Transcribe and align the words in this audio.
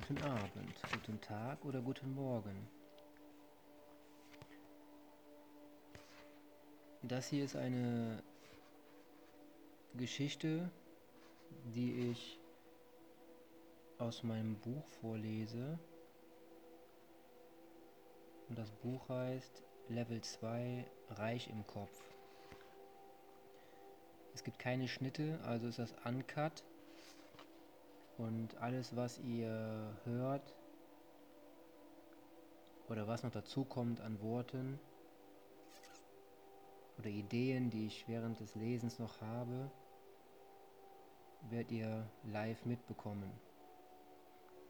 guten 0.00 0.22
Abend, 0.22 0.80
guten 0.92 1.20
Tag 1.20 1.64
oder 1.64 1.80
guten 1.80 2.14
Morgen. 2.14 2.68
Das 7.02 7.26
hier 7.26 7.44
ist 7.44 7.56
eine 7.56 8.22
Geschichte, 9.94 10.70
die 11.74 12.10
ich 12.12 12.38
aus 13.98 14.22
meinem 14.22 14.54
Buch 14.60 14.86
vorlese. 15.00 15.80
Und 18.48 18.56
das 18.56 18.70
Buch 18.70 19.08
heißt 19.08 19.64
Level 19.88 20.20
2 20.20 20.86
Reich 21.10 21.50
im 21.50 21.66
Kopf. 21.66 22.04
Es 24.32 24.44
gibt 24.44 24.60
keine 24.60 24.86
Schnitte, 24.86 25.40
also 25.42 25.66
ist 25.66 25.80
das 25.80 25.92
uncut. 26.04 26.62
Und 28.18 28.56
alles, 28.56 28.96
was 28.96 29.18
ihr 29.20 29.96
hört 30.04 30.54
oder 32.88 33.06
was 33.06 33.22
noch 33.22 33.30
dazu 33.30 33.64
kommt 33.64 34.00
an 34.00 34.20
Worten 34.20 34.80
oder 36.98 37.08
Ideen, 37.08 37.70
die 37.70 37.86
ich 37.86 38.08
während 38.08 38.40
des 38.40 38.56
Lesens 38.56 38.98
noch 38.98 39.20
habe, 39.20 39.70
werdet 41.50 41.70
ihr 41.70 42.04
live 42.24 42.64
mitbekommen, 42.64 43.30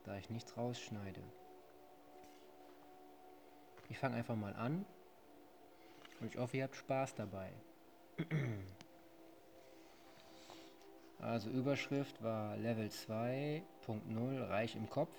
da 0.05 0.19
ich 0.19 0.29
nichts 0.29 0.57
rausschneide. 0.59 1.23
Ich 3.89 3.99
fange 3.99 4.17
einfach 4.17 4.37
mal 4.37 4.55
an 4.57 4.85
und 6.21 6.27
ich 6.27 6.37
hoffe, 6.39 6.59
ihr 6.59 6.65
habt 6.65 6.77
Spaß 6.77 7.15
dabei. 7.15 7.51
Also 11.21 11.51
Überschrift 11.51 12.23
war 12.23 12.57
Level 12.57 12.87
2.0 12.87 14.49
Reich 14.49 14.77
im 14.77 14.89
Kopf. 14.89 15.17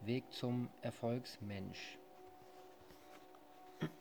Weg 0.00 0.24
zum 0.32 0.70
Erfolgsmensch. 0.80 1.98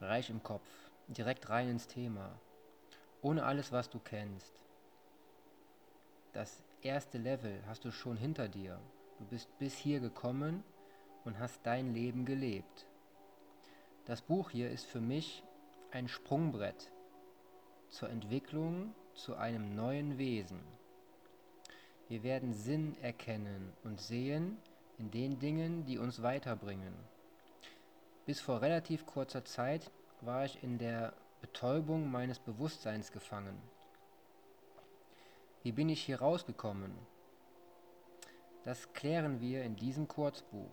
Reich 0.00 0.30
im 0.30 0.44
Kopf. 0.44 0.68
Direkt 1.08 1.50
rein 1.50 1.68
ins 1.70 1.88
Thema. 1.88 2.38
Ohne 3.20 3.44
alles, 3.44 3.72
was 3.72 3.90
du 3.90 3.98
kennst. 3.98 4.60
Das 6.32 6.62
erste 6.82 7.18
Level 7.18 7.60
hast 7.66 7.84
du 7.84 7.90
schon 7.90 8.16
hinter 8.16 8.48
dir. 8.48 8.80
Du 9.18 9.24
bist 9.24 9.48
bis 9.58 9.76
hier 9.76 9.98
gekommen 9.98 10.62
und 11.24 11.40
hast 11.40 11.58
dein 11.64 11.94
Leben 11.94 12.24
gelebt. 12.24 12.86
Das 14.04 14.22
Buch 14.22 14.50
hier 14.50 14.70
ist 14.70 14.86
für 14.86 15.00
mich 15.00 15.42
ein 15.90 16.06
Sprungbrett 16.08 16.92
zur 17.94 18.10
Entwicklung 18.10 18.92
zu 19.14 19.36
einem 19.36 19.76
neuen 19.76 20.18
Wesen. 20.18 20.58
Wir 22.08 22.24
werden 22.24 22.52
Sinn 22.52 22.96
erkennen 23.00 23.72
und 23.84 24.00
sehen 24.00 24.58
in 24.98 25.12
den 25.12 25.38
Dingen, 25.38 25.84
die 25.84 25.98
uns 25.98 26.20
weiterbringen. 26.20 26.92
Bis 28.26 28.40
vor 28.40 28.62
relativ 28.62 29.06
kurzer 29.06 29.44
Zeit 29.44 29.92
war 30.22 30.44
ich 30.44 30.60
in 30.64 30.78
der 30.78 31.12
Betäubung 31.40 32.10
meines 32.10 32.40
Bewusstseins 32.40 33.12
gefangen. 33.12 33.56
Wie 35.62 35.72
bin 35.72 35.88
ich 35.88 36.02
hier 36.02 36.18
rausgekommen? 36.18 36.92
Das 38.64 38.92
klären 38.92 39.40
wir 39.40 39.62
in 39.62 39.76
diesem 39.76 40.08
Kurzbuch. 40.08 40.72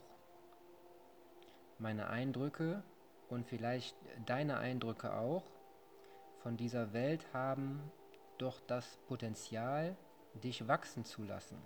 Meine 1.77 2.09
Eindrücke 2.09 2.81
und 3.29 3.45
vielleicht 3.45 3.95
deine 4.25 4.57
Eindrücke 4.57 5.13
auch 5.13 5.43
von 6.43 6.57
dieser 6.57 6.93
Welt 6.93 7.25
haben 7.33 7.91
doch 8.37 8.59
das 8.67 8.97
Potenzial, 9.07 9.95
dich 10.43 10.67
wachsen 10.67 11.05
zu 11.05 11.23
lassen. 11.23 11.57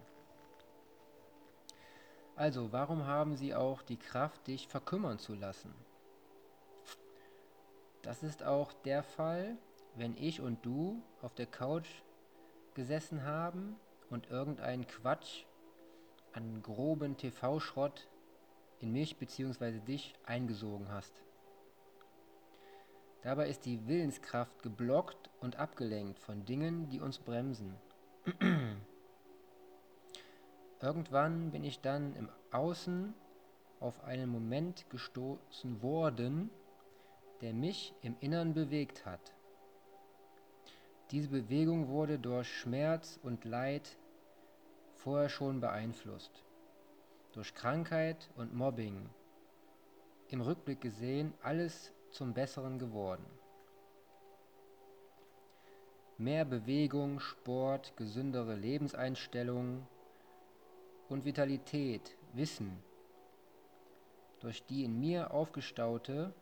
Also, 2.36 2.74
warum 2.74 3.06
haben 3.06 3.38
sie 3.38 3.56
auch 3.56 3.82
die 3.82 3.98
Kraft, 3.98 4.48
dich 4.48 4.68
verkümmern 4.68 5.20
zu 5.20 5.36
lassen? 5.36 5.74
Das 8.02 8.24
ist 8.24 8.44
auch 8.44 8.74
der 8.84 9.04
Fall, 9.04 9.58
wenn 9.96 10.18
ich 10.18 10.42
und 10.42 10.66
du 10.66 11.02
auf 11.22 11.34
der 11.34 11.46
Couch 11.46 11.88
gesessen 12.74 13.24
haben 13.24 13.78
und 14.10 14.30
irgendeinen 14.30 14.86
Quatsch 14.86 15.46
an 16.34 16.62
groben 16.62 17.16
TV-Schrott 17.16 18.10
in 18.80 18.92
mich 18.92 19.18
bzw. 19.18 19.80
dich 19.80 20.14
eingesogen 20.26 20.90
hast. 20.90 21.22
Dabei 23.26 23.50
ist 23.50 23.66
die 23.66 23.88
Willenskraft 23.88 24.62
geblockt 24.62 25.32
und 25.40 25.56
abgelenkt 25.56 26.20
von 26.20 26.46
Dingen, 26.46 26.90
die 26.90 27.00
uns 27.00 27.18
bremsen. 27.18 27.76
Irgendwann 30.80 31.50
bin 31.50 31.64
ich 31.64 31.82
dann 31.82 32.16
im 32.18 32.30
Außen 32.52 33.16
auf 33.80 34.04
einen 34.04 34.30
Moment 34.30 34.88
gestoßen 34.92 35.82
worden, 35.82 36.52
der 37.42 37.56
mich 37.56 37.96
im 38.04 38.16
Innern 38.20 38.54
bewegt 38.54 39.08
hat. 39.08 39.34
Diese 41.10 41.30
Bewegung 41.30 41.88
wurde 41.88 42.20
durch 42.20 42.56
Schmerz 42.56 43.20
und 43.24 43.44
Leid 43.44 43.98
vorher 44.94 45.30
schon 45.30 45.62
beeinflusst, 45.62 46.44
durch 47.32 47.56
Krankheit 47.56 48.30
und 48.36 48.54
Mobbing. 48.54 49.10
Im 50.28 50.42
Rückblick 50.42 50.80
gesehen 50.80 51.34
alles 51.42 51.95
zum 52.16 52.34
Besseren 52.34 52.80
geworden. 52.80 53.26
Mehr 56.18 56.46
Bewegung, 56.46 57.20
Sport, 57.20 57.98
gesündere 57.98 58.56
Lebenseinstellung 58.56 59.86
und 61.10 61.26
Vitalität, 61.26 62.16
Wissen, 62.32 62.82
durch 64.40 64.66
die 64.66 64.86
in 64.86 64.98
mir 65.00 65.32
aufgestaute, 65.32 66.34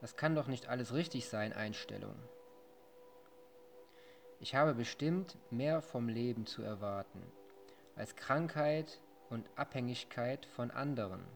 das 0.00 0.16
kann 0.16 0.34
doch 0.34 0.46
nicht 0.46 0.68
alles 0.68 0.94
richtig 0.94 1.28
sein, 1.28 1.52
Einstellung. 1.52 2.14
Ich 4.40 4.54
habe 4.54 4.74
bestimmt 4.74 5.36
mehr 5.50 5.82
vom 5.82 6.08
Leben 6.08 6.46
zu 6.46 6.62
erwarten, 6.62 7.22
als 7.94 8.16
Krankheit 8.16 9.00
und 9.28 9.50
Abhängigkeit 9.56 10.46
von 10.46 10.70
anderen 10.70 11.26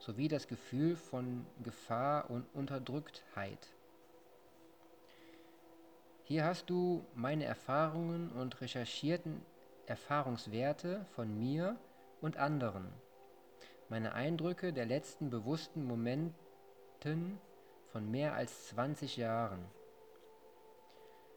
sowie 0.00 0.28
das 0.28 0.48
Gefühl 0.48 0.96
von 0.96 1.46
Gefahr 1.62 2.30
und 2.30 2.46
Unterdrücktheit. 2.54 3.68
Hier 6.24 6.44
hast 6.44 6.70
du 6.70 7.04
meine 7.14 7.44
Erfahrungen 7.44 8.30
und 8.32 8.60
recherchierten 8.60 9.42
Erfahrungswerte 9.86 11.04
von 11.14 11.38
mir 11.38 11.76
und 12.20 12.36
anderen, 12.36 12.88
meine 13.88 14.14
Eindrücke 14.14 14.72
der 14.72 14.86
letzten 14.86 15.28
bewussten 15.28 15.84
Momenten 15.84 17.38
von 17.92 18.10
mehr 18.10 18.34
als 18.34 18.68
20 18.68 19.16
Jahren. 19.16 19.64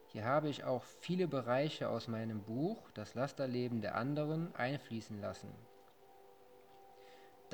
Hier 0.06 0.24
habe 0.24 0.48
ich 0.48 0.62
auch 0.62 0.84
viele 1.00 1.26
Bereiche 1.26 1.88
aus 1.88 2.06
meinem 2.06 2.42
Buch 2.42 2.78
Das 2.94 3.14
Lasterleben 3.14 3.80
der 3.80 3.96
anderen 3.96 4.54
einfließen 4.54 5.20
lassen. 5.20 5.48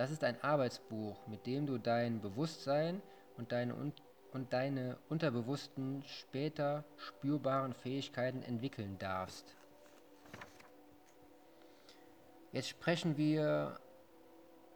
Das 0.01 0.11
ist 0.11 0.25
ein 0.25 0.43
Arbeitsbuch, 0.43 1.27
mit 1.27 1.47
dem 1.47 1.67
du 1.67 1.77
dein 1.77 2.23
Bewusstsein 2.23 3.03
und 3.37 3.53
deine, 3.53 3.75
und 4.33 4.51
deine 4.55 4.97
unterbewussten, 5.11 6.03
später 6.07 6.85
spürbaren 6.97 7.75
Fähigkeiten 7.75 8.43
entwickeln 8.43 8.97
darfst. 8.99 9.55
Jetzt 12.51 12.71
sprechen 12.71 13.19
wir 13.19 13.79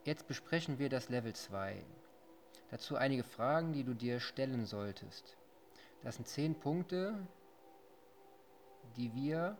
Jetzt 0.03 0.27
besprechen 0.27 0.77
wir 0.77 0.89
das 0.89 1.09
Level 1.09 1.33
2. 1.33 1.83
Dazu 2.69 2.95
einige 2.95 3.23
Fragen, 3.23 3.73
die 3.73 3.83
du 3.83 3.95
dir 3.95 4.19
stellen 4.19 4.67
solltest. 4.67 5.37
Das 6.03 6.17
sind 6.17 6.27
zehn 6.27 6.53
Punkte, 6.53 7.17
die 8.95 9.11
wir, 9.15 9.57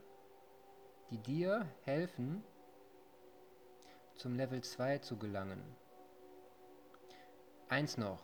die 1.09 1.17
dir 1.17 1.65
helfen, 1.85 2.43
zum 4.15 4.35
Level 4.35 4.61
2 4.61 4.99
zu 4.99 5.17
gelangen. 5.17 5.61
Eins 7.67 7.97
noch, 7.97 8.21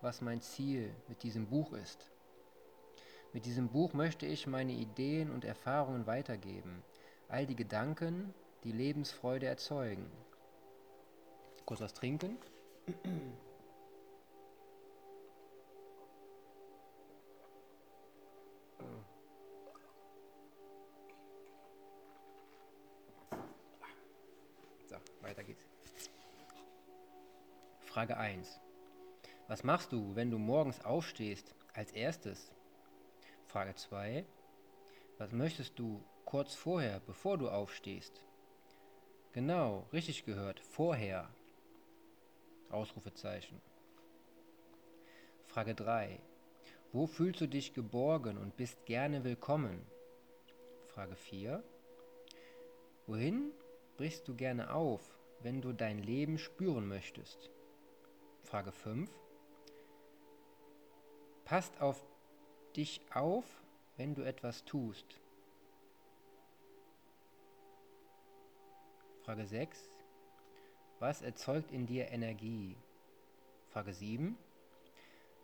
was 0.00 0.20
mein 0.20 0.40
Ziel 0.40 0.94
mit 1.08 1.22
diesem 1.22 1.46
Buch 1.46 1.72
ist. 1.72 2.10
Mit 3.32 3.46
diesem 3.46 3.68
Buch 3.68 3.92
möchte 3.92 4.26
ich 4.26 4.46
meine 4.46 4.72
Ideen 4.72 5.30
und 5.30 5.44
Erfahrungen 5.44 6.06
weitergeben, 6.06 6.82
all 7.28 7.46
die 7.46 7.56
Gedanken, 7.56 8.34
die 8.64 8.72
Lebensfreude 8.72 9.46
erzeugen. 9.46 10.10
Kurz 11.66 11.80
was 11.80 11.94
trinken. 11.94 12.38
Frage 27.90 28.16
1. 28.16 28.60
Was 29.48 29.64
machst 29.64 29.90
du, 29.90 30.14
wenn 30.14 30.30
du 30.30 30.38
morgens 30.38 30.80
aufstehst, 30.84 31.56
als 31.74 31.90
erstes? 31.90 32.52
Frage 33.48 33.74
2. 33.74 34.24
Was 35.18 35.32
möchtest 35.32 35.76
du 35.76 36.00
kurz 36.24 36.54
vorher, 36.54 37.00
bevor 37.00 37.36
du 37.36 37.48
aufstehst. 37.48 38.22
Genau, 39.32 39.88
richtig 39.92 40.24
gehört, 40.24 40.60
vorher. 40.60 41.28
Ausrufezeichen. 42.70 43.60
Frage 45.46 45.74
3. 45.74 46.20
Wo 46.92 47.08
fühlst 47.08 47.40
du 47.40 47.48
dich 47.48 47.74
geborgen 47.74 48.38
und 48.38 48.56
bist 48.56 48.86
gerne 48.86 49.24
willkommen? 49.24 49.84
Frage 50.86 51.16
4. 51.16 51.64
Wohin 53.08 53.50
brichst 53.96 54.28
du 54.28 54.36
gerne 54.36 54.72
auf, 54.72 55.18
wenn 55.40 55.60
du 55.60 55.72
dein 55.72 55.98
Leben 55.98 56.38
spüren 56.38 56.86
möchtest? 56.86 57.50
Frage 58.44 58.72
5. 58.72 59.10
Passt 61.44 61.80
auf 61.80 62.00
dich 62.76 63.00
auf, 63.12 63.44
wenn 63.96 64.14
du 64.14 64.22
etwas 64.22 64.64
tust. 64.64 65.20
Frage 69.24 69.46
6. 69.46 69.90
Was 70.98 71.22
erzeugt 71.22 71.72
in 71.72 71.86
dir 71.86 72.08
Energie? 72.10 72.76
Frage 73.70 73.92
7. 73.92 74.36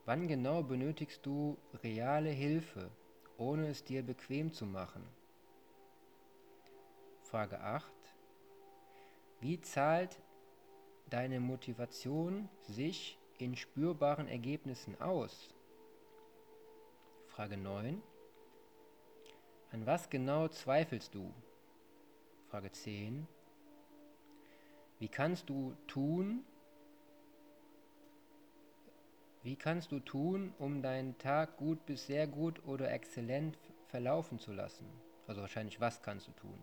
Wann 0.04 0.28
genau 0.28 0.62
benötigst 0.62 1.24
du 1.24 1.56
reale 1.82 2.30
Hilfe, 2.30 2.90
ohne 3.38 3.68
es 3.68 3.84
dir 3.84 4.02
bequem 4.02 4.52
zu 4.52 4.66
machen? 4.66 5.04
Frage 7.22 7.60
8. 7.60 7.92
Wie 9.40 9.60
zahlt 9.60 10.18
deine 11.10 11.40
Motivation 11.40 12.48
sich 12.62 13.18
in 13.38 13.56
spürbaren 13.56 14.28
Ergebnissen 14.28 15.00
aus? 15.00 15.48
Frage 17.28 17.56
9. 17.56 18.02
An 19.72 19.86
was 19.86 20.08
genau 20.10 20.48
zweifelst 20.48 21.14
du? 21.14 21.32
Frage 22.48 22.72
10. 22.72 23.26
Wie 24.98 25.08
kannst 25.08 25.50
du 25.50 25.74
tun, 25.86 26.44
wie 29.42 29.56
kannst 29.56 29.92
du 29.92 30.00
tun, 30.00 30.54
um 30.58 30.80
deinen 30.80 31.18
Tag 31.18 31.58
gut 31.58 31.84
bis 31.86 32.06
sehr 32.06 32.26
gut 32.26 32.64
oder 32.66 32.90
exzellent 32.90 33.58
verlaufen 33.88 34.38
zu 34.38 34.52
lassen? 34.52 34.86
Also 35.26 35.42
wahrscheinlich, 35.42 35.80
was 35.80 36.00
kannst 36.02 36.28
du 36.28 36.32
tun? 36.32 36.62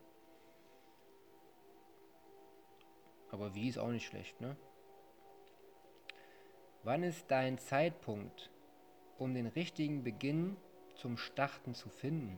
Aber 3.33 3.56
wie 3.56 3.68
ist 3.68 3.80
auch 3.80 3.89
nicht 3.89 4.06
schlecht, 4.06 4.39
ne? 4.41 4.56
Wann 6.83 7.01
ist 7.01 7.31
dein 7.31 7.57
Zeitpunkt, 7.57 8.51
um 9.18 9.33
den 9.33 9.47
richtigen 9.47 10.03
Beginn 10.03 10.56
zum 10.94 11.18
Starten 11.18 11.74
zu 11.74 11.89
finden? 11.89 12.38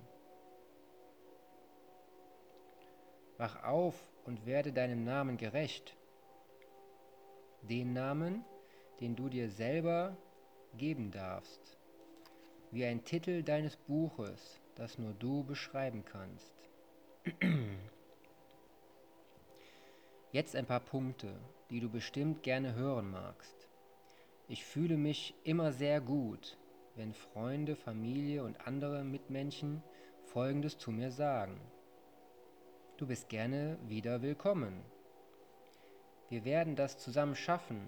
Wach 3.38 3.62
auf 3.64 3.96
und 4.24 4.46
werde 4.46 4.72
deinem 4.72 5.04
Namen 5.04 5.36
gerecht. 5.36 5.98
Den 7.64 7.92
Namen, 7.92 8.46
den 9.02 9.18
du 9.18 9.28
dir 9.28 9.50
selber 9.50 10.16
geben 10.78 11.12
darfst. 11.12 11.78
Wie 12.72 12.86
ein 12.86 13.04
Titel 13.04 13.44
deines 13.44 13.76
Buches, 13.76 14.62
das 14.76 14.98
nur 14.98 15.14
du 15.14 15.44
beschreiben 15.44 16.06
kannst. 16.06 16.56
Jetzt 20.36 20.54
ein 20.58 20.66
paar 20.66 20.82
Punkte, 20.82 21.34
die 21.70 21.80
du 21.80 21.90
bestimmt 21.90 22.44
gerne 22.44 22.76
hören 22.76 23.10
magst. 23.10 23.70
Ich 24.50 24.66
fühle 24.66 24.98
mich 24.98 25.34
immer 25.46 25.72
sehr 25.72 26.02
gut, 26.02 26.58
wenn 26.96 27.14
Freunde, 27.14 27.78
Familie 27.78 28.44
und 28.44 28.68
andere 28.68 29.06
Mitmenschen 29.06 29.82
Folgendes 30.26 30.78
zu 30.78 30.92
mir 30.92 31.10
sagen. 31.10 31.58
Du 32.98 33.08
bist 33.08 33.30
gerne 33.30 33.78
wieder 33.88 34.22
willkommen. 34.22 34.84
Wir 36.28 36.44
werden 36.44 36.76
das 36.76 36.98
zusammen 36.98 37.38
schaffen, 37.38 37.88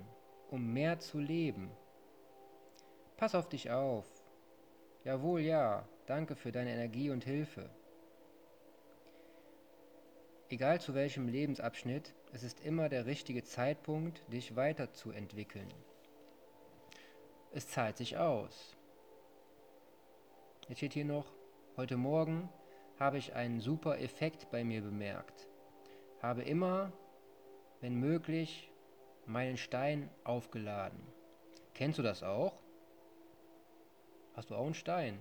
um 0.50 0.72
mehr 0.72 1.00
zu 1.00 1.20
leben. 1.20 1.70
Pass 3.18 3.36
auf 3.36 3.50
dich 3.50 3.72
auf. 3.72 4.06
Jawohl, 5.04 5.42
ja, 5.42 5.86
danke 6.06 6.38
für 6.38 6.54
deine 6.54 6.72
Energie 6.72 7.10
und 7.10 7.26
Hilfe. 7.26 7.70
Egal 10.50 10.80
zu 10.80 10.94
welchem 10.94 11.28
Lebensabschnitt, 11.28 12.14
es 12.32 12.42
ist 12.42 12.62
immer 12.62 12.88
der 12.88 13.06
richtige 13.06 13.44
Zeitpunkt, 13.44 14.22
dich 14.32 14.56
weiterzuentwickeln. 14.56 15.68
Es 17.54 17.68
zahlt 17.68 17.98
sich 17.98 18.18
aus. 18.18 18.78
Jetzt 20.70 20.78
steht 20.78 20.94
hier 20.94 21.04
noch, 21.04 21.26
heute 21.76 21.98
Morgen 21.98 22.48
habe 22.98 23.18
ich 23.18 23.34
einen 23.36 23.60
super 23.60 24.00
Effekt 24.00 24.50
bei 24.50 24.64
mir 24.64 24.82
bemerkt. 24.82 25.50
Habe 26.22 26.44
immer, 26.44 26.94
wenn 27.82 27.96
möglich, 27.96 28.72
meinen 29.26 29.58
Stein 29.58 30.10
aufgeladen. 30.24 31.06
Kennst 31.74 32.00
du 32.00 32.04
das 32.04 32.24
auch? 32.24 32.58
Hast 34.34 34.50
du 34.50 34.56
auch 34.56 34.66
einen 34.66 34.74
Stein? 34.76 35.20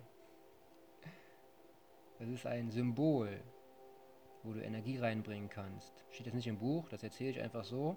Das 2.20 2.28
ist 2.28 2.46
ein 2.46 2.70
Symbol, 2.70 3.42
wo 4.46 4.52
du 4.52 4.62
Energie 4.62 4.98
reinbringen 4.98 5.50
kannst. 5.50 5.92
Steht 6.10 6.28
das 6.28 6.34
nicht 6.34 6.46
im 6.46 6.58
Buch, 6.58 6.88
das 6.88 7.02
erzähle 7.02 7.30
ich 7.30 7.40
einfach 7.40 7.64
so. 7.64 7.96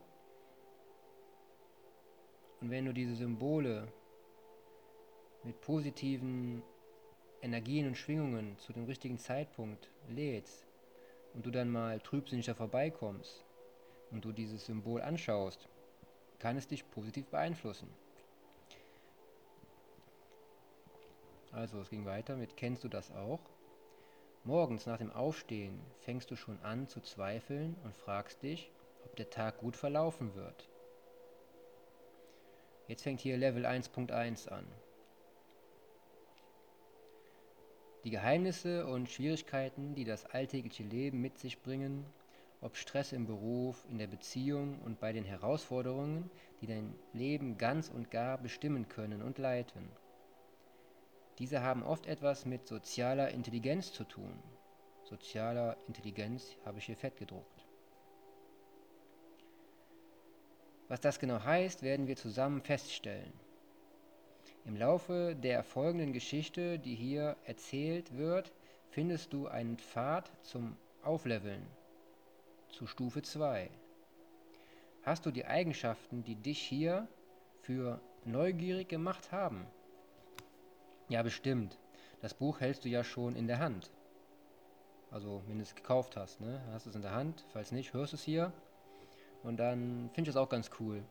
Und 2.60 2.72
wenn 2.72 2.86
du 2.86 2.94
diese 2.94 3.16
Symbole 3.16 3.88
mit 5.44 5.62
positiven 5.62 6.63
Energien 7.42 7.88
und 7.88 7.96
Schwingungen 7.96 8.57
zu 8.57 8.74
dem 8.74 8.86
richtigen 8.86 9.18
Zeitpunkt 9.18 9.90
lädst 10.10 10.68
und 11.34 11.46
du 11.46 11.51
dann 11.51 11.69
mal 11.69 12.00
trübsinniger 12.00 12.56
vorbeikommst 12.56 13.46
und 14.12 14.25
du 14.25 14.31
dieses 14.31 14.66
Symbol 14.66 15.01
anschaust, 15.01 15.69
kann 16.40 16.57
es 16.57 16.68
dich 16.68 16.90
positiv 16.90 17.28
beeinflussen. 17.28 17.90
Also 21.51 21.80
es 21.80 21.90
ging 21.90 22.06
weiter 22.06 22.36
mit 22.36 22.57
Kennst 22.57 22.84
du 22.84 22.90
das 22.90 23.12
auch? 23.12 23.40
Morgens 24.50 24.88
nach 24.88 24.98
dem 24.98 25.12
Aufstehen 25.12 25.80
fängst 26.00 26.31
du 26.31 26.36
schon 26.36 26.60
an 26.63 26.88
zu 26.88 27.01
zweifeln 27.01 27.75
und 27.84 27.96
fragst 27.96 28.42
dich, 28.42 28.72
ob 29.06 29.16
der 29.16 29.30
Tag 29.30 29.60
gut 29.60 29.75
verlaufen 29.75 30.34
wird. 30.34 30.68
Jetzt 32.88 33.04
fängt 33.04 33.19
hier 33.19 33.38
Level 33.38 33.68
1.1 33.68 34.50
an. 34.50 34.66
Die 38.03 38.10
Geheimnisse 38.10 38.88
und 38.88 39.12
Schwierigkeiten, 39.12 39.94
die 39.94 40.03
das 40.03 40.25
alltägliche 40.25 40.82
Leben 40.82 41.22
mit 41.22 41.38
sich 41.38 41.62
bringen, 41.62 42.03
ob 42.60 42.75
Stress 42.75 43.12
im 43.12 43.27
Beruf, 43.27 43.86
in 43.88 44.00
der 44.00 44.08
Beziehung 44.08 44.79
und 44.79 45.00
bei 45.00 45.13
den 45.13 45.25
Herausforderungen, 45.25 46.32
die 46.60 46.65
dein 46.65 46.96
Leben 47.13 47.60
ganz 47.60 47.88
und 47.89 48.10
gar 48.10 48.39
bestimmen 48.39 48.88
können 48.89 49.22
und 49.22 49.38
leiten. 49.38 49.91
Diese 51.39 51.62
haben 51.62 51.84
oft 51.84 52.05
etwas 52.05 52.46
mit 52.46 52.67
sozialer 52.67 53.29
Intelligenz 53.29 53.93
zu 53.93 54.03
tun. 54.03 54.38
Sozialer 55.03 55.77
Intelligenz 55.88 56.58
habe 56.65 56.79
ich 56.79 56.86
hier 56.86 56.98
fett 56.98 57.15
gedruckt. 57.17 57.65
Was 60.89 61.00
das 61.00 61.17
genau 61.19 61.43
heißt, 61.43 61.81
werden 61.81 62.08
wir 62.08 62.17
zusammen 62.17 62.62
feststellen. 62.62 63.34
Im 64.65 64.75
Laufe 64.75 65.36
der 65.36 65.63
folgenden 65.63 66.13
Geschichte, 66.13 66.77
die 66.77 66.96
hier 66.96 67.38
erzählt 67.46 68.17
wird, 68.17 68.51
findest 68.89 69.31
du 69.31 69.48
einen 69.48 69.77
Pfad 69.77 70.29
zum 70.43 70.75
Aufleveln 71.03 71.65
zu 72.67 72.86
Stufe 72.86 73.22
2. 73.22 73.69
Hast 75.03 75.25
du 75.25 75.31
die 75.31 75.46
Eigenschaften, 75.46 76.24
die 76.24 76.36
dich 76.36 76.60
hier 76.60 77.08
für 77.62 78.01
neugierig 78.25 78.89
gemacht 78.89 79.31
haben? 79.31 79.65
Ja, 81.10 81.24
bestimmt. 81.24 81.78
Das 82.22 82.34
Buch 82.34 82.60
hältst 82.60 82.86
du 82.86 82.89
ja 82.89 83.04
schon 83.04 83.36
in 83.36 83.48
der 83.48 83.60
Hand. 83.60 83.92
Also, 85.12 85.42
wenn 85.48 85.58
du 85.58 85.63
es 85.63 85.75
gekauft 85.75 86.16
hast, 86.16 86.39
ne? 86.39 86.62
Hast 86.72 86.86
du 86.86 86.92
es 86.92 86.96
in 86.96 87.01
der 87.01 87.13
Hand. 87.13 87.44
Falls 87.51 87.72
nicht, 87.72 87.94
hörst 87.94 88.13
du 88.13 88.16
es 88.18 88.24
hier. 88.24 88.54
Und 89.44 89.58
dann 89.58 90.10
finde 90.13 90.30
ich 90.30 90.36
es 90.36 90.38
auch 90.38 90.50
ganz 90.50 90.70
cool. 90.80 91.04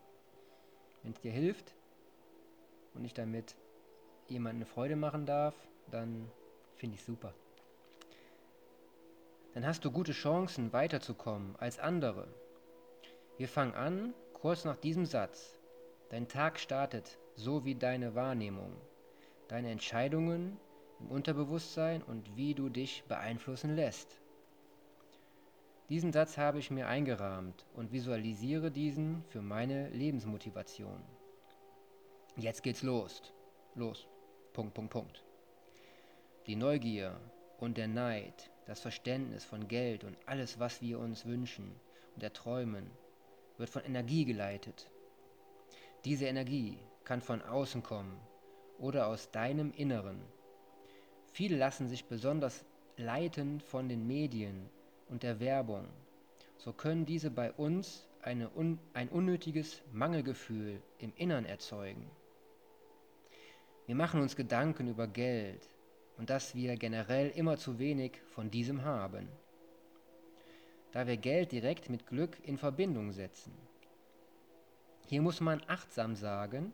Wenn 1.02 1.12
es 1.12 1.21
dir 1.21 1.33
hilft, 1.33 1.75
und 2.95 3.05
ich 3.05 3.14
damit 3.14 3.57
jemandem 4.28 4.62
eine 4.62 4.67
Freude 4.67 4.97
machen 4.97 5.25
darf, 5.25 5.55
dann 5.90 6.31
finde 6.76 6.97
ich 6.97 7.05
super. 7.05 7.33
Dann 9.55 9.67
hast 9.67 9.85
du 9.85 9.90
gute 9.90 10.12
Chancen 10.12 10.73
weiterzukommen 10.73 11.57
als 11.57 11.78
andere. 11.78 12.28
Wir 13.37 13.49
fangen 13.49 13.75
an, 13.75 14.14
kurz 14.35 14.64
nach 14.64 14.76
diesem 14.76 15.07
Satz. 15.07 15.59
Dein 16.11 16.28
Tag 16.28 16.59
startet 16.59 17.19
so 17.35 17.64
wie 17.64 17.75
deine 17.75 18.14
Wahrnehmung, 18.14 18.73
deine 19.49 19.71
Entscheidungen 19.71 20.59
im 21.00 21.11
Unterbewusstsein 21.11 22.02
und 22.02 22.37
wie 22.37 22.55
du 22.55 22.69
dich 22.69 23.05
beeinflussen 23.09 23.75
lässt. 23.75 24.21
Diesen 25.88 26.12
Satz 26.12 26.37
habe 26.37 26.59
ich 26.59 26.71
mir 26.71 26.87
eingerahmt 26.87 27.64
und 27.75 27.93
visualisiere 27.93 28.71
diesen 28.71 29.25
für 29.31 29.40
meine 29.40 29.88
Lebensmotivation. 29.88 31.02
Jetzt 32.37 32.62
geht's 32.62 32.83
los. 32.83 33.23
Los. 33.75 34.07
Punkt, 34.52 34.75
Punkt, 34.75 34.90
Punkt. 34.90 35.25
Die 36.47 36.57
Neugier 36.57 37.19
und 37.59 37.78
der 37.78 37.88
Neid, 37.88 38.50
das 38.67 38.81
Verständnis 38.81 39.45
von 39.45 39.67
Geld 39.67 40.05
und 40.05 40.17
alles, 40.26 40.59
was 40.59 40.83
wir 40.83 40.99
uns 40.99 41.25
wünschen 41.25 41.75
und 42.14 42.23
erträumen, 42.23 42.90
wird 43.57 43.71
von 43.71 43.85
Energie 43.85 44.25
geleitet. 44.26 44.90
Diese 46.05 46.26
Energie 46.26 46.78
kann 47.05 47.23
von 47.23 47.40
außen 47.40 47.83
kommen 47.83 48.21
oder 48.78 49.08
aus 49.08 49.30
deinem 49.30 49.73
Inneren. 49.73 50.20
Viele 51.32 51.56
lassen 51.56 51.88
sich 51.88 52.04
besonders 52.04 52.64
leiten 52.97 53.61
von 53.61 53.88
den 53.88 54.06
Medien 54.06 54.68
und 55.08 55.23
der 55.23 55.40
Werbung. 55.40 55.87
So 56.56 56.73
können 56.73 57.06
diese 57.06 57.30
bei 57.30 57.52
uns 57.52 58.06
un 58.56 58.78
ein 58.92 59.08
unnötiges 59.08 59.80
Mangelgefühl 59.92 60.82
im 60.99 61.12
Innern 61.16 61.44
erzeugen. 61.44 62.11
Wir 63.87 63.94
machen 63.94 64.20
uns 64.20 64.37
Gedanken 64.37 64.88
über 64.88 65.06
Geld 65.06 65.68
und 66.18 66.28
dass 66.28 66.54
wir 66.54 66.76
generell 66.76 67.30
immer 67.30 67.56
zu 67.56 67.78
wenig 67.78 68.20
von 68.35 68.50
diesem 68.50 68.82
haben, 68.82 69.28
da 70.92 71.06
wir 71.06 71.16
Geld 71.16 71.52
direkt 71.52 71.88
mit 71.88 72.06
Glück 72.06 72.37
in 72.42 72.58
Verbindung 72.58 73.12
setzen. 73.12 73.52
Hier 75.06 75.23
muss 75.23 75.40
man 75.40 75.62
achtsam 75.68 76.16
sagen, 76.16 76.73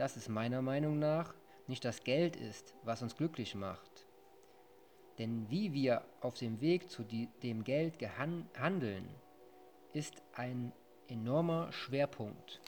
dass 0.00 0.16
es 0.16 0.30
meiner 0.30 0.62
Meinung 0.62 0.98
nach 0.98 1.34
nicht 1.66 1.84
das 1.84 2.02
Geld 2.04 2.34
ist, 2.34 2.74
was 2.84 3.02
uns 3.02 3.16
glücklich 3.16 3.54
macht. 3.54 4.06
Denn 5.18 5.50
wie 5.50 5.74
wir 5.74 6.06
auf 6.22 6.32
dem 6.32 6.62
Weg 6.62 6.88
zu 6.88 7.04
dem 7.04 7.64
Geld 7.64 7.96
handeln, 8.58 9.06
ist 9.92 10.22
ein 10.32 10.72
enormer 11.06 11.70
Schwerpunkt. 11.70 12.62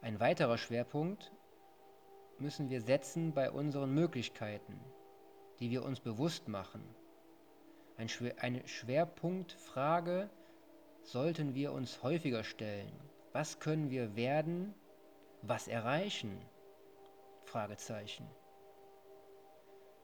Ein 0.00 0.18
weiterer 0.18 0.58
Schwerpunkt 0.58 1.30
müssen 2.40 2.70
wir 2.70 2.80
setzen 2.80 3.32
bei 3.32 3.52
unseren 3.52 3.94
Möglichkeiten, 3.94 4.80
die 5.60 5.70
wir 5.70 5.84
uns 5.84 6.00
bewusst 6.00 6.48
machen. 6.48 6.82
Eine 7.96 8.66
Schwerpunktfrage 8.66 10.28
sollten 11.04 11.54
wir 11.54 11.72
uns 11.72 12.02
häufiger 12.02 12.42
stellen. 12.42 13.11
Was 13.32 13.60
können 13.60 13.88
wir 13.88 14.14
werden, 14.14 14.74
was 15.40 15.66
erreichen? 15.66 16.38
Fragezeichen. 17.44 18.28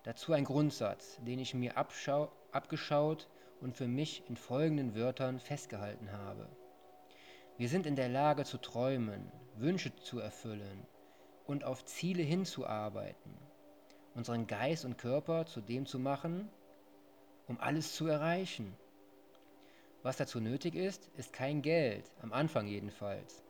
Dazu 0.03 0.33
ein 0.33 0.45
Grundsatz, 0.45 1.19
den 1.27 1.39
ich 1.39 1.53
mir 1.53 1.77
abgeschaut 1.77 3.29
und 3.61 3.77
für 3.77 3.87
mich 3.87 4.23
in 4.29 4.37
folgenden 4.37 4.95
Wörtern 4.95 5.41
festgehalten 5.41 6.11
habe. 6.13 6.49
Wir 7.59 7.69
sind 7.69 7.85
in 7.85 7.97
der 7.97 8.09
Lage 8.09 8.45
zu 8.45 8.57
träumen, 8.57 9.31
Wünsche 9.57 9.95
zu 9.97 10.21
erfüllen 10.21 10.87
und 11.45 11.65
auf 11.65 11.85
Ziele 11.85 12.23
hinzuarbeiten, 12.23 13.37
unseren 14.15 14.47
Geist 14.47 14.87
und 14.87 14.97
Körper 14.97 15.45
zu 15.45 15.61
dem 15.61 15.85
zu 15.85 15.99
machen, 15.99 16.49
um 17.47 17.61
alles 17.61 17.95
zu 17.95 18.07
erreichen. 18.07 18.75
Was 20.03 20.17
dazu 20.17 20.41
nötig 20.41 20.75
ist, 20.75 21.11
ist 21.17 21.33
kein 21.33 21.61
Geld, 21.63 22.11
am 22.23 22.33
Anfang 22.33 22.67
jedenfalls. 22.67 23.43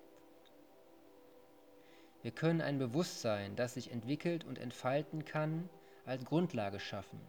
Wir 2.22 2.30
können 2.32 2.60
ein 2.60 2.78
Bewusstsein, 2.78 3.54
das 3.54 3.74
sich 3.74 3.92
entwickelt 3.92 4.44
und 4.44 4.58
entfalten 4.58 5.24
kann, 5.24 5.68
als 6.04 6.24
Grundlage 6.24 6.80
schaffen. 6.80 7.20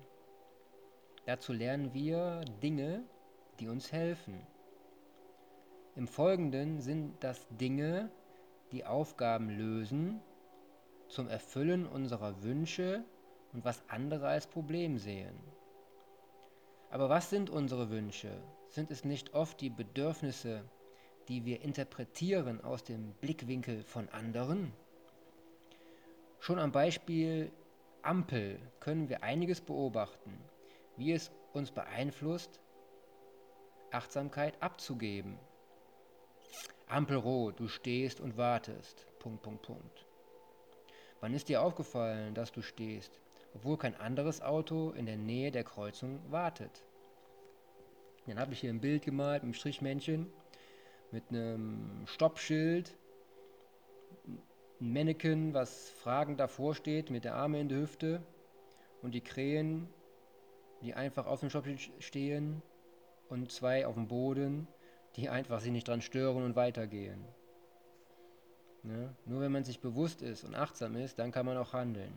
Dazu 1.26 1.54
lernen 1.54 1.94
wir 1.94 2.42
Dinge, 2.64 3.04
die 3.60 3.68
uns 3.68 3.92
helfen. 3.92 4.42
Im 5.96 6.08
Folgenden 6.08 6.82
sind 6.82 7.22
das 7.24 7.46
Dinge, 7.50 8.10
die 8.72 8.86
Aufgaben 8.86 9.50
lösen, 9.50 10.22
zum 11.08 11.28
Erfüllen 11.28 11.86
unserer 11.86 12.42
Wünsche 12.42 13.04
und 13.52 13.66
was 13.66 13.84
andere 13.90 14.28
als 14.28 14.48
Problem 14.48 14.98
sehen. 14.98 15.38
Aber 16.90 17.10
was 17.10 17.30
sind 17.30 17.50
unsere 17.50 17.90
Wünsche? 17.90 18.32
Sind 18.70 18.92
es 18.92 19.04
nicht 19.04 19.34
oft 19.34 19.60
die 19.62 19.70
Bedürfnisse, 19.70 20.64
die 21.28 21.46
wir 21.46 21.62
interpretieren 21.62 22.64
aus 22.64 22.84
dem 22.84 23.12
Blickwinkel 23.22 23.84
von 23.84 24.10
anderen? 24.10 24.74
Schon 26.40 26.60
am 26.60 26.72
Beispiel 26.72 27.52
Ampel 28.02 28.60
können 28.80 29.10
wir 29.10 29.24
einiges 29.24 29.60
beobachten 29.60 30.40
wie 31.00 31.14
es 31.14 31.32
uns 31.54 31.72
beeinflusst, 31.72 32.60
Achtsamkeit 33.90 34.62
abzugeben. 34.62 35.40
Ampelrot, 36.88 37.58
du 37.60 37.70
stehst 37.70 38.20
und 38.20 38.36
wartest. 38.36 39.08
Punkt, 39.18 39.42
Punkt, 39.42 39.62
Punkt. 39.62 40.06
Wann 41.22 41.34
ist 41.34 41.48
dir 41.48 41.62
aufgefallen, 41.62 42.34
dass 42.34 42.52
du 42.52 42.62
stehst, 42.62 43.20
obwohl 43.56 43.78
kein 43.78 43.96
anderes 43.96 44.42
Auto 44.42 44.92
in 44.92 45.06
der 45.06 45.18
Nähe 45.18 45.52
der 45.52 45.64
Kreuzung 45.64 46.20
wartet? 46.30 46.84
Dann 48.30 48.40
habe 48.40 48.54
ich 48.54 48.60
hier 48.60 48.70
ein 48.70 48.82
Bild 48.82 49.04
gemalt 49.04 49.44
mit 49.44 49.50
einem 49.50 49.54
Strichmännchen, 49.54 50.28
mit 51.12 51.24
einem 51.30 52.04
Stoppschild, 52.06 52.96
ein 54.80 54.94
Mannequin, 54.94 55.54
was 55.54 55.90
fragend 55.90 56.40
davor 56.40 56.76
steht, 56.76 57.10
mit 57.10 57.26
der 57.26 57.36
Arme 57.36 57.60
in 57.60 57.70
der 57.70 57.80
Hüfte 57.80 58.22
und 59.02 59.14
die 59.14 59.22
Krähen 59.22 59.90
die 60.82 60.94
einfach 60.94 61.26
auf 61.26 61.42
dem 61.42 61.50
Stoppschild 61.50 61.92
stehen 62.00 62.62
und 63.28 63.52
zwei 63.52 63.86
auf 63.86 63.96
dem 63.96 64.08
Boden, 64.08 64.68
die 65.16 65.30
einfach 65.30 65.60
sich 65.60 65.72
nicht 65.72 65.88
dran 65.88 66.02
stören 66.02 66.44
und 66.44 66.56
weitergehen. 66.56 67.24
Ne? 68.84 69.14
Nur 69.26 69.42
wenn 69.42 69.52
man 69.52 69.66
sich 69.66 69.82
bewusst 69.82 70.22
ist 70.22 70.44
und 70.46 70.56
achtsam 70.56 70.96
ist, 70.96 71.20
dann 71.20 71.32
kann 71.32 71.46
man 71.46 71.58
auch 71.58 71.74
handeln. 71.74 72.14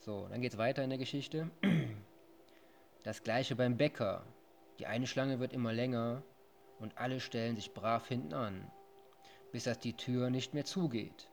So, 0.00 0.26
dann 0.28 0.40
geht 0.40 0.52
es 0.52 0.58
weiter 0.58 0.82
in 0.84 0.90
der 0.90 0.98
Geschichte. 0.98 1.50
Das 3.02 3.22
gleiche 3.22 3.56
beim 3.56 3.78
Bäcker. 3.78 4.26
Die 4.78 4.86
eine 4.86 5.06
Schlange 5.06 5.40
wird 5.40 5.54
immer 5.54 5.72
länger 5.72 6.22
und 6.78 6.98
alle 6.98 7.20
stellen 7.20 7.56
sich 7.56 7.72
brav 7.72 8.06
hinten 8.06 8.34
an, 8.34 8.70
bis 9.52 9.64
das 9.64 9.78
die 9.78 9.96
Tür 9.96 10.28
nicht 10.28 10.52
mehr 10.52 10.66
zugeht. 10.66 11.30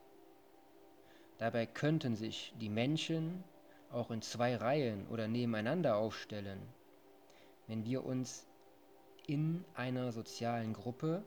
Dabei 1.36 1.66
könnten 1.66 2.16
sich 2.16 2.54
die 2.58 2.70
Menschen 2.70 3.44
auch 3.90 4.10
in 4.10 4.22
zwei 4.22 4.56
Reihen 4.56 5.06
oder 5.08 5.28
nebeneinander 5.28 5.96
aufstellen, 5.96 6.60
wenn 7.66 7.84
wir 7.84 8.04
uns 8.04 8.46
in 9.26 9.62
einer 9.74 10.10
sozialen 10.10 10.72
Gruppe 10.72 11.22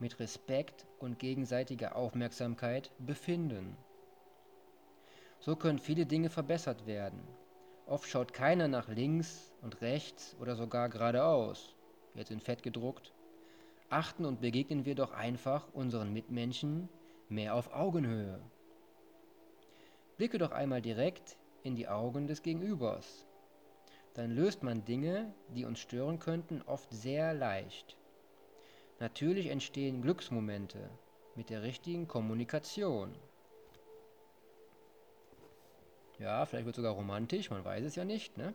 mit 0.00 0.18
Respekt 0.18 0.84
und 0.98 1.20
gegenseitiger 1.20 1.94
Aufmerksamkeit 1.94 2.90
befinden. 2.98 3.76
So 5.38 5.54
können 5.54 5.78
viele 5.78 6.06
Dinge 6.06 6.28
verbessert 6.28 6.86
werden. 6.86 7.20
Oft 7.86 8.08
schaut 8.08 8.32
keiner 8.32 8.66
nach 8.66 8.88
links 8.88 9.52
und 9.66 9.80
rechts 9.80 10.36
oder 10.38 10.54
sogar 10.54 10.88
geradeaus, 10.88 11.74
jetzt 12.14 12.30
in 12.30 12.40
Fett 12.40 12.62
gedruckt. 12.62 13.12
Achten 13.88 14.24
und 14.24 14.40
begegnen 14.40 14.84
wir 14.84 14.94
doch 14.94 15.10
einfach 15.10 15.66
unseren 15.72 16.12
Mitmenschen 16.12 16.88
mehr 17.28 17.52
auf 17.54 17.74
Augenhöhe. 17.74 18.40
Blicke 20.16 20.38
doch 20.38 20.52
einmal 20.52 20.82
direkt 20.82 21.36
in 21.64 21.74
die 21.74 21.88
Augen 21.88 22.28
des 22.28 22.42
Gegenübers. 22.42 23.26
Dann 24.14 24.30
löst 24.30 24.62
man 24.62 24.84
Dinge, 24.84 25.34
die 25.48 25.64
uns 25.64 25.80
stören 25.80 26.20
könnten, 26.20 26.62
oft 26.62 26.90
sehr 26.92 27.34
leicht. 27.34 27.96
Natürlich 29.00 29.48
entstehen 29.48 30.00
Glücksmomente 30.00 30.90
mit 31.34 31.50
der 31.50 31.62
richtigen 31.62 32.06
Kommunikation. 32.06 33.16
Ja, 36.20 36.46
vielleicht 36.46 36.66
wird 36.66 36.76
sogar 36.76 36.94
romantisch, 36.94 37.50
man 37.50 37.64
weiß 37.64 37.84
es 37.84 37.96
ja 37.96 38.04
nicht, 38.04 38.38
ne? 38.38 38.54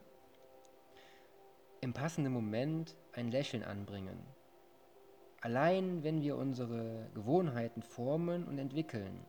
Im 1.83 1.93
passenden 1.93 2.31
Moment 2.31 2.95
ein 3.11 3.31
Lächeln 3.31 3.63
anbringen. 3.63 4.23
Allein 5.41 6.03
wenn 6.03 6.21
wir 6.21 6.38
unsere 6.38 7.09
Gewohnheiten 7.15 7.81
formen 7.81 8.43
und 8.47 8.59
entwickeln, 8.59 9.25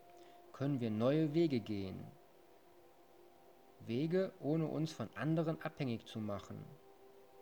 können 0.53 0.79
wir 0.79 0.91
neue 0.91 1.33
Wege 1.33 1.61
gehen, 1.61 2.05
Wege, 3.87 4.35
ohne 4.39 4.67
uns 4.67 4.93
von 4.93 5.09
anderen 5.15 5.63
abhängig 5.63 6.05
zu 6.05 6.19
machen 6.19 6.63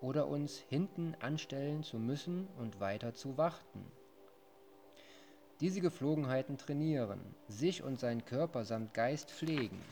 oder 0.01 0.29
uns 0.29 0.59
hinten 0.59 1.17
anstellen 1.19 1.83
zu 1.83 1.99
müssen 1.99 2.47
und 2.57 2.79
weiter 2.79 3.13
zu 3.13 3.37
warten. 3.37 3.91
Diese 5.59 5.81
Geflogenheiten 5.81 6.57
trainieren, 6.57 7.35
sich 7.49 7.83
und 7.83 7.99
seinen 7.99 8.25
Körper 8.25 8.65
samt 8.65 8.95
Geist 8.95 9.33
pflegen. 9.33 9.83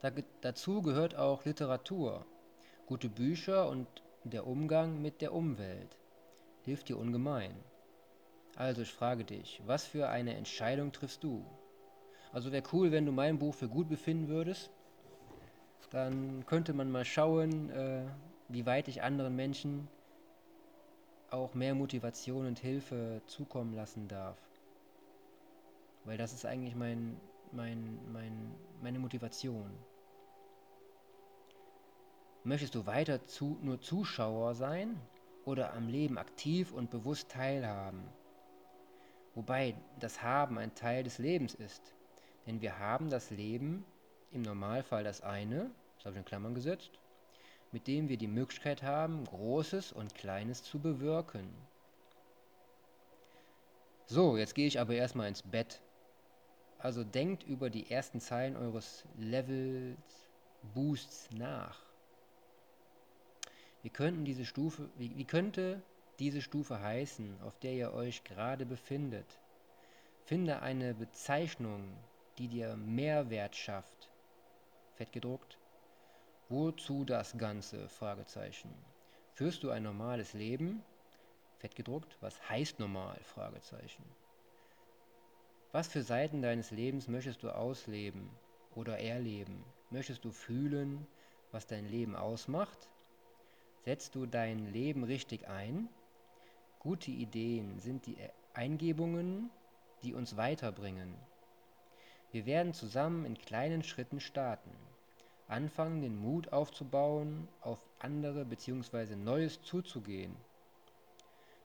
Da, 0.00 0.10
dazu 0.40 0.80
gehört 0.80 1.14
auch 1.14 1.44
Literatur, 1.44 2.24
gute 2.90 3.08
Bücher 3.08 3.68
und 3.68 3.86
der 4.24 4.48
Umgang 4.48 5.00
mit 5.00 5.20
der 5.20 5.32
Umwelt. 5.32 5.96
Hilft 6.64 6.88
dir 6.88 6.98
ungemein. 6.98 7.54
Also 8.56 8.82
ich 8.82 8.90
frage 8.90 9.24
dich, 9.24 9.62
was 9.64 9.84
für 9.84 10.08
eine 10.08 10.34
Entscheidung 10.34 10.90
triffst 10.90 11.22
du? 11.22 11.46
Also 12.32 12.50
wäre 12.50 12.64
cool, 12.72 12.90
wenn 12.90 13.06
du 13.06 13.12
mein 13.12 13.38
Buch 13.38 13.54
für 13.54 13.68
gut 13.68 13.88
befinden 13.88 14.26
würdest. 14.26 14.72
Dann 15.90 16.44
könnte 16.46 16.72
man 16.72 16.90
mal 16.90 17.04
schauen, 17.04 17.70
äh, 17.70 18.06
wie 18.48 18.66
weit 18.66 18.88
ich 18.88 19.02
anderen 19.02 19.36
Menschen 19.36 19.86
auch 21.30 21.54
mehr 21.54 21.76
Motivation 21.76 22.44
und 22.44 22.58
Hilfe 22.58 23.22
zukommen 23.26 23.72
lassen 23.72 24.08
darf. 24.08 24.36
Weil 26.04 26.18
das 26.18 26.32
ist 26.32 26.44
eigentlich 26.44 26.74
mein, 26.74 27.20
mein, 27.52 28.00
mein, 28.12 28.52
meine 28.82 28.98
Motivation. 28.98 29.70
Möchtest 32.42 32.74
du 32.74 32.86
weiter 32.86 33.22
zu, 33.26 33.58
nur 33.60 33.82
Zuschauer 33.82 34.54
sein 34.54 34.98
oder 35.44 35.74
am 35.74 35.88
Leben 35.88 36.16
aktiv 36.16 36.72
und 36.72 36.90
bewusst 36.90 37.30
teilhaben? 37.30 38.02
Wobei 39.34 39.74
das 39.98 40.22
Haben 40.22 40.56
ein 40.56 40.74
Teil 40.74 41.04
des 41.04 41.18
Lebens 41.18 41.54
ist. 41.54 41.94
Denn 42.46 42.62
wir 42.62 42.78
haben 42.78 43.10
das 43.10 43.30
Leben, 43.30 43.84
im 44.30 44.40
Normalfall 44.40 45.04
das 45.04 45.20
eine, 45.20 45.70
das 45.96 46.06
habe 46.06 46.14
ich 46.14 46.20
in 46.20 46.24
Klammern 46.24 46.54
gesetzt, 46.54 46.98
mit 47.72 47.86
dem 47.86 48.08
wir 48.08 48.16
die 48.16 48.26
Möglichkeit 48.26 48.82
haben, 48.82 49.24
Großes 49.24 49.92
und 49.92 50.14
Kleines 50.14 50.62
zu 50.62 50.80
bewirken. 50.80 51.52
So, 54.06 54.38
jetzt 54.38 54.54
gehe 54.54 54.66
ich 54.66 54.80
aber 54.80 54.94
erstmal 54.94 55.28
ins 55.28 55.42
Bett. 55.42 55.82
Also 56.78 57.04
denkt 57.04 57.42
über 57.42 57.68
die 57.68 57.90
ersten 57.90 58.20
Zeilen 58.20 58.56
eures 58.56 59.04
Levels 59.18 60.30
Boosts 60.74 61.28
nach. 61.32 61.89
Wie, 63.82 63.90
könnten 63.90 64.24
diese 64.24 64.44
Stufe, 64.44 64.88
wie, 64.96 65.16
wie 65.16 65.24
könnte 65.24 65.82
diese 66.18 66.42
Stufe 66.42 66.80
heißen, 66.80 67.40
auf 67.42 67.58
der 67.58 67.72
ihr 67.72 67.92
euch 67.92 68.24
gerade 68.24 68.66
befindet? 68.66 69.38
Finde 70.24 70.60
eine 70.60 70.94
Bezeichnung, 70.94 71.96
die 72.38 72.48
dir 72.48 72.76
Mehrwert 72.76 73.56
schafft. 73.56 74.10
Fett 74.94 75.12
gedruckt. 75.12 75.58
Wozu 76.48 77.04
das 77.04 77.38
Ganze? 77.38 77.88
Fragezeichen. 77.88 78.74
Führst 79.32 79.62
du 79.62 79.70
ein 79.70 79.82
normales 79.82 80.34
Leben? 80.34 80.82
Fett 81.58 81.74
gedruckt. 81.74 82.16
Was 82.20 82.48
heißt 82.48 82.80
normal? 82.80 83.18
Fragezeichen. 83.22 84.04
Was 85.72 85.88
für 85.88 86.02
Seiten 86.02 86.42
deines 86.42 86.70
Lebens 86.70 87.08
möchtest 87.08 87.42
du 87.42 87.50
ausleben 87.50 88.28
oder 88.74 88.98
erleben? 88.98 89.64
Möchtest 89.90 90.24
du 90.24 90.32
fühlen, 90.32 91.06
was 91.52 91.66
dein 91.66 91.88
Leben 91.88 92.16
ausmacht? 92.16 92.88
Setzt 93.84 94.14
du 94.14 94.26
dein 94.26 94.70
Leben 94.72 95.04
richtig 95.04 95.48
ein? 95.48 95.88
Gute 96.80 97.10
Ideen 97.10 97.78
sind 97.78 98.04
die 98.04 98.18
Eingebungen, 98.52 99.48
die 100.02 100.12
uns 100.12 100.36
weiterbringen. 100.36 101.14
Wir 102.30 102.44
werden 102.44 102.74
zusammen 102.74 103.24
in 103.24 103.38
kleinen 103.38 103.82
Schritten 103.82 104.20
starten, 104.20 104.70
anfangen 105.48 106.02
den 106.02 106.16
Mut 106.16 106.52
aufzubauen, 106.52 107.48
auf 107.62 107.78
andere 107.98 108.44
bzw. 108.44 109.16
Neues 109.16 109.62
zuzugehen. 109.62 110.36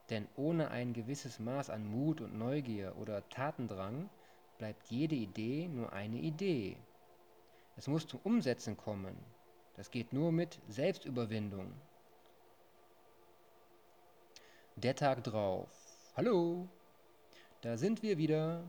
Denn 0.09 0.25
ohne 0.37 0.71
ein 0.71 0.93
gewisses 0.93 1.39
Maß 1.39 1.69
an 1.69 1.85
Mut 1.85 2.21
und 2.21 2.37
Neugier 2.37 2.95
oder 2.97 3.27
Tatendrang 3.27 4.09
bleibt 4.57 4.87
jede 4.87 5.15
Idee 5.15 5.67
nur 5.67 5.91
eine 5.91 6.17
Idee. 6.17 6.77
Es 7.75 7.87
muss 7.87 8.07
zum 8.07 8.21
Umsetzen 8.23 8.77
kommen. 8.77 9.17
Das 9.75 9.91
geht 9.91 10.13
nur 10.13 10.31
mit 10.31 10.61
Selbstüberwindung. 10.69 11.73
Der 14.77 14.93
Tag 14.93 15.23
drauf. 15.23 15.69
Hallo, 16.17 16.67
da 17.61 17.77
sind 17.77 18.03
wir 18.03 18.17
wieder. 18.17 18.61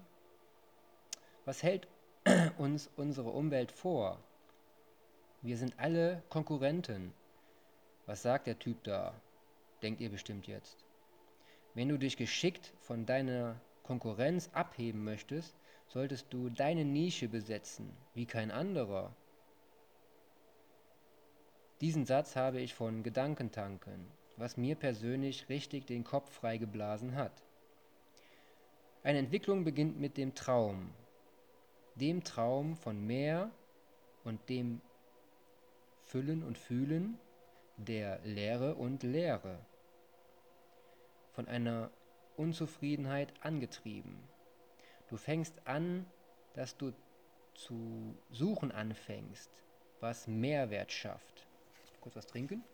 Was 1.44 1.64
hält 1.64 1.88
uns 2.58 2.88
unsere 2.94 3.30
Umwelt 3.30 3.72
vor? 3.72 4.20
Wir 5.42 5.56
sind 5.56 5.76
alle 5.80 6.22
Konkurrenten. 6.28 7.12
Was 8.06 8.22
sagt 8.22 8.46
der 8.46 8.56
Typ 8.56 8.84
da? 8.84 9.20
Denkt 9.82 10.00
ihr 10.00 10.08
bestimmt 10.08 10.46
jetzt. 10.46 10.84
Wenn 11.74 11.88
du 11.88 11.98
dich 11.98 12.16
geschickt 12.16 12.72
von 12.82 13.04
deiner 13.04 13.60
Konkurrenz 13.82 14.48
abheben 14.52 15.02
möchtest, 15.02 15.56
solltest 15.88 16.32
du 16.32 16.50
deine 16.50 16.84
Nische 16.84 17.26
besetzen, 17.26 17.90
wie 18.14 18.26
kein 18.26 18.52
anderer. 18.52 19.12
Diesen 21.80 22.06
Satz 22.06 22.36
habe 22.36 22.60
ich 22.60 22.74
von 22.74 23.02
Gedankentanken 23.02 24.06
was 24.36 24.56
mir 24.56 24.74
persönlich 24.74 25.48
richtig 25.48 25.86
den 25.86 26.04
Kopf 26.04 26.30
freigeblasen 26.30 27.14
hat. 27.14 27.42
Eine 29.02 29.18
Entwicklung 29.18 29.64
beginnt 29.64 29.98
mit 29.98 30.16
dem 30.16 30.34
Traum, 30.34 30.90
dem 31.94 32.24
Traum 32.24 32.76
von 32.76 33.06
mehr 33.06 33.50
und 34.24 34.48
dem 34.48 34.80
Füllen 36.04 36.42
und 36.42 36.58
Fühlen 36.58 37.18
der 37.76 38.20
Lehre 38.24 38.74
und 38.74 39.02
Lehre, 39.02 39.58
von 41.32 41.46
einer 41.48 41.90
Unzufriedenheit 42.36 43.32
angetrieben. 43.42 44.18
Du 45.08 45.16
fängst 45.16 45.54
an, 45.66 46.06
dass 46.54 46.76
du 46.76 46.92
zu 47.54 48.16
suchen 48.30 48.72
anfängst, 48.72 49.50
was 50.00 50.26
Mehrwert 50.26 50.92
schafft. 50.92 51.46
Kurz 52.00 52.16
was 52.16 52.26
trinken. 52.26 52.64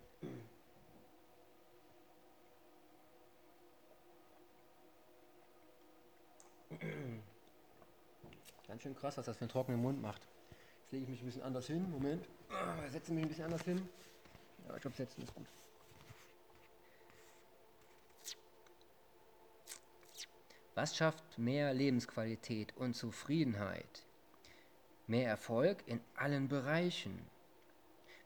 Ganz 8.66 8.82
schön 8.82 8.94
krass, 8.94 9.16
was 9.18 9.26
das 9.26 9.36
für 9.36 9.42
einen 9.42 9.50
trockenen 9.50 9.80
Mund 9.80 10.00
macht. 10.00 10.26
Jetzt 10.82 10.92
lege 10.92 11.04
ich 11.04 11.10
mich 11.10 11.20
ein 11.22 11.26
bisschen 11.26 11.42
anders 11.42 11.66
hin. 11.66 11.90
Moment. 11.90 12.26
Ah, 12.50 12.88
setze 12.88 13.12
mich 13.12 13.24
ein 13.24 13.28
bisschen 13.28 13.44
anders 13.44 13.62
hin. 13.62 13.88
Ja, 14.66 14.74
ich 14.76 14.80
glaube, 14.80 14.96
setzen 14.96 15.22
ist 15.22 15.34
gut. 15.34 15.46
Was 20.74 20.96
schafft 20.96 21.38
mehr 21.38 21.74
Lebensqualität 21.74 22.74
und 22.76 22.94
Zufriedenheit? 22.94 24.06
Mehr 25.06 25.28
Erfolg 25.28 25.82
in 25.86 26.00
allen 26.16 26.48
Bereichen. 26.48 27.26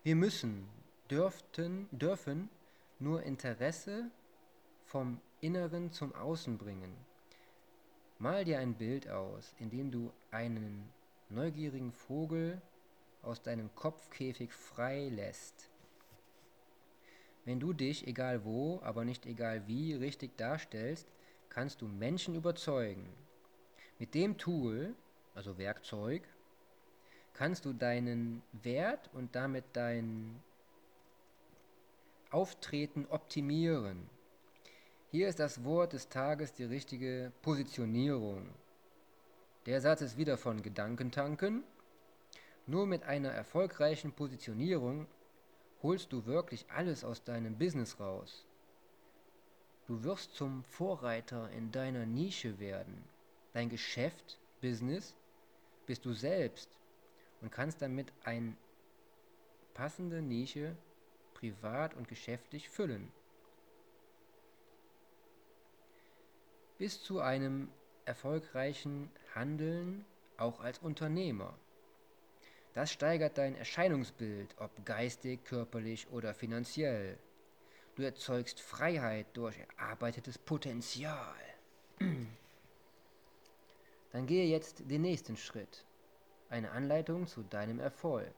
Wir 0.05 0.15
müssen, 0.15 0.69
dürften, 1.11 1.89
dürfen 1.91 2.49
nur 3.01 3.25
Interesse 3.25 4.11
vom 4.85 5.21
Inneren 5.41 5.91
zum 5.91 6.15
Außen 6.15 6.57
bringen. 6.57 7.06
Mal 8.19 8.47
dir 8.47 8.59
ein 8.61 8.75
Bild 8.75 9.11
aus, 9.11 9.55
in 9.59 9.69
dem 9.69 9.91
du 9.91 10.11
einen 10.31 10.89
neugierigen 11.29 11.93
Vogel 11.93 12.63
aus 13.21 13.43
deinem 13.43 13.75
Kopfkäfig 13.75 14.55
frei 14.55 15.11
lässt. 15.11 15.69
Wenn 17.45 17.61
du 17.61 17.75
dich, 17.75 18.07
egal 18.07 18.43
wo, 18.45 18.81
aber 18.83 19.05
nicht 19.05 19.27
egal 19.27 19.67
wie, 19.67 19.93
richtig 19.93 20.39
darstellst, 20.39 21.07
kannst 21.51 21.83
du 21.83 21.89
Menschen 21.89 22.35
überzeugen. 22.35 23.07
Mit 23.99 24.15
dem 24.15 24.39
Tool, 24.39 24.95
also 25.35 25.59
Werkzeug, 25.59 26.27
kannst 27.35 27.67
du 27.67 27.75
deinen 27.75 28.43
Wert 28.53 29.11
und 29.13 29.35
damit 29.37 29.65
dein 29.75 30.43
Auftreten 32.31 33.07
optimieren. 33.11 34.09
Hier 35.13 35.29
ist 35.29 35.39
das 35.39 35.63
Wort 35.63 35.93
des 35.93 36.09
Tages 36.09 36.53
die 36.53 36.65
richtige 36.65 37.33
Positionierung. 37.43 38.49
Der 39.65 39.81
Satz 39.81 40.01
ist 40.01 40.17
wieder 40.17 40.37
von 40.37 40.63
Gedankentanken. 40.63 41.63
Nur 42.67 42.87
mit 42.87 43.05
einer 43.05 43.31
erfolgreichen 43.31 44.11
Positionierung 44.11 45.07
holst 45.81 46.13
du 46.13 46.27
wirklich 46.27 46.67
alles 46.71 47.05
aus 47.05 47.23
deinem 47.23 47.57
Business 47.57 48.01
raus. 48.01 48.45
Du 49.87 50.03
wirst 50.03 50.35
zum 50.35 50.65
Vorreiter 50.65 51.51
in 51.51 51.71
deiner 51.71 52.05
Nische 52.05 52.59
werden. 52.59 53.05
Dein 53.53 53.69
Geschäft, 53.69 54.41
Business, 54.61 55.15
bist 55.87 56.05
du 56.05 56.15
selbst 56.15 56.69
und 57.43 57.53
kannst 57.53 57.81
damit 57.81 58.13
eine 58.25 58.57
passende 59.73 60.21
Nische 60.21 60.77
privat 61.35 61.95
und 61.95 62.09
geschäftlich 62.09 62.69
füllen. 62.69 63.13
Bis 66.79 67.03
zu 67.03 67.21
einem 67.21 67.69
erfolgreichen 68.05 69.11
Handeln 69.35 70.05
auch 70.37 70.61
als 70.61 70.79
Unternehmer. 70.79 71.59
Das 72.75 72.93
steigert 72.93 73.39
dein 73.39 73.57
Erscheinungsbild, 73.57 74.55
ob 74.59 74.85
geistig, 74.85 75.45
körperlich 75.45 76.09
oder 76.11 76.35
finanziell. 76.35 77.19
Du 77.95 78.03
erzeugst 78.03 78.61
Freiheit 78.61 79.27
durch 79.33 79.59
erarbeitetes 79.59 80.37
Potenzial. 80.37 81.35
Dann 84.13 84.27
gehe 84.27 84.45
jetzt 84.45 84.91
den 84.91 85.03
nächsten 85.03 85.39
Schritt. 85.39 85.87
Eine 86.51 86.73
Anleitung 86.73 87.27
zu 87.27 87.43
deinem 87.43 87.81
Erfolg. 87.81 88.35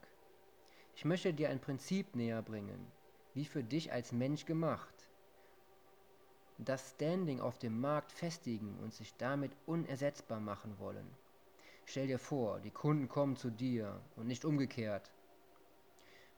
Ich 0.94 1.05
möchte 1.05 1.35
dir 1.35 1.51
ein 1.51 1.61
Prinzip 1.61 2.14
näher 2.14 2.42
bringen, 2.42 2.92
wie 3.35 3.44
für 3.44 3.64
dich 3.64 3.92
als 3.92 4.12
Mensch 4.12 4.46
gemacht 4.46 4.98
das 6.59 6.90
Standing 6.90 7.40
auf 7.40 7.59
dem 7.59 7.81
Markt 7.81 8.11
festigen 8.11 8.77
und 8.83 8.92
sich 8.92 9.14
damit 9.16 9.53
unersetzbar 9.66 10.40
machen 10.40 10.79
wollen. 10.79 11.09
Stell 11.85 12.09
dir 12.09 12.18
vor, 12.18 12.61
die 12.61 12.71
Kunden 12.71 13.09
kommen 13.09 13.37
zu 13.37 13.51
dir 13.51 14.01
und 14.16 14.27
nicht 14.27 14.44
umgekehrt. 14.44 15.11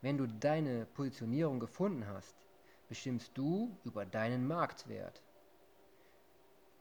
Wenn 0.03 0.19
du 0.19 0.27
deine 0.27 0.87
Positionierung 0.87 1.59
gefunden 1.59 2.07
hast, 2.07 2.37
bestimmst 2.89 3.33
du 3.35 3.77
über 3.85 4.05
deinen 4.07 4.47
Marktwert. 4.47 5.23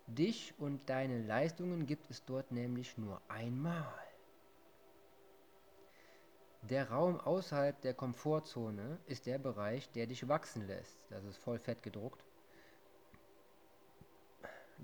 Dich 0.08 0.54
und 0.58 0.90
deine 0.90 1.22
Leistungen 1.22 1.86
gibt 1.86 2.10
es 2.10 2.26
dort 2.26 2.52
nämlich 2.52 2.98
nur 2.98 3.22
einmal. 3.28 3.94
Der 6.62 6.90
Raum 6.90 7.20
außerhalb 7.20 7.80
der 7.82 7.94
Komfortzone 7.94 9.00
ist 9.06 9.28
der 9.28 9.38
Bereich, 9.38 9.90
der 9.92 10.08
dich 10.08 10.28
wachsen 10.28 10.68
lässt. 10.68 11.00
Das 11.10 11.24
ist 11.24 11.38
voll 11.38 11.58
fett 11.58 11.82
gedruckt. 11.84 12.26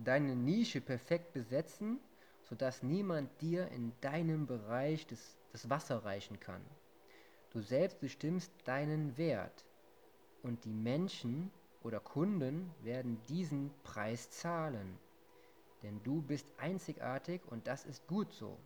Deine 0.04 0.36
Nische 0.36 0.82
perfekt 0.82 1.34
besetzen, 1.34 2.00
sodass 2.44 2.84
niemand 2.84 3.30
dir 3.42 3.68
in 3.70 3.94
deinem 4.02 4.46
Bereich 4.46 5.08
das, 5.08 5.36
das 5.52 5.70
Wasser 5.70 6.04
reichen 6.04 6.40
kann. 6.40 6.62
Du 7.52 7.62
selbst 7.62 8.00
bestimmst 8.02 8.52
deinen 8.66 9.18
Wert 9.18 9.66
und 10.44 10.66
die 10.66 10.74
Menschen 10.74 11.52
oder 11.84 12.00
Kunden 12.00 12.74
werden 12.84 13.22
diesen 13.30 13.72
Preis 13.84 14.30
zahlen. 14.30 14.98
Denn 15.82 16.02
du 16.04 16.22
bist 16.22 16.48
einzigartig 16.58 17.42
und 17.46 17.68
das 17.68 17.86
ist 17.86 18.06
gut 18.08 18.34
so. 18.34 18.58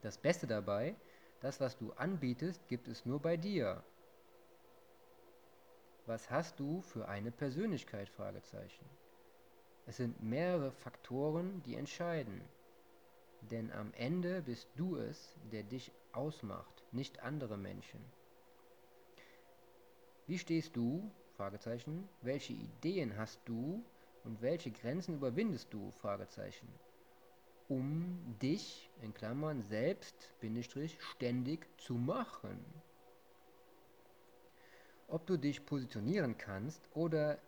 Das 0.00 0.16
Beste 0.16 0.46
dabei, 0.46 0.96
das, 1.40 1.60
was 1.60 1.76
du 1.76 1.92
anbietest, 1.92 2.66
gibt 2.68 2.88
es 2.88 3.04
nur 3.04 3.20
bei 3.20 3.36
dir. 3.36 3.82
Was 6.06 6.30
hast 6.30 6.58
du 6.58 6.82
für 6.82 7.08
eine 7.08 7.30
Persönlichkeit? 7.30 8.10
Es 9.86 9.96
sind 9.96 10.22
mehrere 10.22 10.70
Faktoren, 10.70 11.62
die 11.64 11.74
entscheiden. 11.74 12.40
Denn 13.50 13.72
am 13.72 13.92
Ende 13.94 14.42
bist 14.42 14.68
du 14.76 14.96
es, 14.96 15.36
der 15.50 15.64
dich 15.64 15.92
ausmacht, 16.12 16.84
nicht 16.92 17.20
andere 17.22 17.56
Menschen. 17.56 18.00
Wie 20.26 20.38
stehst 20.38 20.76
du? 20.76 21.10
Fragezeichen. 21.36 22.08
Welche 22.20 22.52
Ideen 22.52 23.16
hast 23.16 23.40
du 23.44 23.84
und 24.24 24.40
welche 24.40 24.70
Grenzen 24.70 25.16
überwindest 25.16 25.72
du? 25.74 25.90
Fragezeichen. 25.90 26.68
Um 27.68 28.36
dich 28.40 28.90
in 29.00 29.12
Klammern 29.14 29.62
selbst 29.62 30.32
Bindestrich 30.40 31.02
ständig 31.02 31.66
zu 31.80 31.94
machen. 31.94 32.64
Ob 35.08 35.26
du 35.26 35.36
dich 35.36 35.66
positionieren 35.66 36.38
kannst 36.38 36.88
oder 36.94 37.38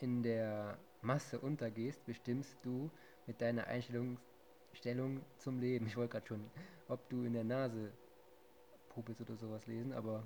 in 0.00 0.22
der 0.22 0.78
Masse 1.04 1.38
untergehst, 1.38 2.04
bestimmst 2.06 2.56
du 2.62 2.90
mit 3.26 3.40
deiner 3.40 3.66
Einstellung 3.66 4.18
Stellung 4.74 5.20
zum 5.38 5.60
Leben. 5.60 5.86
Ich 5.86 5.96
wollte 5.96 6.12
gerade 6.12 6.26
schon, 6.26 6.50
ob 6.88 7.08
du 7.08 7.24
in 7.24 7.32
der 7.32 7.44
Nase 7.44 7.92
popelst 8.88 9.20
oder 9.20 9.36
sowas 9.36 9.66
lesen, 9.66 9.92
aber 9.92 10.24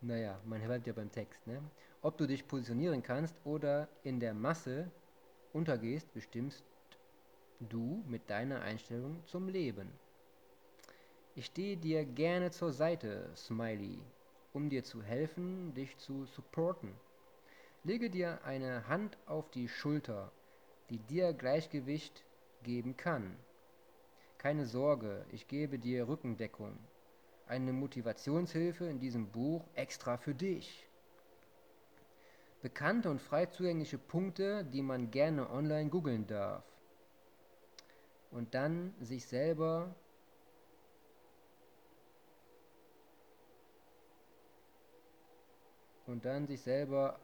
naja, 0.00 0.40
man 0.44 0.60
hört 0.62 0.86
ja 0.86 0.92
beim 0.92 1.10
Text. 1.12 1.46
Ne? 1.46 1.62
Ob 2.00 2.18
du 2.18 2.26
dich 2.26 2.46
positionieren 2.46 3.02
kannst 3.02 3.36
oder 3.44 3.88
in 4.02 4.18
der 4.18 4.34
Masse 4.34 4.90
untergehst, 5.52 6.12
bestimmst 6.12 6.64
du 7.60 8.02
mit 8.08 8.28
deiner 8.28 8.62
Einstellung 8.62 9.24
zum 9.26 9.48
Leben. 9.48 9.92
Ich 11.34 11.46
stehe 11.46 11.76
dir 11.76 12.04
gerne 12.04 12.50
zur 12.50 12.72
Seite, 12.72 13.30
Smiley, 13.36 14.00
um 14.52 14.68
dir 14.68 14.82
zu 14.82 15.02
helfen, 15.02 15.72
dich 15.74 15.96
zu 15.96 16.26
supporten. 16.26 16.92
Lege 17.84 18.10
dir 18.10 18.44
eine 18.44 18.86
Hand 18.86 19.18
auf 19.26 19.50
die 19.50 19.68
Schulter, 19.68 20.30
die 20.88 20.98
dir 20.98 21.32
Gleichgewicht 21.32 22.22
geben 22.62 22.96
kann. 22.96 23.36
Keine 24.38 24.66
Sorge, 24.66 25.26
ich 25.32 25.48
gebe 25.48 25.80
dir 25.80 26.06
Rückendeckung. 26.06 26.78
Eine 27.48 27.72
Motivationshilfe 27.72 28.84
in 28.84 29.00
diesem 29.00 29.26
Buch 29.32 29.64
extra 29.74 30.16
für 30.16 30.32
dich. 30.32 30.86
Bekannte 32.60 33.10
und 33.10 33.20
frei 33.20 33.46
zugängliche 33.46 33.98
Punkte, 33.98 34.64
die 34.64 34.82
man 34.82 35.10
gerne 35.10 35.50
online 35.50 35.90
googeln 35.90 36.28
darf. 36.28 36.62
Und 38.30 38.54
dann 38.54 38.94
sich 39.00 39.26
selber 39.26 39.92
und 46.06 46.24
dann 46.24 46.46
sich 46.46 46.60
selber 46.60 47.18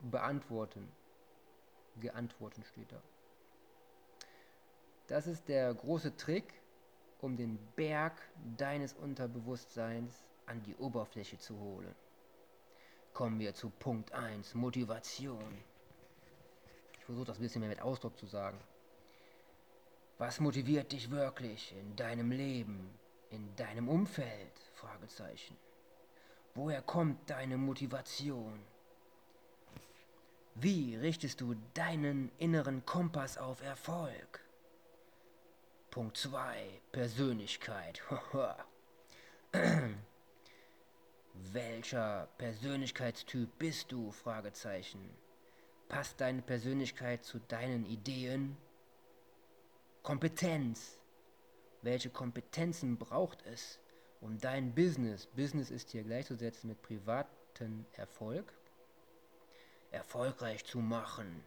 beantworten. 0.00 0.90
Geantworten 2.00 2.62
steht 2.64 2.92
da. 2.92 3.02
Das 5.08 5.26
ist 5.26 5.48
der 5.48 5.72
große 5.74 6.16
Trick, 6.16 6.52
um 7.20 7.36
den 7.36 7.58
Berg 7.76 8.20
deines 8.56 8.92
Unterbewusstseins 8.92 10.24
an 10.46 10.62
die 10.62 10.76
Oberfläche 10.76 11.38
zu 11.38 11.58
holen. 11.58 11.94
Kommen 13.12 13.40
wir 13.40 13.54
zu 13.54 13.70
Punkt 13.70 14.12
1, 14.12 14.54
Motivation. 14.54 15.58
Ich 16.98 17.04
versuche 17.04 17.26
das 17.26 17.38
ein 17.38 17.42
bisschen 17.42 17.60
mehr 17.60 17.70
mit 17.70 17.80
Ausdruck 17.80 18.16
zu 18.18 18.26
sagen. 18.26 18.58
Was 20.18 20.40
motiviert 20.40 20.92
dich 20.92 21.10
wirklich 21.10 21.74
in 21.76 21.96
deinem 21.96 22.30
Leben, 22.30 22.90
in 23.30 23.54
deinem 23.56 23.88
Umfeld? 23.88 24.52
Fragezeichen. 24.74 25.56
Woher 26.54 26.82
kommt 26.82 27.30
deine 27.30 27.56
Motivation? 27.56 28.60
Wie 30.60 30.96
richtest 30.96 31.40
du 31.40 31.54
deinen 31.74 32.32
inneren 32.38 32.84
Kompass 32.84 33.38
auf 33.38 33.62
Erfolg? 33.62 34.40
Punkt 35.88 36.16
2. 36.16 36.80
Persönlichkeit. 36.90 38.02
Welcher 41.52 42.28
Persönlichkeitstyp 42.38 43.56
bist 43.56 43.92
du? 43.92 44.10
Fragezeichen. 44.10 45.08
Passt 45.86 46.20
deine 46.20 46.42
Persönlichkeit 46.42 47.22
zu 47.22 47.38
deinen 47.38 47.86
Ideen? 47.86 48.56
Kompetenz. 50.02 50.98
Welche 51.82 52.10
Kompetenzen 52.10 52.96
braucht 52.96 53.46
es, 53.46 53.78
um 54.20 54.36
dein 54.38 54.74
Business, 54.74 55.26
Business 55.26 55.70
ist 55.70 55.90
hier 55.90 56.02
gleichzusetzen 56.02 56.70
mit 56.70 56.82
privaten 56.82 57.86
Erfolg, 57.92 58.57
erfolgreich 59.90 60.64
zu 60.64 60.78
machen? 60.78 61.44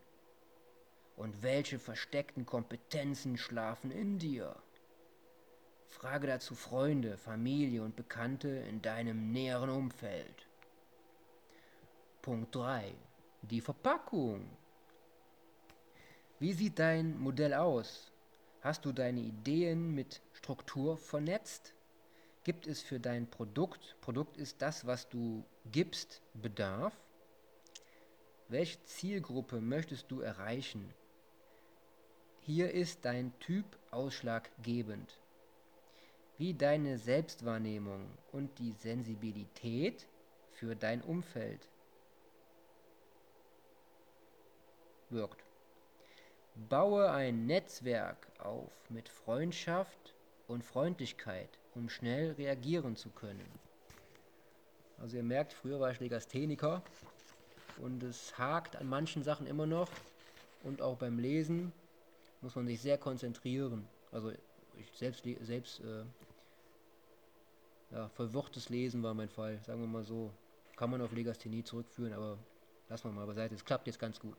Und 1.15 1.43
welche 1.43 1.79
versteckten 1.79 2.45
Kompetenzen 2.45 3.37
schlafen 3.37 3.91
in 3.91 4.17
dir? 4.17 4.55
Frage 5.87 6.27
dazu 6.27 6.55
Freunde, 6.55 7.17
Familie 7.17 7.83
und 7.83 7.95
Bekannte 7.95 8.47
in 8.47 8.81
deinem 8.81 9.31
näheren 9.31 9.69
Umfeld. 9.69 10.47
Punkt 12.21 12.55
3. 12.55 12.93
Die 13.41 13.61
Verpackung. 13.61 14.49
Wie 16.39 16.53
sieht 16.53 16.79
dein 16.79 17.19
Modell 17.19 17.53
aus? 17.53 18.11
Hast 18.61 18.85
du 18.85 18.91
deine 18.91 19.19
Ideen 19.19 19.93
mit 19.93 20.21
Struktur 20.33 20.97
vernetzt? 20.97 21.73
Gibt 22.43 22.65
es 22.65 22.81
für 22.81 22.99
dein 22.99 23.29
Produkt, 23.29 23.95
Produkt 24.01 24.37
ist 24.37 24.61
das, 24.61 24.87
was 24.87 25.07
du 25.09 25.43
gibst, 25.71 26.21
Bedarf? 26.33 26.93
Welche 28.51 28.83
Zielgruppe 28.83 29.61
möchtest 29.61 30.11
du 30.11 30.19
erreichen? 30.19 30.93
Hier 32.41 32.69
ist 32.71 33.05
dein 33.05 33.31
Typ 33.39 33.63
ausschlaggebend. 33.91 35.21
Wie 36.37 36.53
deine 36.53 36.97
Selbstwahrnehmung 36.97 38.09
und 38.33 38.59
die 38.59 38.73
Sensibilität 38.73 40.05
für 40.49 40.75
dein 40.75 41.01
Umfeld 41.01 41.69
wirkt. 45.09 45.45
Baue 46.67 47.09
ein 47.09 47.45
Netzwerk 47.45 48.27
auf 48.37 48.73
mit 48.89 49.07
Freundschaft 49.07 50.13
und 50.49 50.65
Freundlichkeit, 50.65 51.57
um 51.73 51.87
schnell 51.87 52.33
reagieren 52.33 52.97
zu 52.97 53.11
können. 53.11 53.49
Also 54.97 55.15
ihr 55.15 55.23
merkt, 55.23 55.53
früher 55.53 55.79
war 55.79 55.91
ich 55.91 56.01
Legastheniker 56.01 56.83
und 57.79 58.03
es 58.03 58.37
hakt 58.37 58.75
an 58.75 58.87
manchen 58.87 59.23
Sachen 59.23 59.47
immer 59.47 59.65
noch 59.65 59.89
und 60.63 60.81
auch 60.81 60.97
beim 60.97 61.19
Lesen 61.19 61.71
muss 62.41 62.55
man 62.55 62.67
sich 62.67 62.81
sehr 62.81 62.97
konzentrieren. 62.97 63.87
Also 64.11 64.31
ich 64.77 64.91
selbst 64.93 65.23
selbst 65.41 65.79
äh, 65.81 66.03
ja, 67.91 68.09
verwirrtes 68.09 68.69
Lesen 68.69 69.03
war 69.03 69.13
mein 69.13 69.29
Fall, 69.29 69.59
sagen 69.65 69.81
wir 69.81 69.87
mal 69.87 70.03
so. 70.03 70.31
Kann 70.75 70.89
man 70.89 71.01
auf 71.01 71.11
Legasthenie 71.11 71.63
zurückführen, 71.63 72.13
aber 72.13 72.37
lassen 72.89 73.09
wir 73.09 73.11
mal 73.11 73.27
beiseite. 73.27 73.53
Es 73.53 73.63
klappt 73.63 73.85
jetzt 73.87 73.99
ganz 73.99 74.19
gut. 74.19 74.37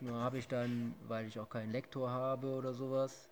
Nur 0.00 0.18
habe 0.18 0.38
ich 0.38 0.48
dann, 0.48 0.94
weil 1.06 1.28
ich 1.28 1.38
auch 1.38 1.48
keinen 1.48 1.70
Lektor 1.70 2.10
habe 2.10 2.48
oder 2.48 2.74
sowas, 2.74 3.28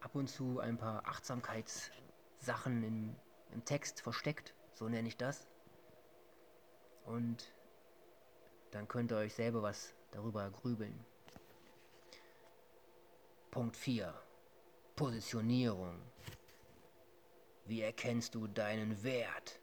ab 0.00 0.14
und 0.14 0.28
zu 0.28 0.60
ein 0.60 0.78
paar 0.78 1.06
Achtsamkeitssachen 1.06 2.82
im, 2.82 3.16
im 3.52 3.64
Text 3.66 4.00
versteckt, 4.00 4.54
so 4.72 4.88
nenne 4.88 5.08
ich 5.08 5.18
das. 5.18 5.46
Und 7.04 7.52
dann 8.70 8.88
könnt 8.88 9.12
ihr 9.12 9.18
euch 9.18 9.34
selber 9.34 9.62
was 9.62 9.94
darüber 10.10 10.50
grübeln. 10.50 11.04
Punkt 13.50 13.76
4. 13.76 14.12
Positionierung. 14.96 16.00
Wie 17.66 17.82
erkennst 17.82 18.34
du 18.34 18.46
deinen 18.46 19.02
Wert? 19.02 19.60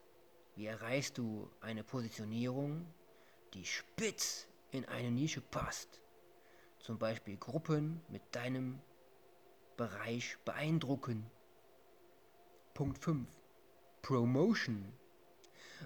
Wie 0.56 0.66
erreichst 0.66 1.18
du 1.18 1.50
eine 1.62 1.84
Positionierung, 1.84 2.86
die 3.54 3.66
spitz 3.66 4.48
in 4.72 4.86
eine 4.86 5.12
Nische 5.12 5.42
passt? 5.42 6.02
Zum 6.80 6.98
Beispiel 6.98 7.38
Gruppen 7.38 8.02
mit 8.10 8.24
deinem 8.32 8.82
Bereich 9.78 10.38
beeindrucken. 10.46 11.30
Punkt 12.74 12.98
5. 13.04 13.28
Promotion. 14.02 14.94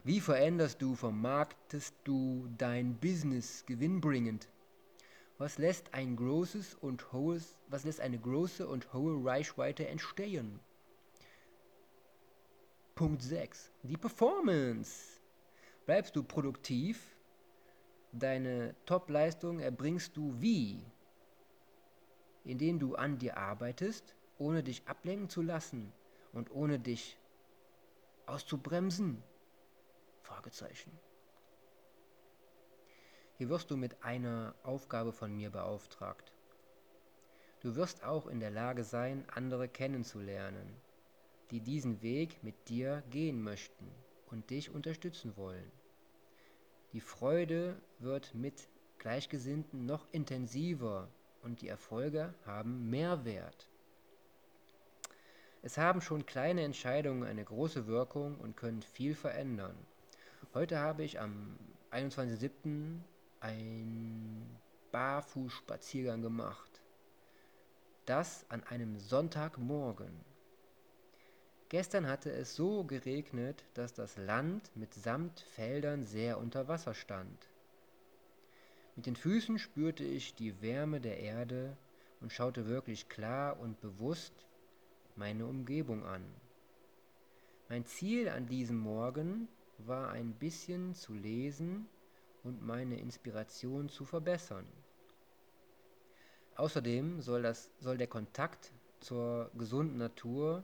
Wie 0.03 0.19
veränderst 0.19 0.81
du, 0.81 0.95
vermarktest 0.95 1.95
du 2.03 2.47
dein 2.58 2.99
Business 2.99 3.65
gewinnbringend? 3.65 4.49
Was 5.38 5.58
lässt 5.58 5.93
ein 5.93 6.15
großes 6.15 6.75
und 6.75 7.12
hohes, 7.12 7.55
was 7.67 7.84
lässt 7.84 7.99
eine 7.99 8.19
große 8.19 8.67
und 8.67 8.93
hohe 8.93 9.25
Reichweite 9.25 9.88
entstehen? 9.88 10.60
Punkt 12.95 13.21
6. 13.21 13.71
Die 13.84 13.97
Performance. 13.97 15.19
Bleibst 15.86 16.15
du 16.15 16.23
produktiv? 16.23 17.17
Deine 18.13 18.75
Top-Leistung 18.86 19.60
erbringst 19.60 20.15
du 20.15 20.34
wie? 20.39 20.81
Indem 22.45 22.79
du 22.79 22.95
an 22.95 23.17
dir 23.17 23.38
arbeitest, 23.38 24.15
ohne 24.38 24.63
dich 24.63 24.88
ablenken 24.88 25.29
zu 25.29 25.41
lassen 25.41 25.91
und 26.31 26.51
ohne 26.51 26.79
dich 26.79 27.17
auszubremsen? 28.25 29.21
Fragezeichen. 30.25 30.91
Hier 33.38 33.49
wirst 33.49 33.69
du 33.69 33.77
mit 33.77 34.03
einer 34.03 34.55
Aufgabe 34.63 35.11
von 35.11 35.35
mir 35.35 35.51
beauftragt. 35.51 36.33
Du 37.61 37.75
wirst 37.75 38.03
auch 38.03 38.27
in 38.27 38.39
der 38.39 38.51
Lage 38.51 38.83
sein, 38.83 39.23
andere 39.29 39.67
kennenzulernen, 39.67 40.75
die 41.51 41.61
diesen 41.61 42.01
Weg 42.01 42.43
mit 42.43 42.69
dir 42.69 43.03
gehen 43.11 43.41
möchten 43.41 43.91
und 44.31 44.49
dich 44.49 44.71
unterstützen 44.71 45.38
wollen. 45.38 45.71
Die 46.93 47.01
Freude 47.01 47.79
wird 47.99 48.33
mit 48.33 48.67
Gleichgesinnten 48.97 49.85
noch 49.85 50.07
intensiver 50.11 51.07
und 51.43 51.61
die 51.61 51.67
Erfolge 51.67 52.33
haben 52.45 52.89
Mehrwert. 52.89 53.69
Es 55.61 55.77
haben 55.77 56.01
schon 56.01 56.25
kleine 56.25 56.63
Entscheidungen 56.63 57.23
eine 57.23 57.43
große 57.43 57.85
Wirkung 57.85 58.39
und 58.39 58.55
können 58.55 58.81
viel 58.81 59.13
verändern. 59.13 59.75
Heute 60.53 60.79
habe 60.79 61.03
ich 61.03 61.19
am 61.19 61.58
21.07. 61.91 62.99
einen 63.39 64.60
Barfußspaziergang 64.91 66.21
gemacht. 66.21 66.81
Das 68.05 68.45
an 68.49 68.63
einem 68.63 68.97
Sonntagmorgen. 68.99 70.13
Gestern 71.69 72.08
hatte 72.08 72.31
es 72.31 72.55
so 72.55 72.84
geregnet, 72.84 73.63
dass 73.73 73.93
das 73.93 74.17
Land 74.17 74.71
mitsamt 74.75 75.39
Feldern 75.39 76.05
sehr 76.05 76.38
unter 76.38 76.67
Wasser 76.67 76.93
stand. 76.93 77.49
Mit 78.95 79.08
den 79.08 79.15
Füßen 79.15 79.60
spürte 79.60 80.03
ich 80.03 80.36
die 80.36 80.62
Wärme 80.62 81.01
der 81.01 81.19
Erde 81.19 81.75
und 82.21 82.31
schaute 82.31 82.67
wirklich 82.67 83.10
klar 83.10 83.60
und 83.60 83.81
bewusst 83.81 84.45
meine 85.15 85.45
Umgebung 85.45 86.05
an. 86.05 86.23
Mein 87.67 87.86
Ziel 87.86 88.29
an 88.29 88.47
diesem 88.47 88.77
Morgen 88.77 89.47
war 89.77 90.09
ein 90.09 90.33
bisschen 90.33 90.93
zu 90.95 91.13
lesen 91.13 91.88
und 92.43 92.61
meine 92.61 92.99
Inspiration 92.99 93.89
zu 93.89 94.05
verbessern. 94.05 94.67
Außerdem 96.55 97.21
soll, 97.21 97.43
das, 97.43 97.71
soll 97.79 97.97
der 97.97 98.07
Kontakt 98.07 98.71
zur 98.99 99.51
gesunden 99.55 99.97
Natur 99.97 100.63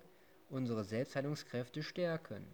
unsere 0.49 0.83
Selbstheilungskräfte 0.83 1.83
stärken. 1.83 2.45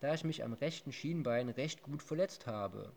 Da 0.00 0.12
ich 0.14 0.24
mich 0.24 0.44
am 0.44 0.52
rechten 0.52 0.92
Schienbein 0.92 1.48
recht 1.48 1.82
gut 1.82 2.02
verletzt 2.02 2.46
habe, 2.46 2.92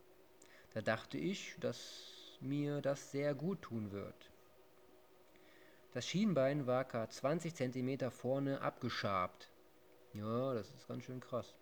da 0.74 0.82
dachte 0.82 1.18
ich, 1.18 1.56
dass 1.60 2.38
mir 2.42 2.82
das 2.82 3.12
sehr 3.12 3.34
gut 3.34 3.62
tun 3.62 3.92
wird. 3.92 4.32
Das 5.94 6.06
Schienbein 6.06 6.68
war 6.68 6.86
ca. 6.86 7.10
20 7.10 7.56
cm 7.56 8.12
vorne 8.12 8.62
abgeschabt. 8.62 9.50
Ja, 10.14 10.54
das 10.54 10.70
ist 10.72 10.88
ganz 10.88 11.04
schön 11.04 11.20
krass. 11.20 11.56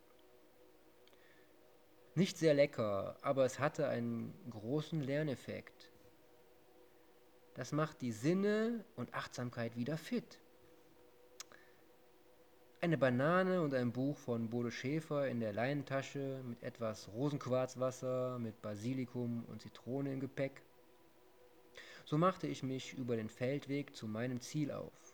Nicht 2.17 2.39
sehr 2.39 2.56
lecker, 2.56 3.15
aber 3.21 3.45
es 3.45 3.60
hatte 3.60 3.89
einen 3.89 4.34
großen 4.49 5.01
Lerneffekt. 5.01 5.91
Das 7.53 7.71
macht 7.71 8.01
die 8.01 8.12
Sinne 8.12 8.84
und 8.95 9.13
Achtsamkeit 9.13 9.75
wieder 9.75 9.99
fit. 9.99 10.39
Eine 12.82 12.97
Banane 12.97 13.62
und 13.62 13.75
ein 13.75 13.91
Buch 13.91 14.17
von 14.17 14.49
Bodo 14.49 14.71
Schäfer 14.71 15.27
in 15.27 15.39
der 15.39 15.53
Leinentasche 15.53 16.41
mit 16.43 16.63
etwas 16.63 17.08
Rosenquarzwasser, 17.13 18.39
mit 18.39 18.63
Basilikum 18.63 19.45
und 19.45 19.62
Zitrone 19.62 20.12
im 20.12 20.19
Gepäck. 20.19 20.63
So 22.03 22.17
machte 22.17 22.47
ich 22.47 22.63
mich 22.63 22.95
über 22.95 23.15
den 23.15 23.30
Feldweg 23.30 23.95
zu 23.95 24.08
meinem 24.08 24.41
Ziel 24.41 24.71
auf. 24.71 25.13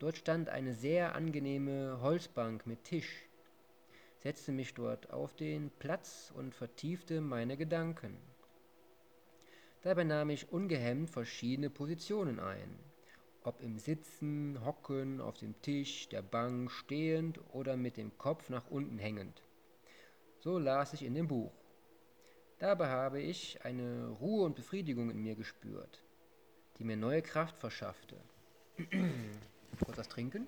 Dort 0.00 0.16
stand 0.16 0.48
eine 0.48 0.74
sehr 0.74 1.14
angenehme 1.14 2.00
Holzbank 2.00 2.66
mit 2.66 2.82
Tisch, 2.82 3.28
setzte 4.22 4.52
mich 4.52 4.74
dort 4.74 5.10
auf 5.10 5.34
den 5.34 5.70
Platz 5.78 6.32
und 6.36 6.54
vertiefte 6.54 7.20
meine 7.20 7.56
Gedanken. 7.56 8.16
Dabei 9.82 10.04
nahm 10.04 10.30
ich 10.30 10.52
ungehemmt 10.52 11.10
verschiedene 11.10 11.70
Positionen 11.70 12.38
ein 12.38 12.78
ob 13.44 13.60
im 13.60 13.78
Sitzen, 13.78 14.64
Hocken, 14.64 15.20
auf 15.20 15.36
dem 15.38 15.60
Tisch, 15.62 16.08
der 16.08 16.22
Bank, 16.22 16.70
stehend 16.70 17.40
oder 17.52 17.76
mit 17.76 17.96
dem 17.96 18.16
Kopf 18.18 18.48
nach 18.48 18.70
unten 18.70 18.98
hängend. 18.98 19.42
So 20.40 20.58
las 20.58 20.92
ich 20.92 21.02
in 21.02 21.14
dem 21.14 21.28
Buch. 21.28 21.52
Dabei 22.58 22.88
habe 22.88 23.20
ich 23.20 23.64
eine 23.64 24.08
Ruhe 24.20 24.44
und 24.44 24.54
Befriedigung 24.54 25.10
in 25.10 25.22
mir 25.22 25.34
gespürt, 25.34 26.02
die 26.78 26.84
mir 26.84 26.96
neue 26.96 27.22
Kraft 27.22 27.58
verschaffte. 27.58 28.16
Kurz 29.84 29.98
was 29.98 30.08
trinken? 30.08 30.46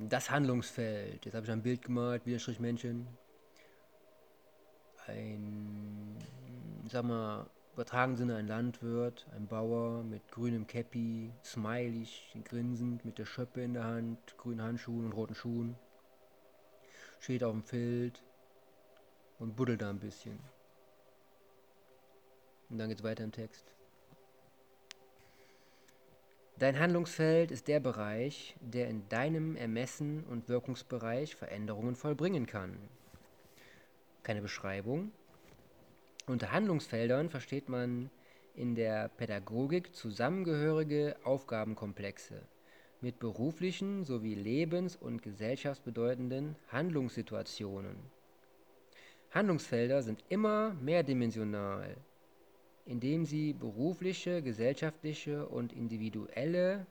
Das 0.00 0.30
Handlungsfeld. 0.30 1.24
Jetzt 1.24 1.34
habe 1.34 1.44
ich 1.44 1.50
ein 1.50 1.62
Bild 1.62 1.82
gemalt, 1.82 2.24
Widerstrichmännchen. 2.24 3.08
Ein, 5.08 6.16
sag 6.88 7.04
mal, 7.04 7.50
übertragen 7.74 8.14
Sinne 8.14 8.36
ein 8.36 8.46
Landwirt, 8.46 9.26
ein 9.34 9.48
Bauer 9.48 10.04
mit 10.04 10.30
grünem 10.30 10.68
Käppi, 10.68 11.32
smiley, 11.44 12.06
grinsend, 12.44 13.04
mit 13.04 13.18
der 13.18 13.24
Schöppe 13.24 13.62
in 13.62 13.74
der 13.74 13.84
Hand, 13.84 14.36
grünen 14.36 14.62
Handschuhen 14.62 15.06
und 15.06 15.12
roten 15.12 15.34
Schuhen. 15.34 15.76
Steht 17.18 17.42
auf 17.42 17.52
dem 17.52 17.64
Feld 17.64 18.22
und 19.40 19.56
buddelt 19.56 19.82
da 19.82 19.90
ein 19.90 19.98
bisschen. 19.98 20.38
Und 22.68 22.78
dann 22.78 22.88
geht's 22.88 23.02
weiter 23.02 23.24
im 23.24 23.32
Text. 23.32 23.77
Dein 26.58 26.80
Handlungsfeld 26.80 27.52
ist 27.52 27.68
der 27.68 27.78
Bereich, 27.78 28.56
der 28.60 28.88
in 28.88 29.08
deinem 29.08 29.54
Ermessen 29.54 30.24
und 30.24 30.48
Wirkungsbereich 30.48 31.36
Veränderungen 31.36 31.94
vollbringen 31.94 32.46
kann. 32.46 32.76
Keine 34.24 34.42
Beschreibung. 34.42 35.12
Unter 36.26 36.50
Handlungsfeldern 36.50 37.30
versteht 37.30 37.68
man 37.68 38.10
in 38.56 38.74
der 38.74 39.08
Pädagogik 39.08 39.94
zusammengehörige 39.94 41.14
Aufgabenkomplexe 41.22 42.42
mit 43.00 43.20
beruflichen 43.20 44.04
sowie 44.04 44.34
lebens- 44.34 44.96
und 44.96 45.22
gesellschaftsbedeutenden 45.22 46.56
Handlungssituationen. 46.72 47.94
Handlungsfelder 49.30 50.02
sind 50.02 50.24
immer 50.28 50.74
mehrdimensional 50.80 51.94
indem 52.88 53.26
sie 53.26 53.52
berufliche, 53.52 54.42
gesellschaftliche 54.42 55.46
und 55.46 55.74
individuelle 55.74 56.86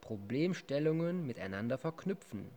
Problemstellungen 0.00 1.26
miteinander 1.26 1.76
verknüpfen. 1.76 2.48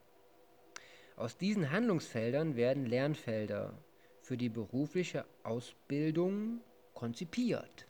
Aus 1.17 1.38
diesen 1.38 1.71
Handlungsfeldern 1.71 2.55
werden 2.55 2.86
Lernfelder 2.86 3.77
für 4.21 4.38
die 4.38 4.47
berufliche 4.47 5.25
Ausbildung 5.43 6.62
konzipiert. 6.93 7.86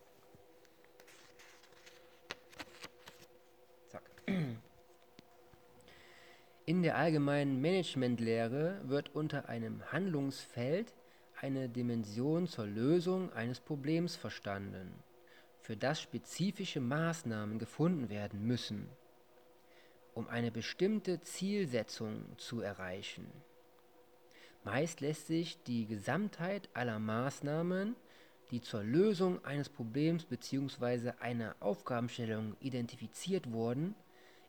Zack. 3.89 4.01
In 6.65 6.81
der 6.81 6.97
allgemeinen 6.97 7.61
Managementlehre 7.61 8.81
wird 8.85 9.13
unter 9.13 9.49
einem 9.49 9.91
Handlungsfeld 9.91 10.91
eine 11.41 11.69
Dimension 11.69 12.47
zur 12.47 12.65
Lösung 12.65 13.31
eines 13.33 13.59
Problems 13.59 14.15
verstanden, 14.15 14.93
für 15.59 15.75
das 15.75 16.01
spezifische 16.01 16.79
Maßnahmen 16.79 17.59
gefunden 17.59 18.09
werden 18.09 18.45
müssen, 18.45 18.89
um 20.13 20.27
eine 20.27 20.51
bestimmte 20.51 21.21
Zielsetzung 21.21 22.23
zu 22.37 22.61
erreichen. 22.61 23.27
Meist 24.63 25.01
lässt 25.01 25.27
sich 25.27 25.61
die 25.63 25.85
Gesamtheit 25.85 26.69
aller 26.73 26.99
Maßnahmen, 26.99 27.95
die 28.51 28.61
zur 28.61 28.83
Lösung 28.83 29.43
eines 29.43 29.69
Problems 29.69 30.25
bzw. 30.25 31.11
einer 31.19 31.55
Aufgabenstellung 31.59 32.55
identifiziert 32.59 33.51
wurden, 33.51 33.95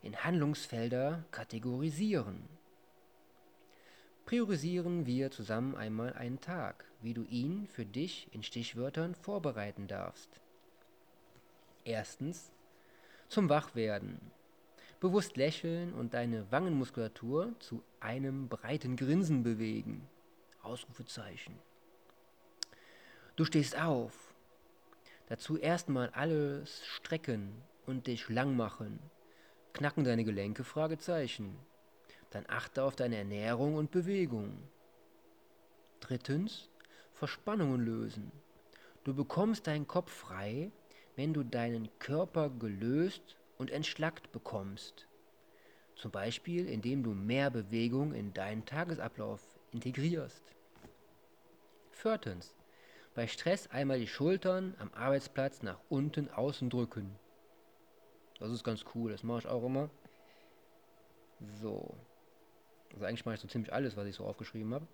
in 0.03 0.17
Handlungsfelder 0.17 1.25
kategorisieren. 1.31 2.56
Priorisieren 4.27 5.07
wir 5.07 5.31
zusammen 5.31 5.77
einmal 5.77 6.13
einen 6.15 6.41
Tag, 6.41 6.85
wie 7.01 7.15
du 7.15 7.23
ihn 7.23 7.69
für 7.69 7.87
dich 7.87 8.27
in 8.33 8.43
Stichwörtern 8.43 9.15
vorbereiten 9.15 9.87
darfst. 9.87 10.41
Erstens 11.85 12.51
zum 13.29 13.49
Wachwerden. 13.49 14.21
Bewusst 14.99 15.37
lächeln 15.37 15.95
und 15.95 16.13
deine 16.13 16.51
Wangenmuskulatur 16.51 17.55
zu 17.61 17.85
einem 18.01 18.49
breiten 18.49 18.97
Grinsen 18.97 19.45
bewegen. 19.45 20.09
Ausrufezeichen. 20.61 21.57
Du 23.37 23.45
stehst 23.45 23.81
auf. 23.81 24.35
Dazu 25.29 25.57
erstmal 25.57 26.11
alles 26.11 26.85
strecken 26.85 27.63
und 27.87 28.09
dich 28.09 28.29
lang 28.29 28.57
machen. 28.57 28.99
Knacken 29.73 30.03
deine 30.03 30.25
Gelenke? 30.25 30.65
Fragezeichen. 30.65 31.57
Dann 32.31 32.45
achte 32.49 32.83
auf 32.83 32.97
deine 32.97 33.17
Ernährung 33.17 33.75
und 33.75 33.91
Bewegung. 33.91 34.59
Drittens, 36.01 36.69
Verspannungen 37.15 37.85
lösen. 37.85 38.31
Du 39.05 39.15
bekommst 39.15 39.67
deinen 39.67 39.87
Kopf 39.87 40.11
frei, 40.11 40.71
wenn 41.15 41.33
du 41.33 41.43
deinen 41.43 41.89
Körper 41.99 42.51
gelöst 42.51 43.37
und 43.57 43.71
entschlackt 43.71 44.33
bekommst. 44.33 45.07
Zum 45.95 46.11
Beispiel, 46.11 46.69
indem 46.69 47.03
du 47.03 47.13
mehr 47.13 47.51
Bewegung 47.51 48.13
in 48.13 48.35
deinen 48.35 48.67
Tagesablauf 48.67 49.41
integrierst. 49.73 50.43
Viertens, 51.91 52.55
bei 53.15 53.27
Stress 53.27 53.67
einmal 53.69 53.99
die 53.99 54.07
Schultern 54.07 54.75
am 54.79 54.93
Arbeitsplatz 54.93 55.63
nach 55.63 55.81
unten 55.89 56.29
außen 56.29 56.69
drücken. 56.69 57.19
Das 58.39 58.51
ist 58.51 58.63
ganz 58.63 58.85
cool, 58.95 59.13
das 59.13 59.23
mache 59.23 59.39
ich 59.39 59.47
auch 59.47 59.65
immer. 59.65 59.89
So. 61.63 61.97
Also 62.97 63.05
eigentlich 63.05 63.27
mache 63.27 63.35
ich 63.35 63.43
so 63.43 63.49
ziemlich 63.49 63.75
alles, 63.75 63.95
was 63.95 64.07
ich 64.07 64.17
so 64.17 64.25
aufgeschrieben 64.25 64.73
habe. 64.73 64.87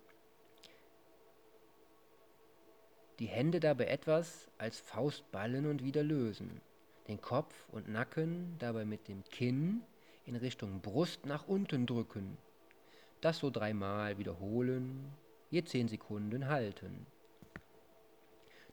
Die 3.19 3.27
Hände 3.27 3.61
dabei 3.61 3.85
etwas 3.85 4.49
als 4.57 4.77
Faust 4.77 5.31
ballen 5.31 5.65
und 5.65 5.85
wieder 5.85 6.03
lösen. 6.03 6.59
Den 7.07 7.21
Kopf 7.21 7.55
und 7.71 7.87
Nacken 7.87 8.57
dabei 8.59 8.83
mit 8.83 9.07
dem 9.07 9.23
Kinn 9.23 9.83
in 10.25 10.35
Richtung 10.35 10.81
Brust 10.81 11.25
nach 11.25 11.47
unten 11.47 11.85
drücken. 11.85 12.37
Das 13.21 13.37
so 13.39 13.49
dreimal 13.49 14.17
wiederholen, 14.17 15.13
je 15.49 15.63
zehn 15.63 15.87
Sekunden 15.87 16.49
halten. 16.49 17.05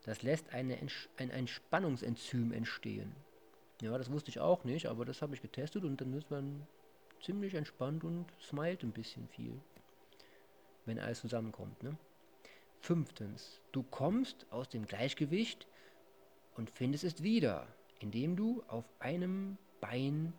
Das 0.05 0.23
lässt 0.23 0.53
eine, 0.53 0.77
ein 1.19 1.31
Entspannungsenzym 1.31 2.53
entstehen. 2.53 3.15
Ja, 3.81 3.97
das 3.97 4.11
wusste 4.11 4.31
ich 4.31 4.41
auch 4.41 4.65
nicht, 4.65 4.87
aber 4.87 5.05
das 5.05 5.23
habe 5.23 5.37
ich 5.37 5.43
getestet 5.43 5.85
und 5.85 6.01
dann 6.01 6.15
ist 6.15 6.33
man 6.33 6.67
ziemlich 7.23 7.55
entspannt 7.55 8.05
und 8.05 8.27
smilet 8.41 8.83
ein 8.83 8.93
bisschen 8.93 9.29
viel, 9.29 9.61
wenn 10.87 10.99
alles 10.99 11.21
zusammenkommt. 11.21 11.83
Ne? 11.83 11.97
Fünftens, 12.81 13.61
du 13.73 13.83
kommst 13.83 14.47
aus 14.51 14.69
dem 14.69 14.87
Gleichgewicht 14.87 15.67
und 16.57 16.71
findest 16.71 17.05
es 17.05 17.23
wieder, 17.23 17.67
indem 18.01 18.37
du 18.37 18.63
auf 18.69 18.85
einem 18.99 19.59
Bein 19.81 20.33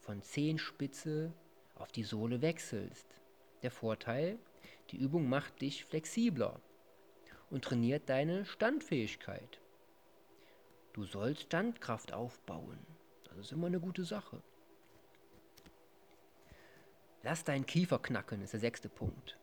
von 0.00 0.22
Zehenspitze 0.22 1.32
auf 1.74 1.92
die 1.92 2.04
Sohle 2.04 2.40
wechselst. 2.40 3.06
Der 3.62 3.70
Vorteil, 3.70 4.38
die 4.90 4.96
Übung 4.96 5.28
macht 5.28 5.60
dich 5.60 5.84
flexibler 5.84 6.60
und 7.50 7.64
trainiert 7.64 8.08
deine 8.08 8.44
Standfähigkeit. 8.44 9.60
Du 10.92 11.04
sollst 11.04 11.42
Standkraft 11.42 12.12
aufbauen. 12.12 12.78
Das 13.24 13.38
ist 13.38 13.52
immer 13.52 13.66
eine 13.66 13.80
gute 13.80 14.04
Sache. 14.04 14.42
Lass 17.22 17.44
deinen 17.44 17.66
Kiefer 17.66 17.98
knacken, 17.98 18.42
ist 18.42 18.52
der 18.52 18.60
sechste 18.60 18.88
Punkt. 18.88 19.38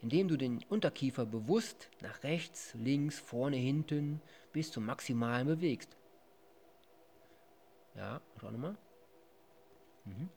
Indem 0.00 0.28
du 0.28 0.36
den 0.36 0.64
Unterkiefer 0.68 1.26
bewusst 1.26 1.90
nach 2.00 2.22
rechts, 2.22 2.74
links, 2.74 3.18
vorne, 3.18 3.56
hinten 3.56 4.20
bis 4.52 4.70
zum 4.70 4.86
Maximalen 4.86 5.46
bewegst. 5.46 5.96
Ja, 7.96 8.20
schau 8.40 8.50
nochmal. 8.50 8.76
Mhm. 10.04 10.28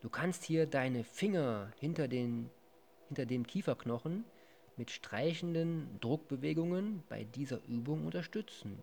Du 0.00 0.08
kannst 0.08 0.42
hier 0.42 0.66
deine 0.66 1.04
Finger 1.04 1.72
hinter 1.78 2.08
den, 2.08 2.50
hinter 3.06 3.26
dem 3.26 3.46
Kieferknochen 3.46 4.24
mit 4.76 4.90
streichenden 4.90 6.00
Druckbewegungen 6.00 7.04
bei 7.08 7.22
dieser 7.22 7.62
Übung 7.68 8.04
unterstützen. 8.04 8.82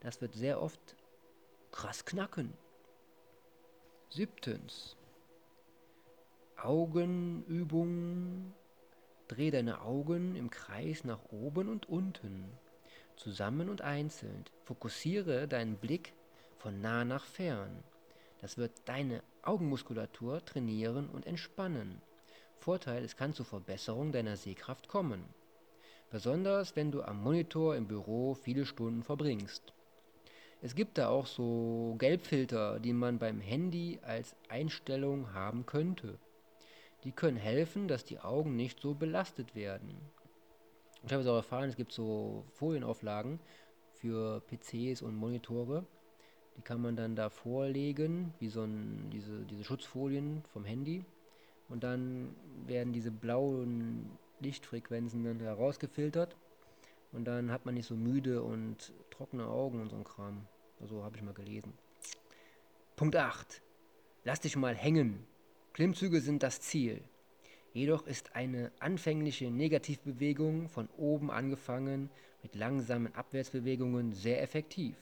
Das 0.00 0.20
wird 0.20 0.34
sehr 0.34 0.60
oft 0.60 0.96
krass 1.70 2.04
knacken. 2.04 2.52
Siebtens. 4.10 4.96
Augenübung. 6.64 8.54
Dreh 9.28 9.50
deine 9.50 9.82
Augen 9.82 10.34
im 10.34 10.50
Kreis 10.50 11.04
nach 11.04 11.20
oben 11.30 11.68
und 11.68 11.88
unten, 11.88 12.50
zusammen 13.16 13.68
und 13.68 13.82
einzeln. 13.82 14.44
Fokussiere 14.62 15.46
deinen 15.46 15.76
Blick 15.76 16.14
von 16.56 16.80
nah 16.80 17.04
nach 17.04 17.24
fern. 17.24 17.84
Das 18.40 18.56
wird 18.56 18.72
deine 18.86 19.22
Augenmuskulatur 19.42 20.42
trainieren 20.44 21.08
und 21.10 21.26
entspannen. 21.26 22.00
Vorteil, 22.56 23.04
es 23.04 23.16
kann 23.16 23.34
zur 23.34 23.44
Verbesserung 23.44 24.10
deiner 24.10 24.36
Sehkraft 24.36 24.88
kommen. 24.88 25.22
Besonders 26.10 26.76
wenn 26.76 26.90
du 26.90 27.02
am 27.02 27.22
Monitor 27.22 27.76
im 27.76 27.86
Büro 27.86 28.34
viele 28.34 28.64
Stunden 28.64 29.02
verbringst. 29.02 29.74
Es 30.62 30.74
gibt 30.74 30.96
da 30.96 31.08
auch 31.08 31.26
so 31.26 31.96
Gelbfilter, 31.98 32.80
die 32.80 32.94
man 32.94 33.18
beim 33.18 33.40
Handy 33.40 33.98
als 34.02 34.34
Einstellung 34.48 35.34
haben 35.34 35.66
könnte. 35.66 36.18
Die 37.04 37.12
können 37.12 37.36
helfen, 37.36 37.86
dass 37.86 38.04
die 38.04 38.20
Augen 38.20 38.56
nicht 38.56 38.80
so 38.80 38.94
belastet 38.94 39.54
werden. 39.54 39.94
Ich 41.04 41.12
habe 41.12 41.22
es 41.22 41.28
auch 41.28 41.36
erfahren, 41.36 41.68
es 41.68 41.76
gibt 41.76 41.92
so 41.92 42.44
Folienauflagen 42.54 43.38
für 43.92 44.40
PCs 44.40 45.02
und 45.02 45.14
Monitore. 45.14 45.84
Die 46.56 46.62
kann 46.62 46.80
man 46.80 46.96
dann 46.96 47.14
da 47.14 47.28
vorlegen, 47.28 48.32
wie 48.38 48.48
so 48.48 48.62
ein, 48.62 49.10
diese, 49.10 49.44
diese 49.44 49.64
Schutzfolien 49.64 50.42
vom 50.52 50.64
Handy 50.64 51.04
und 51.68 51.84
dann 51.84 52.34
werden 52.66 52.92
diese 52.92 53.10
blauen 53.10 54.18
Lichtfrequenzen 54.40 55.24
dann 55.24 55.40
herausgefiltert 55.40 56.36
und 57.12 57.24
dann 57.24 57.50
hat 57.50 57.66
man 57.66 57.74
nicht 57.74 57.86
so 57.86 57.96
müde 57.96 58.42
und 58.42 58.92
trockene 59.10 59.46
Augen 59.46 59.80
und 59.80 59.90
so 59.90 59.96
ein 59.96 60.04
Kram. 60.04 60.46
Also 60.80 61.02
habe 61.02 61.16
ich 61.16 61.22
mal 61.22 61.34
gelesen. 61.34 61.72
Punkt 62.96 63.16
8. 63.16 63.62
Lass 64.24 64.40
dich 64.40 64.56
mal 64.56 64.74
hängen. 64.74 65.26
Klimmzüge 65.74 66.20
sind 66.20 66.44
das 66.44 66.60
Ziel. 66.60 67.02
Jedoch 67.72 68.06
ist 68.06 68.36
eine 68.36 68.70
anfängliche 68.78 69.50
Negativbewegung 69.50 70.68
von 70.68 70.88
oben 70.96 71.32
angefangen 71.32 72.10
mit 72.44 72.54
langsamen 72.54 73.12
Abwärtsbewegungen 73.12 74.12
sehr 74.12 74.40
effektiv, 74.40 74.94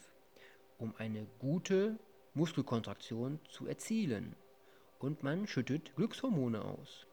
um 0.79 0.95
eine 0.97 1.27
gute 1.39 1.99
Muskelkontraktion 2.33 3.39
zu 3.51 3.67
erzielen 3.67 4.35
und 4.99 5.23
man 5.23 5.47
schüttet 5.47 5.95
Glückshormone 5.95 6.65
aus. 6.65 7.07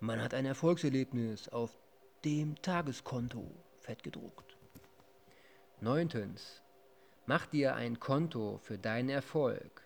Man 0.00 0.22
hat 0.22 0.32
ein 0.32 0.46
Erfolgserlebnis 0.46 1.50
auf 1.50 1.76
dem 2.24 2.54
Tageskonto 2.62 3.50
fettgedruckt. 3.80 4.56
Neuntens. 5.82 6.62
Mach 7.26 7.44
dir 7.44 7.74
ein 7.74 8.00
Konto 8.00 8.56
für 8.62 8.78
deinen 8.78 9.10
Erfolg. 9.10 9.85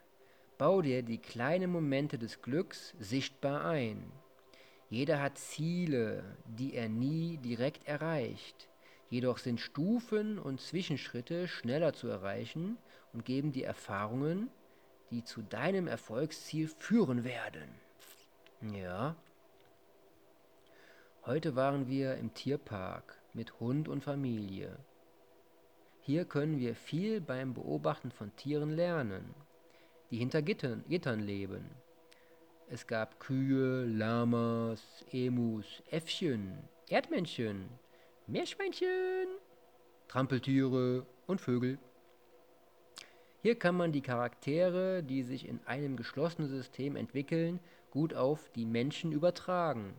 Bau 0.61 0.83
dir 0.83 1.03
die 1.03 1.17
kleinen 1.17 1.73
Momente 1.73 2.19
des 2.19 2.43
Glücks 2.43 2.95
sichtbar 2.99 3.65
ein. 3.65 4.13
Jeder 4.91 5.23
hat 5.23 5.39
Ziele, 5.39 6.37
die 6.45 6.75
er 6.75 6.91
nie 6.91 7.39
direkt 7.39 7.89
erreicht. 7.89 8.69
Jedoch 9.09 9.39
sind 9.39 9.59
Stufen 9.59 10.39
und 10.39 10.61
Zwischenschritte 10.61 11.49
schneller 11.49 11.95
zu 11.95 12.09
erreichen 12.09 12.77
und 13.15 13.25
geben 13.25 13.53
die 13.53 13.65
Erfahrungen, 13.65 14.51
die 15.11 15.25
zu 15.25 15.41
deinem 15.41 15.87
Erfolgsziel 15.87 16.69
führen 16.69 17.25
werden. 17.25 17.71
Ja. 18.75 19.17
Heute 21.25 21.57
waren 21.57 21.89
wir 21.89 22.17
im 22.17 22.35
Tierpark 22.35 23.19
mit 23.33 23.61
Hund 23.61 23.89
und 23.89 24.05
Familie. 24.05 24.77
Hier 26.03 26.27
können 26.27 26.59
wir 26.59 26.75
viel 26.75 27.23
beim 27.23 27.55
Beobachten 27.55 28.11
von 28.11 28.37
Tieren 28.37 28.77
lernen, 28.77 29.35
die 30.11 30.19
hinter 30.19 30.43
Gittern, 30.43 30.85
Gittern 30.89 31.21
leben. 31.21 31.65
Es 32.69 32.87
gab 32.87 33.21
Kühe, 33.21 33.85
Lamas, 33.85 35.05
Emus, 35.11 35.83
Äffchen, 35.91 36.59
Erdmännchen, 36.89 37.69
Meerschweinchen, 38.27 39.29
Trampeltiere 40.09 41.07
und 41.27 41.41
Vögel. 41.41 41.79
Hier 43.43 43.59
kann 43.59 43.77
man 43.77 43.93
die 43.93 44.03
Charaktere, 44.03 45.03
die 45.03 45.23
sich 45.23 45.49
in 45.49 45.61
einem 45.67 45.97
geschlossenen 45.97 46.49
System 46.49 46.95
entwickeln, 46.95 47.59
gut 47.91 48.15
auf 48.15 48.51
die 48.51 48.67
Menschen 48.67 49.13
übertragen. 49.13 49.95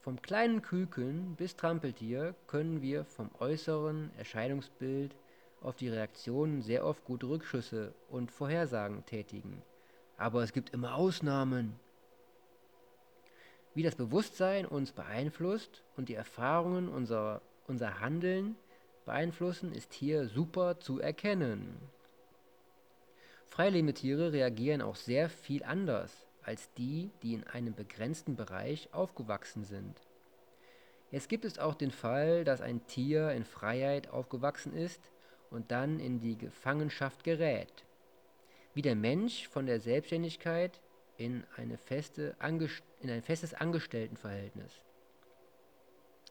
Vom 0.00 0.22
kleinen 0.22 0.62
Küken 0.62 1.34
bis 1.36 1.56
Trampeltier 1.56 2.34
können 2.46 2.80
wir 2.80 3.04
vom 3.04 3.30
äußeren 3.40 4.10
Erscheinungsbild 4.16 5.14
auf 5.62 5.76
die 5.76 5.88
Reaktionen 5.88 6.62
sehr 6.62 6.84
oft 6.84 7.04
gute 7.04 7.28
Rückschlüsse 7.28 7.94
und 8.08 8.30
Vorhersagen 8.30 9.04
tätigen. 9.06 9.62
Aber 10.16 10.42
es 10.42 10.52
gibt 10.52 10.70
immer 10.70 10.94
Ausnahmen. 10.94 11.78
Wie 13.74 13.82
das 13.82 13.94
Bewusstsein 13.94 14.66
uns 14.66 14.92
beeinflusst 14.92 15.82
und 15.96 16.08
die 16.08 16.14
Erfahrungen 16.14 16.88
unser, 16.88 17.42
unser 17.66 18.00
Handeln 18.00 18.56
beeinflussen, 19.04 19.72
ist 19.72 19.94
hier 19.94 20.28
super 20.28 20.80
zu 20.80 21.00
erkennen. 21.00 21.76
Freilebende 23.46 23.94
Tiere 23.94 24.32
reagieren 24.32 24.82
auch 24.82 24.96
sehr 24.96 25.28
viel 25.28 25.64
anders 25.64 26.26
als 26.42 26.72
die, 26.74 27.10
die 27.22 27.34
in 27.34 27.44
einem 27.44 27.74
begrenzten 27.74 28.36
Bereich 28.36 28.88
aufgewachsen 28.92 29.64
sind. 29.64 30.00
Jetzt 31.10 31.28
gibt 31.28 31.44
es 31.44 31.58
auch 31.58 31.74
den 31.74 31.90
Fall, 31.90 32.44
dass 32.44 32.60
ein 32.60 32.86
Tier 32.86 33.30
in 33.32 33.44
Freiheit 33.44 34.10
aufgewachsen 34.10 34.74
ist 34.74 35.10
und 35.50 35.70
dann 35.70 36.00
in 36.00 36.20
die 36.20 36.36
Gefangenschaft 36.36 37.24
gerät. 37.24 37.84
Wie 38.74 38.82
der 38.82 38.96
Mensch 38.96 39.48
von 39.48 39.66
der 39.66 39.80
Selbstständigkeit 39.80 40.80
in, 41.16 41.44
eine 41.56 41.76
feste, 41.76 42.36
in 43.00 43.10
ein 43.10 43.22
festes 43.22 43.54
Angestelltenverhältnis. 43.54 44.72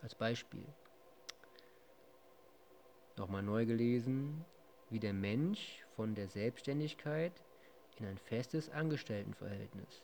Als 0.01 0.15
Beispiel. 0.15 0.65
Nochmal 3.17 3.43
neu 3.43 3.65
gelesen, 3.65 4.45
wie 4.89 4.99
der 4.99 5.13
Mensch 5.13 5.83
von 5.95 6.15
der 6.15 6.27
Selbstständigkeit 6.27 7.33
in 7.99 8.05
ein 8.05 8.17
festes 8.17 8.69
Angestelltenverhältnis. 8.69 10.03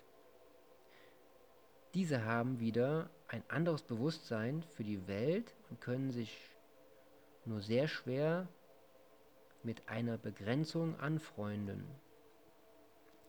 Diese 1.93 2.26
haben 2.26 2.59
wieder 2.59 3.09
ein 3.28 3.43
anderes 3.49 3.84
Bewusstsein 3.84 4.64
für 4.76 4.84
die 4.84 5.07
Welt 5.07 5.53
und 5.70 5.80
können 5.80 6.11
sich 6.11 6.36
nur 7.45 7.61
sehr 7.61 7.88
schwer 7.88 8.47
mit 9.64 9.88
einer 9.88 10.18
Begrenzung 10.18 10.99
anfreunden. 10.99 11.84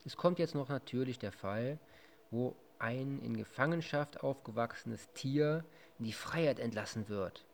Es 0.05 0.17
kommt 0.17 0.39
jetzt 0.39 0.55
noch 0.55 0.69
natürlich 0.69 1.17
der 1.17 1.31
Fall, 1.31 1.79
wo 2.29 2.55
ein 2.79 3.19
in 3.21 3.37
Gefangenschaft 3.37 4.21
aufgewachsenes 4.21 5.09
Tier 5.13 5.63
in 5.97 6.05
die 6.05 6.13
Freiheit 6.13 6.59
entlassen 6.59 7.09
wird. 7.09 7.45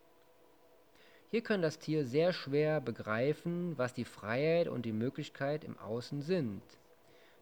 Hier 1.30 1.42
kann 1.42 1.62
das 1.62 1.78
Tier 1.78 2.04
sehr 2.04 2.32
schwer 2.32 2.80
begreifen, 2.80 3.78
was 3.78 3.94
die 3.94 4.04
Freiheit 4.04 4.68
und 4.68 4.84
die 4.84 4.92
Möglichkeit 4.92 5.64
im 5.64 5.78
Außen 5.78 6.20
sind. 6.20 6.62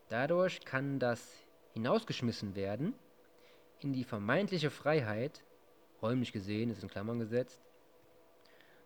Dadurch 0.09 0.61
kann 0.65 1.01
das 1.01 1.33
hinausgeschmissen 1.73 2.55
werden 2.55 2.95
in 3.81 3.93
die 3.93 4.05
vermeintliche 4.05 4.71
Freiheit, 4.71 5.43
räumlich 6.03 6.33
gesehen, 6.33 6.71
ist 6.71 6.83
in 6.83 6.89
Klammern 6.89 7.19
gesetzt, 7.19 7.61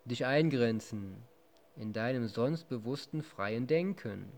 dich 0.04 0.24
eingrenzen 0.24 1.16
in 1.76 1.92
deinem 1.92 2.28
sonst 2.28 2.68
bewussten 2.68 3.22
freien 3.22 3.66
Denken. 3.66 4.32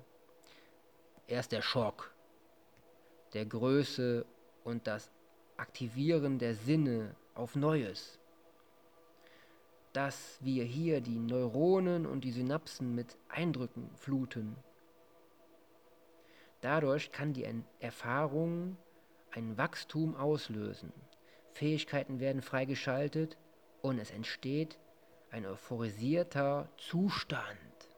Erst 1.26 1.52
der 1.52 1.62
Schock, 1.62 2.14
der 3.34 3.44
Größe 3.44 4.24
und 4.64 4.86
das 4.86 5.10
Aktivieren 5.56 6.38
der 6.38 6.54
Sinne 6.54 7.14
auf 7.34 7.56
Neues. 7.56 8.18
Dass 9.92 10.38
wir 10.40 10.64
hier 10.64 11.00
die 11.00 11.18
Neuronen 11.18 12.06
und 12.06 12.22
die 12.22 12.32
Synapsen 12.32 12.94
mit 12.94 13.16
Eindrücken 13.28 13.90
fluten. 13.96 14.56
Dadurch 16.60 17.12
kann 17.12 17.32
die 17.32 17.46
Erfahrung 17.80 18.76
ein 19.30 19.56
Wachstum 19.56 20.16
auslösen. 20.16 20.92
Fähigkeiten 21.52 22.20
werden 22.20 22.42
freigeschaltet 22.42 23.36
und 23.82 23.98
es 23.98 24.10
entsteht 24.10 24.78
ein 25.36 25.44
euphorisierter 25.44 26.66
Zustand. 26.78 27.90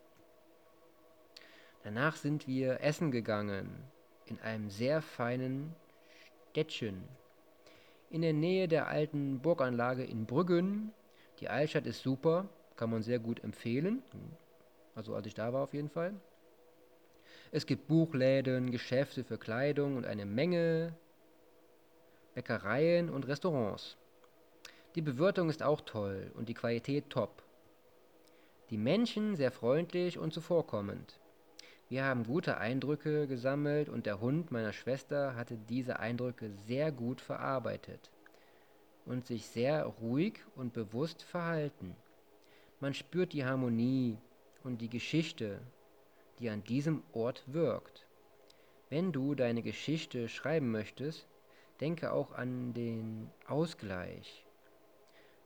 Danach 1.85 2.17
sind 2.17 2.49
wir 2.49 2.81
essen 2.81 3.13
gegangen 3.13 3.85
in 4.27 4.41
einem 4.41 4.71
sehr 4.71 5.03
feinen 5.03 5.73
Städtchen 6.51 7.05
in 8.11 8.23
der 8.23 8.33
Nähe 8.33 8.67
der 8.67 8.89
alten 8.89 9.39
Burganlage 9.39 10.03
in 10.03 10.27
Brüggen. 10.27 10.93
Die 11.39 11.49
Altstadt 11.49 11.87
ist 11.87 12.03
super, 12.03 12.49
kann 12.75 12.91
man 12.91 13.05
sehr 13.05 13.21
gut 13.21 13.45
empfehlen. 13.45 14.03
Also 14.97 15.15
als 15.15 15.29
ich 15.29 15.35
da 15.35 15.53
war 15.53 15.63
auf 15.63 15.75
jeden 15.75 15.91
Fall. 15.91 16.15
Es 17.53 17.67
gibt 17.67 17.87
Buchläden, 17.87 18.73
Geschäfte 18.73 19.23
für 19.23 19.39
Kleidung 19.39 19.95
und 19.95 20.07
eine 20.07 20.27
Menge 20.27 20.93
Bäckereien 22.35 23.09
und 23.09 23.29
Restaurants. 23.29 23.97
Die 24.95 25.03
Bewirtung 25.03 25.51
ist 25.51 25.63
auch 25.63 25.81
toll 25.83 26.33
und 26.35 26.49
die 26.49 26.55
Qualität 26.55 27.11
top. 27.11 27.43
Die 28.71 28.79
Menschen 28.79 29.37
sehr 29.37 29.53
freundlich 29.53 30.19
und 30.19 30.33
zuvorkommend. 30.33 31.21
Wir 31.89 32.05
haben 32.05 32.25
gute 32.25 32.59
Eindrücke 32.59 33.27
gesammelt 33.27 33.89
und 33.89 34.07
der 34.07 34.21
Hund 34.21 34.51
meiner 34.51 34.73
Schwester 34.73 35.37
hatte 35.37 35.57
diese 35.57 35.99
Eindrücke 35.99 36.51
sehr 36.67 36.93
gut 36.93 37.21
verarbeitet 37.21 38.11
und 39.07 39.27
sich 39.27 39.47
sehr 39.47 39.85
ruhig 39.85 40.41
und 40.55 40.73
bewusst 40.73 41.23
verhalten. 41.23 41.97
Man 42.81 42.95
spürt 42.95 43.33
die 43.33 43.45
Harmonie 43.45 44.19
und 44.65 44.81
die 44.81 44.91
Geschichte, 44.91 45.61
die 46.39 46.51
an 46.51 46.63
diesem 46.65 47.03
Ort 47.13 47.43
wirkt. 47.47 48.07
Wenn 48.91 49.13
du 49.13 49.35
deine 49.35 49.63
Geschichte 49.63 50.29
schreiben 50.29 50.71
möchtest, 50.71 51.27
Denke 51.81 52.13
auch 52.13 52.33
an 52.33 52.75
den 52.75 53.31
Ausgleich. 53.47 54.45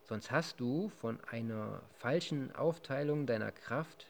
Sonst 0.04 0.30
hast 0.30 0.58
du 0.60 0.88
von 1.00 1.18
einer 1.30 1.80
falschen 1.94 2.54
Aufteilung 2.54 3.26
deiner 3.26 3.52
Kraft 3.52 4.06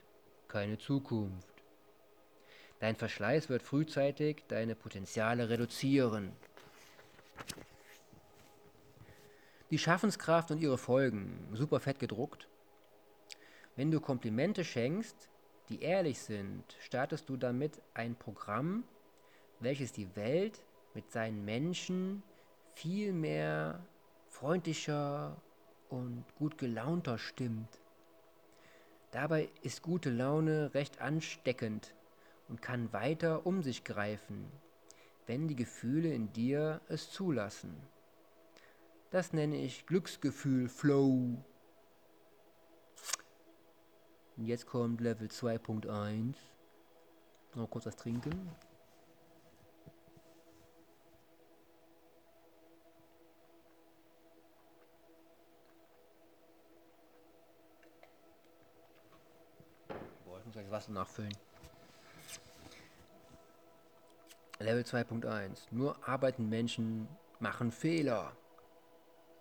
keine 0.49 0.79
Zukunft. 0.79 1.63
Dein 2.81 2.97
Verschleiß 2.97 3.49
wird 3.49 3.63
frühzeitig 3.63 4.43
deine 4.49 4.75
Potenziale 4.75 5.49
reduzieren. 5.49 6.33
Die 9.71 9.79
Schaffenskraft 9.79 10.51
und 10.51 10.61
ihre 10.61 10.79
Folgen, 10.79 11.49
super 11.53 11.81
fett 11.81 11.99
gedruckt. 11.99 12.49
Wenn 13.77 13.91
du 13.91 14.01
Komplimente 14.01 14.65
schenkst, 14.65 15.29
die 15.69 15.81
ehrlich 15.81 16.19
sind, 16.19 16.65
startest 16.81 17.29
du 17.29 17.37
damit 17.37 17.81
ein 17.95 18.15
Programm, 18.17 18.85
welches 19.61 19.93
die 19.93 20.15
Welt 20.17 20.61
mit 20.93 21.11
seinen 21.11 21.45
Menschen 21.45 22.23
viel 22.75 23.13
mehr 23.13 23.87
freundlicher 24.29 25.37
und 25.93 26.25
gut 26.37 26.57
gelaunter 26.57 27.19
stimmt. 27.19 27.79
Dabei 29.11 29.51
ist 29.61 29.83
gute 29.83 30.09
Laune 30.09 30.73
recht 30.73 31.03
ansteckend 31.03 31.95
und 32.49 32.63
kann 32.63 32.93
weiter 32.95 33.47
um 33.47 33.63
sich 33.63 33.85
greifen, 33.85 34.51
wenn 35.27 35.49
die 35.49 35.57
Gefühle 35.57 36.13
in 36.13 36.33
dir 36.33 36.81
es 36.89 37.11
zulassen. 37.11 37.77
Das 39.11 39.35
nenne 39.35 39.57
ich 39.57 39.87
Glücksgefühl 39.87 40.71
Flow. 40.71 41.37
Und 44.39 44.47
jetzt 44.47 44.67
kommt 44.67 45.03
Level 45.03 45.29
2.1. 45.29 46.35
Noch 47.55 47.69
kurz 47.69 47.85
was 47.85 47.97
trinken. 47.97 48.51
Wasser 60.73 60.93
nachfüllen. 60.93 61.37
Level 64.59 64.83
2.1. 64.83 65.67
Nur 65.71 65.97
arbeiten 66.09 66.49
Menschen 66.49 67.09
machen 67.41 67.71
Fehler. 67.71 68.33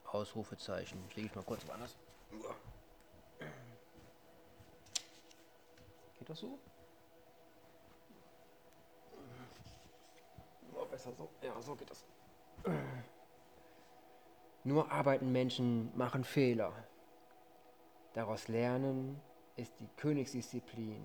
Ausrufezeichen. 0.05 0.99
Lege 1.15 1.27
ich 1.27 1.35
mal 1.35 1.43
kurz 1.43 1.65
woanders. 1.67 1.95
Geht 6.19 6.29
das 6.29 6.39
so? 6.39 6.59
Oh, 10.73 10.85
besser 10.85 11.11
so. 11.17 11.29
Ja, 11.41 11.61
so 11.61 11.75
geht 11.75 11.89
das. 11.89 12.03
Nur 14.63 14.91
arbeiten 14.91 15.31
Menschen 15.31 15.95
machen 15.97 16.23
Fehler. 16.23 16.73
Daraus 18.13 18.47
lernen 18.47 19.21
ist 19.61 19.79
die 19.79 19.87
Königsdisziplin 19.97 21.01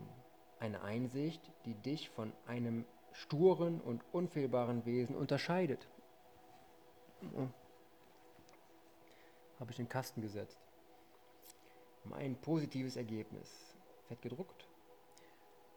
eine 0.61 0.81
Einsicht, 0.81 1.43
die 1.67 1.75
dich 1.75 2.09
von 2.09 2.33
einem 2.47 2.87
sturen 3.13 3.83
und 3.83 4.03
unfehlbaren 4.13 4.87
Wesen 4.87 5.15
unterscheidet. 5.15 5.87
Oh. 7.37 7.49
Habe 9.61 9.71
ich 9.71 9.77
den 9.77 9.89
Kasten 9.89 10.23
gesetzt. 10.23 10.59
Mein 12.05 12.37
positives 12.37 12.97
Ergebnis. 12.97 13.77
Fett 14.09 14.23
gedruckt. 14.23 14.69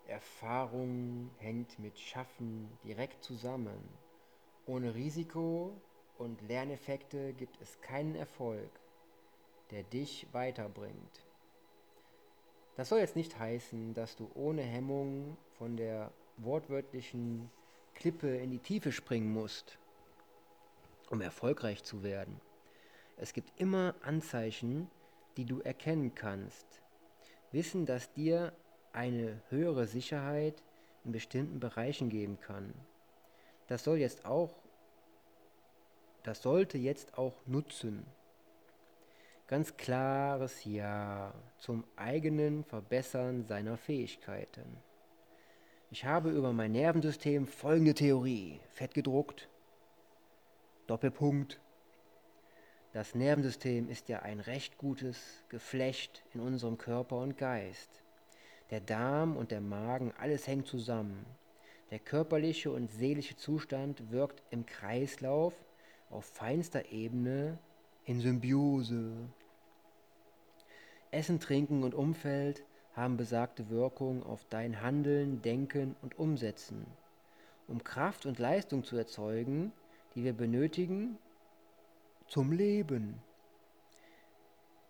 Erfahrung 0.08 1.32
hängt 1.38 1.80
mit 1.80 2.00
Schaffen 2.00 2.70
direkt 2.84 3.24
zusammen. 3.24 3.90
Ohne 4.66 4.96
Risiko 4.96 5.74
und 6.18 6.42
Lerneffekte 6.48 7.34
gibt 7.34 7.62
es 7.62 7.82
keinen 7.82 8.16
Erfolg, 8.16 8.72
der 9.72 9.84
dich 9.84 10.28
weiterbringt. 10.32 11.29
Das 12.80 12.88
soll 12.88 13.00
jetzt 13.00 13.18
nicht 13.18 13.38
heißen, 13.38 13.94
dass 13.94 14.16
du 14.16 14.32
ohne 14.36 14.62
Hemmung 14.62 15.36
von 15.58 15.76
der 15.76 16.14
wortwörtlichen 16.38 17.52
Klippe 17.94 18.38
in 18.38 18.52
die 18.52 18.60
Tiefe 18.60 18.94
springen 18.94 19.34
musst, 19.34 19.78
um 21.10 21.20
erfolgreich 21.20 21.84
zu 21.84 22.04
werden. 22.04 22.40
Es 23.18 23.34
gibt 23.34 23.52
immer 23.60 23.96
Anzeichen, 24.02 24.90
die 25.36 25.44
du 25.44 25.60
erkennen 25.60 26.16
kannst. 26.16 26.82
Wissen, 27.52 27.86
dass 27.86 28.14
dir 28.14 28.54
eine 28.94 29.42
höhere 29.50 29.86
Sicherheit 29.86 30.64
in 31.04 31.12
bestimmten 31.12 31.60
Bereichen 31.60 32.08
geben 32.08 32.40
kann. 32.40 32.74
Das 33.68 33.84
soll 33.84 33.98
jetzt 33.98 34.24
auch, 34.24 34.56
das 36.24 36.42
sollte 36.42 36.78
jetzt 36.78 37.18
auch 37.18 37.46
nutzen. 37.46 38.06
Ganz 39.50 39.76
klares 39.78 40.64
Ja 40.64 41.34
zum 41.58 41.84
eigenen 41.96 42.64
Verbessern 42.66 43.48
seiner 43.48 43.78
Fähigkeiten. 43.78 44.78
Ich 45.90 46.06
habe 46.06 46.30
über 46.30 46.54
mein 46.54 46.72
Nervensystem 46.72 47.48
folgende 47.48 47.96
Theorie, 47.96 48.60
fett 48.70 48.94
gedruckt. 48.94 49.50
Doppelpunkt. 50.86 51.60
Das 52.94 53.16
Nervensystem 53.16 53.90
ist 53.90 54.08
ja 54.08 54.20
ein 54.20 54.40
recht 54.40 54.78
gutes 54.78 55.44
Geflecht 55.50 56.24
in 56.36 56.42
unserem 56.42 56.78
Körper 56.78 57.18
und 57.18 57.36
Geist. 57.36 58.04
Der 58.70 58.82
Darm 58.82 59.36
und 59.36 59.50
der 59.50 59.62
Magen, 59.62 60.14
alles 60.20 60.46
hängt 60.46 60.68
zusammen. 60.68 61.26
Der 61.90 61.98
körperliche 61.98 62.70
und 62.70 62.92
seelische 62.92 63.36
Zustand 63.36 64.12
wirkt 64.12 64.44
im 64.52 64.68
Kreislauf 64.68 65.56
auf 66.12 66.26
feinster 66.26 66.92
Ebene 66.92 67.58
in 68.06 68.22
Symbiose. 68.22 69.32
Essen, 71.12 71.40
Trinken 71.40 71.84
und 71.84 71.96
Umfeld 71.96 72.64
haben 72.94 73.18
besagte 73.18 73.70
Wirkung 73.70 74.24
auf 74.24 74.46
dein 74.50 74.82
Handeln, 74.82 75.42
Denken 75.42 75.96
und 76.02 76.20
Umsetzen, 76.20 76.86
um 77.68 77.84
Kraft 77.84 78.26
und 78.26 78.38
Leistung 78.40 78.84
zu 78.84 78.96
erzeugen, 78.96 79.72
die 80.14 80.24
wir 80.24 80.34
benötigen 80.34 81.18
zum 82.28 82.52
Leben. 82.52 83.22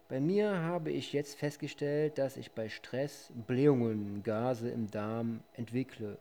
Bei 0.09 0.19
mir 0.19 0.57
habe 0.57 0.91
ich 0.91 1.13
jetzt 1.13 1.37
festgestellt, 1.37 2.17
dass 2.17 2.35
ich 2.35 2.51
bei 2.51 2.67
Stress 2.67 3.31
Blähungen, 3.47 4.23
Gase 4.23 4.69
im 4.69 4.89
Darm 4.89 5.41
entwickle, 5.53 6.17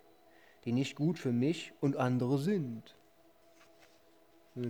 die 0.64 0.72
nicht 0.72 0.94
gut 0.94 1.18
für 1.18 1.32
mich 1.32 1.72
und 1.80 1.96
andere 1.96 2.38
sind. 2.38 2.94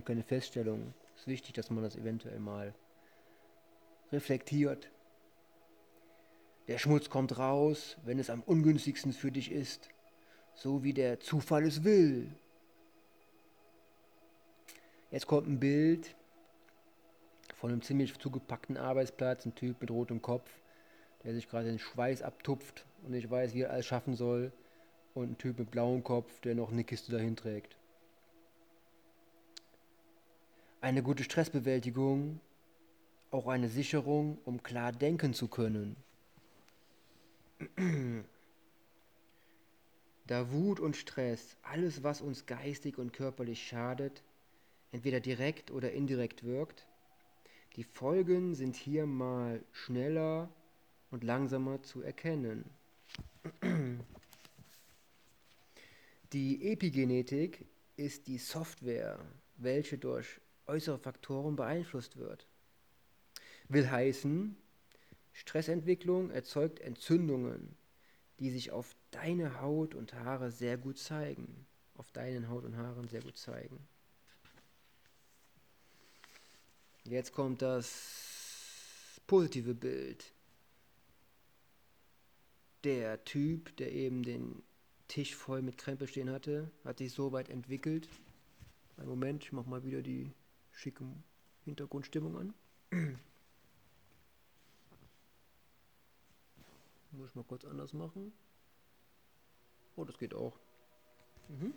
Keine 0.05 0.23
Feststellung. 0.23 0.93
Es 1.15 1.21
ist 1.21 1.27
wichtig, 1.27 1.53
dass 1.53 1.69
man 1.69 1.83
das 1.83 1.97
eventuell 1.97 2.39
mal 2.39 2.73
reflektiert. 4.11 4.89
Der 6.69 6.77
Schmutz 6.77 7.09
kommt 7.09 7.39
raus, 7.39 7.97
wenn 8.05 8.19
es 8.19 8.29
am 8.29 8.43
ungünstigsten 8.43 9.11
für 9.11 9.31
dich 9.31 9.51
ist, 9.51 9.89
so 10.53 10.83
wie 10.83 10.93
der 10.93 11.19
Zufall 11.19 11.63
es 11.63 11.83
will. 11.83 12.29
Jetzt 15.09 15.25
kommt 15.25 15.47
ein 15.47 15.59
Bild 15.59 16.15
von 17.55 17.71
einem 17.71 17.81
ziemlich 17.81 18.15
zugepackten 18.19 18.77
Arbeitsplatz, 18.77 19.47
ein 19.47 19.55
Typ 19.55 19.81
mit 19.81 19.89
rotem 19.89 20.21
Kopf, 20.21 20.47
der 21.23 21.33
sich 21.33 21.49
gerade 21.49 21.65
den 21.65 21.79
Schweiß 21.79 22.21
abtupft 22.21 22.85
und 23.03 23.13
nicht 23.13 23.31
weiß, 23.31 23.55
wie 23.55 23.61
er 23.61 23.71
alles 23.71 23.87
schaffen 23.87 24.15
soll, 24.15 24.51
und 25.15 25.31
ein 25.31 25.37
Typ 25.39 25.57
mit 25.57 25.71
blauem 25.71 26.03
Kopf, 26.03 26.39
der 26.41 26.53
noch 26.53 26.71
eine 26.71 26.83
Kiste 26.83 27.11
dahin 27.11 27.35
trägt. 27.35 27.77
Eine 30.81 31.01
gute 31.01 31.23
Stressbewältigung, 31.23 32.39
auch 33.31 33.47
eine 33.47 33.69
Sicherung, 33.69 34.37
um 34.45 34.61
klar 34.61 34.91
denken 34.91 35.33
zu 35.33 35.47
können. 35.47 35.95
Da 40.27 40.51
Wut 40.51 40.79
und 40.79 40.95
Stress, 40.95 41.57
alles 41.63 42.03
was 42.03 42.21
uns 42.21 42.45
geistig 42.45 42.97
und 42.97 43.13
körperlich 43.13 43.67
schadet, 43.67 44.23
entweder 44.91 45.19
direkt 45.19 45.71
oder 45.71 45.91
indirekt 45.91 46.43
wirkt, 46.43 46.87
die 47.75 47.83
Folgen 47.83 48.55
sind 48.55 48.75
hier 48.75 49.05
mal 49.05 49.63
schneller 49.71 50.49
und 51.11 51.23
langsamer 51.23 51.81
zu 51.81 52.01
erkennen. 52.01 52.65
Die 56.33 56.71
Epigenetik 56.71 57.65
ist 57.97 58.27
die 58.27 58.37
Software, 58.37 59.19
welche 59.57 59.97
durch 59.97 60.39
äußere 60.67 60.99
Faktoren 60.99 61.55
beeinflusst 61.55 62.17
wird. 62.17 62.47
Will 63.67 63.89
heißen, 63.89 64.55
Stressentwicklung 65.39 66.31
erzeugt 66.31 66.81
Entzündungen, 66.81 67.77
die 68.39 68.51
sich 68.51 68.71
auf 68.71 68.93
deine 69.11 69.61
Haut 69.61 69.95
und 69.95 70.13
Haare 70.13 70.51
sehr 70.51 70.77
gut 70.77 70.97
zeigen. 70.97 71.65
Auf 71.95 72.11
deinen 72.11 72.49
Haut 72.49 72.65
und 72.65 72.75
Haaren 72.75 73.07
sehr 73.07 73.21
gut 73.21 73.37
zeigen. 73.37 73.79
Jetzt 77.05 77.31
kommt 77.31 77.61
das 77.61 79.21
positive 79.27 79.73
Bild. 79.73 80.33
Der 82.83 83.23
Typ, 83.23 83.75
der 83.77 83.93
eben 83.93 84.23
den 84.23 84.61
Tisch 85.07 85.35
voll 85.35 85.61
mit 85.61 85.77
Krempel 85.77 86.09
stehen 86.09 86.29
hatte, 86.29 86.69
hat 86.83 86.97
sich 86.97 87.13
so 87.13 87.31
weit 87.31 87.47
entwickelt. 87.49 88.09
Einen 88.97 89.07
Moment, 89.07 89.45
ich 89.45 89.53
mache 89.53 89.69
mal 89.69 89.85
wieder 89.85 90.01
die 90.01 90.33
schicke 90.71 91.05
Hintergrundstimmung 91.63 92.53
an. 92.91 93.19
Muss 97.11 97.29
ich 97.29 97.35
mal 97.35 97.43
kurz 97.43 97.65
anders 97.65 97.93
machen. 97.93 98.31
Oh, 99.95 100.05
das 100.05 100.17
geht 100.17 100.33
auch. 100.33 100.57
Mhm. 101.47 101.73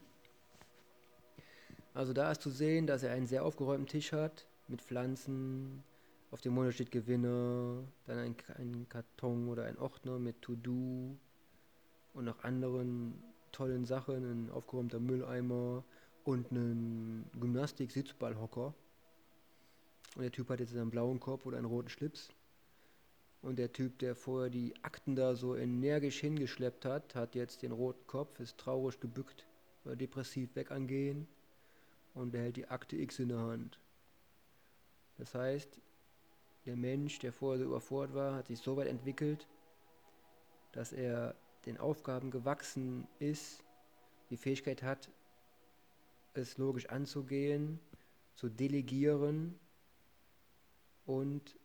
Also 1.94 2.12
da 2.12 2.30
ist 2.30 2.42
zu 2.42 2.50
sehen, 2.50 2.86
dass 2.86 3.02
er 3.02 3.12
einen 3.12 3.26
sehr 3.26 3.44
aufgeräumten 3.44 3.86
Tisch 3.86 4.12
hat 4.12 4.46
mit 4.68 4.80
Pflanzen. 4.80 5.82
Auf 6.30 6.40
dem 6.40 6.54
Monitor 6.54 6.72
steht 6.72 6.90
Gewinner, 6.90 7.82
dann 8.06 8.18
ein, 8.18 8.36
ein 8.56 8.86
Karton 8.88 9.48
oder 9.48 9.64
ein 9.64 9.78
Ordner 9.78 10.18
mit 10.18 10.40
To-Do 10.40 11.16
und 12.14 12.24
noch 12.24 12.42
anderen 12.44 13.22
tollen 13.52 13.84
Sachen, 13.84 14.24
ein 14.24 14.50
aufgeräumter 14.50 15.00
Mülleimer 15.00 15.84
und 16.24 16.50
einen 16.50 17.28
Gymnastik-Sitzballhocker. 17.38 18.72
Und 20.14 20.22
der 20.22 20.32
Typ 20.32 20.48
hat 20.48 20.60
jetzt 20.60 20.74
einen 20.74 20.90
blauen 20.90 21.20
Kopf 21.20 21.44
oder 21.44 21.58
einen 21.58 21.66
roten 21.66 21.90
Schlips. 21.90 22.28
Und 23.42 23.58
der 23.58 23.72
Typ, 23.72 23.98
der 23.98 24.14
vorher 24.14 24.50
die 24.50 24.72
Akten 24.82 25.16
da 25.16 25.34
so 25.34 25.56
energisch 25.56 26.20
hingeschleppt 26.20 26.84
hat, 26.84 27.14
hat 27.14 27.34
jetzt 27.34 27.62
den 27.62 27.72
roten 27.72 28.06
Kopf, 28.06 28.38
ist 28.38 28.56
traurig 28.56 29.00
gebückt, 29.00 29.46
oder 29.84 29.96
depressiv 29.96 30.54
weg 30.54 30.70
angehen 30.70 31.26
und 32.14 32.34
er 32.34 32.42
hält 32.42 32.56
die 32.56 32.68
Akte 32.68 32.96
X 32.96 33.18
in 33.18 33.28
der 33.28 33.38
Hand. 33.38 33.78
Das 35.18 35.34
heißt, 35.34 35.80
der 36.66 36.76
Mensch, 36.76 37.18
der 37.18 37.32
vorher 37.32 37.58
so 37.58 37.64
überfordert 37.64 38.14
war, 38.14 38.34
hat 38.34 38.46
sich 38.46 38.60
so 38.60 38.76
weit 38.76 38.86
entwickelt, 38.86 39.46
dass 40.72 40.92
er 40.92 41.34
den 41.66 41.78
Aufgaben 41.78 42.30
gewachsen 42.30 43.06
ist, 43.18 43.62
die 44.30 44.36
Fähigkeit 44.36 44.82
hat, 44.82 45.10
es 46.34 46.58
logisch 46.58 46.88
anzugehen, 46.88 47.78
zu 48.34 48.48
delegieren 48.48 49.58
und 51.04 51.56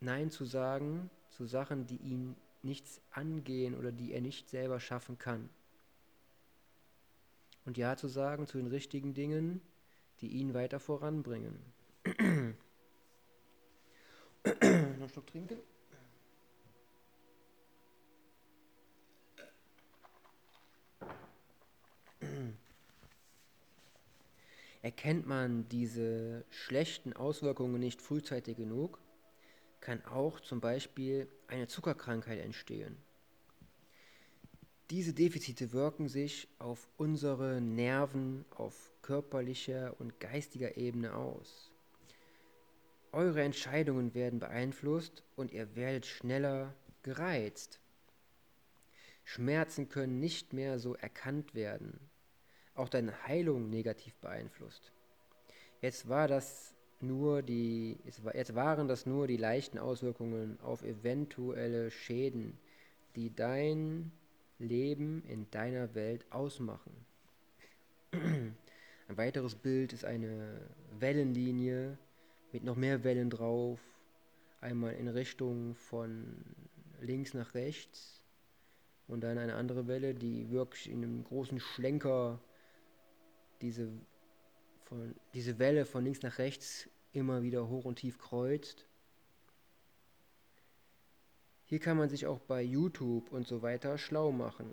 Nein 0.00 0.30
zu 0.30 0.44
sagen 0.44 1.10
zu 1.30 1.46
Sachen, 1.46 1.86
die 1.86 1.96
ihn 1.96 2.36
nichts 2.62 3.00
angehen 3.10 3.74
oder 3.74 3.92
die 3.92 4.12
er 4.12 4.20
nicht 4.20 4.48
selber 4.48 4.80
schaffen 4.80 5.18
kann. 5.18 5.48
Und 7.64 7.76
Ja 7.76 7.96
zu 7.96 8.08
sagen 8.08 8.46
zu 8.46 8.58
den 8.58 8.68
richtigen 8.68 9.14
Dingen, 9.14 9.60
die 10.20 10.28
ihn 10.28 10.54
weiter 10.54 10.80
voranbringen. 10.80 11.58
Noch 14.44 14.52
einen 14.62 15.08
Schluck 15.08 15.26
trinken. 15.26 15.58
Erkennt 24.82 25.26
man 25.26 25.68
diese 25.68 26.44
schlechten 26.50 27.12
Auswirkungen 27.12 27.80
nicht 27.80 28.00
frühzeitig 28.00 28.56
genug, 28.56 29.00
kann 29.86 30.04
auch 30.06 30.40
zum 30.40 30.60
Beispiel 30.60 31.28
eine 31.46 31.68
Zuckerkrankheit 31.68 32.40
entstehen. 32.40 32.96
Diese 34.90 35.14
Defizite 35.14 35.72
wirken 35.72 36.08
sich 36.08 36.48
auf 36.58 36.88
unsere 36.96 37.60
Nerven 37.60 38.44
auf 38.56 38.90
körperlicher 39.02 39.94
und 40.00 40.18
geistiger 40.18 40.76
Ebene 40.76 41.14
aus. 41.14 41.70
Eure 43.12 43.42
Entscheidungen 43.42 44.12
werden 44.12 44.40
beeinflusst 44.40 45.22
und 45.36 45.52
ihr 45.52 45.76
werdet 45.76 46.04
schneller 46.04 46.74
gereizt. 47.04 47.78
Schmerzen 49.22 49.88
können 49.88 50.18
nicht 50.18 50.52
mehr 50.52 50.80
so 50.80 50.96
erkannt 50.96 51.54
werden, 51.54 52.00
auch 52.74 52.88
deine 52.88 53.24
Heilung 53.28 53.70
negativ 53.70 54.16
beeinflusst. 54.16 54.90
Jetzt 55.80 56.08
war 56.08 56.26
das 56.26 56.75
nur 57.00 57.42
die, 57.42 57.98
jetzt 58.04 58.54
waren 58.54 58.88
das 58.88 59.06
nur 59.06 59.26
die 59.26 59.36
leichten 59.36 59.78
Auswirkungen 59.78 60.58
auf 60.62 60.82
eventuelle 60.82 61.90
Schäden, 61.90 62.58
die 63.14 63.34
dein 63.34 64.12
Leben 64.58 65.22
in 65.28 65.50
deiner 65.50 65.94
Welt 65.94 66.24
ausmachen. 66.30 66.92
Ein 68.12 69.16
weiteres 69.16 69.54
Bild 69.54 69.92
ist 69.92 70.04
eine 70.04 70.60
Wellenlinie 70.98 71.96
mit 72.52 72.64
noch 72.64 72.76
mehr 72.76 73.04
Wellen 73.04 73.30
drauf, 73.30 73.78
einmal 74.60 74.94
in 74.94 75.06
Richtung 75.06 75.74
von 75.76 76.44
links 77.00 77.34
nach 77.34 77.54
rechts 77.54 78.24
und 79.06 79.20
dann 79.20 79.38
eine 79.38 79.54
andere 79.54 79.86
Welle, 79.86 80.14
die 80.14 80.50
wirklich 80.50 80.90
in 80.90 81.04
einem 81.04 81.24
großen 81.24 81.60
Schlenker 81.60 82.40
diese, 83.60 83.88
von, 84.88 85.14
diese 85.34 85.58
Welle 85.58 85.84
von 85.84 86.04
links 86.04 86.22
nach 86.22 86.38
rechts 86.38 86.88
immer 87.12 87.42
wieder 87.42 87.68
hoch 87.68 87.84
und 87.84 87.96
tief 87.96 88.18
kreuzt. 88.18 88.86
Hier 91.64 91.80
kann 91.80 91.96
man 91.96 92.08
sich 92.08 92.26
auch 92.26 92.38
bei 92.40 92.62
YouTube 92.62 93.32
und 93.32 93.46
so 93.46 93.62
weiter 93.62 93.98
schlau 93.98 94.30
machen. 94.30 94.72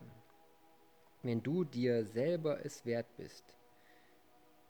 Wenn 1.23 1.41
du 1.41 1.63
dir 1.63 2.05
selber 2.05 2.63
es 2.65 2.85
wert 2.85 3.07
bist, 3.17 3.43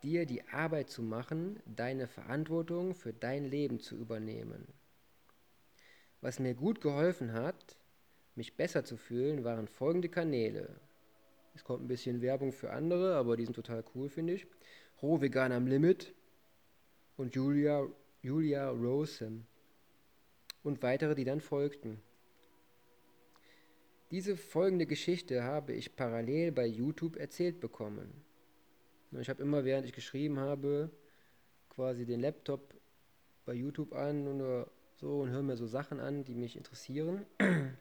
dir 0.04 0.26
die 0.26 0.48
Arbeit 0.50 0.90
zu 0.90 1.02
machen, 1.02 1.60
deine 1.66 2.08
Verantwortung 2.08 2.94
für 2.94 3.12
dein 3.12 3.46
Leben 3.46 3.80
zu 3.80 3.96
übernehmen. 3.96 4.68
Was 6.22 6.40
mir 6.40 6.54
gut 6.54 6.80
geholfen 6.80 7.34
hat, 7.34 7.78
mich 8.36 8.56
besser 8.56 8.86
zu 8.86 8.96
fühlen, 8.96 9.44
waren 9.44 9.68
folgende 9.68 10.10
Kanäle. 10.10 10.70
Es 11.56 11.64
kommt 11.64 11.84
ein 11.84 11.88
bisschen 11.88 12.22
Werbung 12.22 12.52
für 12.52 12.72
andere, 12.72 13.16
aber 13.16 13.36
die 13.36 13.46
sind 13.46 13.56
total 13.56 13.84
cool, 13.94 14.10
finde 14.10 14.34
ich. 14.34 14.48
Roh 15.04 15.20
Vegan 15.20 15.52
am 15.52 15.68
Limit 15.68 16.14
und 17.18 17.36
Julia, 17.36 17.86
Julia 18.22 18.70
Rosen 18.70 19.46
und 20.64 20.82
weitere, 20.82 21.14
die 21.14 21.26
dann 21.26 21.42
folgten. 21.42 22.02
Diese 24.12 24.38
folgende 24.38 24.86
Geschichte 24.86 25.44
habe 25.44 25.74
ich 25.74 25.98
parallel 25.98 26.54
bei 26.54 26.66
YouTube 26.66 27.18
erzählt 27.18 27.60
bekommen. 27.60 28.24
Ich 29.20 29.30
habe 29.30 29.44
immer, 29.44 29.66
während 29.66 29.86
ich 29.86 29.92
geschrieben 29.92 30.40
habe, 30.40 30.90
quasi 31.68 32.06
den 32.06 32.22
Laptop 32.22 32.74
bei 33.46 33.56
YouTube 33.56 33.92
an 33.92 34.26
und 34.26 34.66
so 34.96 35.20
und 35.20 35.32
höre 35.32 35.44
mir 35.44 35.58
so 35.58 35.68
Sachen 35.68 36.00
an, 36.00 36.24
die 36.24 36.36
mich 36.36 36.56
interessieren. 36.56 37.26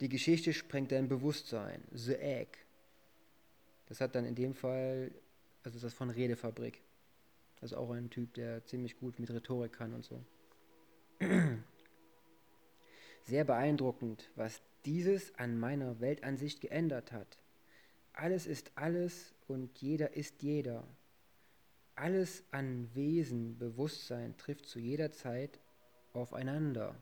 Die 0.00 0.10
Geschichte 0.10 0.52
sprengt 0.52 0.92
dein 0.92 1.08
Bewusstsein. 1.08 1.82
The 1.92 2.16
Egg. 2.16 2.58
Das 3.86 4.02
hat 4.02 4.14
dann 4.14 4.26
in 4.26 4.34
dem 4.34 4.54
Fall, 4.54 5.12
also 5.64 5.76
ist 5.76 5.84
das 5.84 5.94
von 5.94 6.10
Redefabrik. 6.10 6.82
Also 7.60 7.78
auch 7.78 7.90
ein 7.90 8.10
Typ, 8.10 8.34
der 8.34 8.64
ziemlich 8.66 8.98
gut 8.98 9.18
mit 9.18 9.30
Rhetorik 9.30 9.72
kann 9.72 9.94
und 9.94 10.04
so. 10.04 10.22
Sehr 13.24 13.44
beeindruckend, 13.44 14.30
was 14.36 14.60
dieses 14.84 15.34
an 15.36 15.58
meiner 15.58 16.00
Weltansicht 16.00 16.60
geändert 16.60 17.12
hat. 17.12 17.38
Alles 18.12 18.46
ist 18.46 18.72
alles 18.74 19.34
und 19.48 19.78
jeder 19.78 20.14
ist 20.14 20.42
jeder. 20.42 20.86
Alles 21.94 22.44
an 22.50 22.90
Wesen, 22.94 23.56
Bewusstsein 23.58 24.36
trifft 24.36 24.66
zu 24.66 24.78
jeder 24.78 25.12
Zeit 25.12 25.58
aufeinander. 26.12 26.94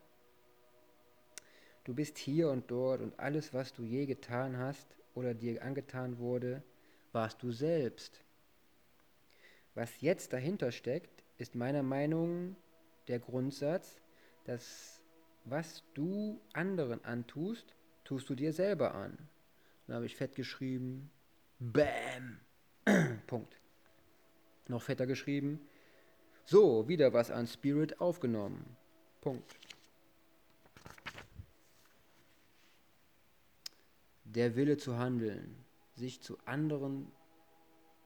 Du 1.82 1.94
bist 1.94 2.18
hier 2.18 2.50
und 2.50 2.70
dort 2.70 3.00
und 3.00 3.18
alles, 3.18 3.52
was 3.52 3.72
du 3.72 3.82
je 3.82 4.06
getan 4.06 4.56
hast 4.56 4.86
oder 5.14 5.34
dir 5.34 5.60
angetan 5.64 6.18
wurde, 6.18 6.62
warst 7.10 7.42
du 7.42 7.50
selbst. 7.50 8.22
Was 9.74 10.00
jetzt 10.00 10.32
dahinter 10.32 10.72
steckt, 10.72 11.24
ist 11.38 11.54
meiner 11.54 11.82
Meinung 11.82 12.56
der 13.08 13.18
Grundsatz, 13.18 14.00
dass 14.44 15.02
was 15.44 15.82
du 15.94 16.40
anderen 16.52 17.04
antust, 17.04 17.74
tust 18.04 18.28
du 18.28 18.34
dir 18.34 18.52
selber 18.52 18.94
an. 18.94 19.16
Dann 19.86 19.96
habe 19.96 20.06
ich 20.06 20.16
fett 20.16 20.34
geschrieben, 20.34 21.10
Bäm. 21.58 22.40
Punkt. 23.26 23.60
Noch 24.68 24.82
fetter 24.82 25.06
geschrieben, 25.06 25.60
so, 26.44 26.88
wieder 26.88 27.12
was 27.12 27.30
an 27.30 27.46
Spirit 27.46 28.00
aufgenommen. 28.00 28.76
Punkt. 29.20 29.56
der 34.34 34.56
Wille 34.56 34.76
zu 34.76 34.98
handeln, 34.98 35.64
sich 35.94 36.22
zu 36.22 36.38
anderen, 36.44 37.10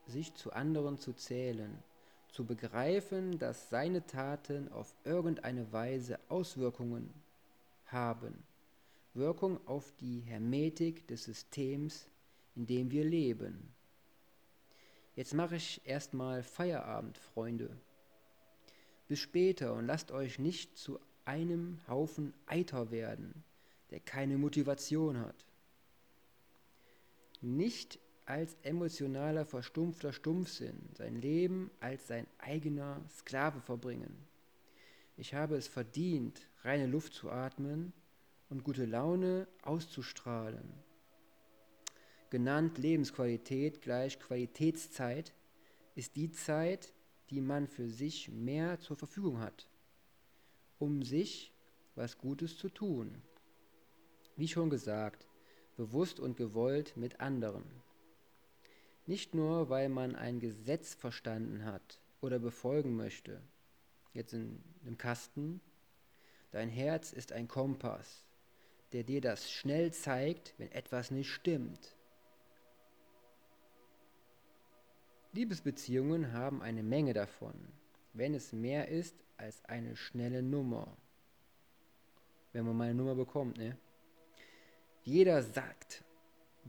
sich 0.07 0.35
zu 0.35 0.53
anderen 0.53 0.99
zu 0.99 1.13
zählen, 1.13 1.83
zu 2.31 2.45
begreifen, 2.45 3.39
dass 3.39 3.71
seine 3.71 4.07
Taten 4.07 4.71
auf 4.71 4.95
irgendeine 5.05 5.73
Weise 5.73 6.19
Auswirkungen 6.29 7.13
haben, 7.87 8.43
Wirkung 9.15 9.67
auf 9.67 9.93
die 10.01 10.21
Hermetik 10.21 11.07
des 11.09 11.25
Systems, 11.25 12.09
in 12.55 12.67
dem 12.67 12.91
wir 12.91 13.05
leben. 13.05 13.73
Jetzt 15.15 15.35
mache 15.35 15.57
ich 15.57 15.81
erstmal 15.85 16.43
Feierabend, 16.43 17.17
Freunde. 17.17 17.71
Bis 19.09 19.21
später 19.21 19.73
und 19.73 19.87
lasst 19.87 20.11
euch 20.11 20.39
nicht 20.39 20.77
zu 20.77 21.01
einem 21.25 21.81
Haufen 21.89 22.35
Eiter 22.47 22.91
werden, 22.91 23.45
der 23.91 24.01
keine 24.01 24.37
Motivation 24.37 25.19
hat 25.19 25.47
nicht 27.43 27.99
als 28.27 28.57
emotionaler, 28.63 29.47
verstumpfter 29.47 30.13
Stumpfsinn 30.13 30.91
sein 30.95 31.21
Leben 31.21 31.71
als 31.81 32.09
sein 32.09 32.27
eigener 32.39 33.01
Sklave 33.09 33.61
verbringen. 33.61 34.27
Ich 35.17 35.33
habe 35.33 35.57
es 35.57 35.69
verdient, 35.69 36.49
reine 36.63 36.87
Luft 36.87 37.15
zu 37.15 37.31
atmen 37.31 37.93
und 38.51 38.65
gute 38.65 38.85
Laune 38.85 39.47
auszustrahlen. 39.63 40.75
Genannt 42.31 42.79
Lebensqualität 42.79 43.81
gleich 43.81 44.19
Qualitätszeit 44.19 45.33
ist 45.95 46.17
die 46.17 46.31
Zeit, 46.33 46.93
die 47.31 47.41
man 47.41 47.69
für 47.69 47.89
sich 47.89 48.29
mehr 48.29 48.79
zur 48.81 48.97
Verfügung 48.97 49.39
hat, 49.39 49.69
um 50.79 51.03
sich 51.03 51.53
was 51.95 52.19
Gutes 52.19 52.59
zu 52.59 52.69
tun. 52.69 53.23
Wie 54.37 54.49
schon 54.49 54.69
gesagt, 54.69 55.27
bewusst 55.77 56.21
und 56.21 56.37
gewollt 56.37 56.97
mit 56.97 57.21
anderen. 57.21 57.65
Nicht 59.07 59.35
nur, 59.35 59.69
weil 59.71 59.89
man 59.89 60.17
ein 60.17 60.41
Gesetz 60.41 60.95
verstanden 60.95 61.65
hat 61.65 62.01
oder 62.21 62.41
befolgen 62.41 62.97
möchte. 62.97 63.41
Jetzt 64.13 64.33
in 64.33 64.63
einem 64.85 64.99
Kasten. 64.99 65.61
Dein 66.51 66.69
Herz 66.69 67.13
ist 67.13 67.33
ein 67.33 67.47
Kompass, 67.47 68.25
der 68.93 69.05
dir 69.05 69.21
das 69.21 69.51
schnell 69.51 69.93
zeigt, 69.93 70.55
wenn 70.59 70.73
etwas 70.73 71.11
nicht 71.11 71.31
stimmt. 71.31 71.97
Liebesbeziehungen 75.33 76.33
haben 76.33 76.63
eine 76.63 76.83
Menge 76.83 77.13
davon, 77.13 77.55
wenn 78.15 78.35
es 78.35 78.53
mehr 78.53 78.89
ist 78.89 79.15
als 79.37 79.63
eine 79.67 79.95
schnelle 79.95 80.43
Nummer. 80.43 80.97
Wenn 82.53 82.65
man 82.65 82.77
mal 82.77 82.85
eine 82.85 82.95
Nummer 82.95 83.15
bekommt, 83.15 83.59
ne? 83.59 83.77
Jeder 85.03 85.43
sagt, 85.43 86.06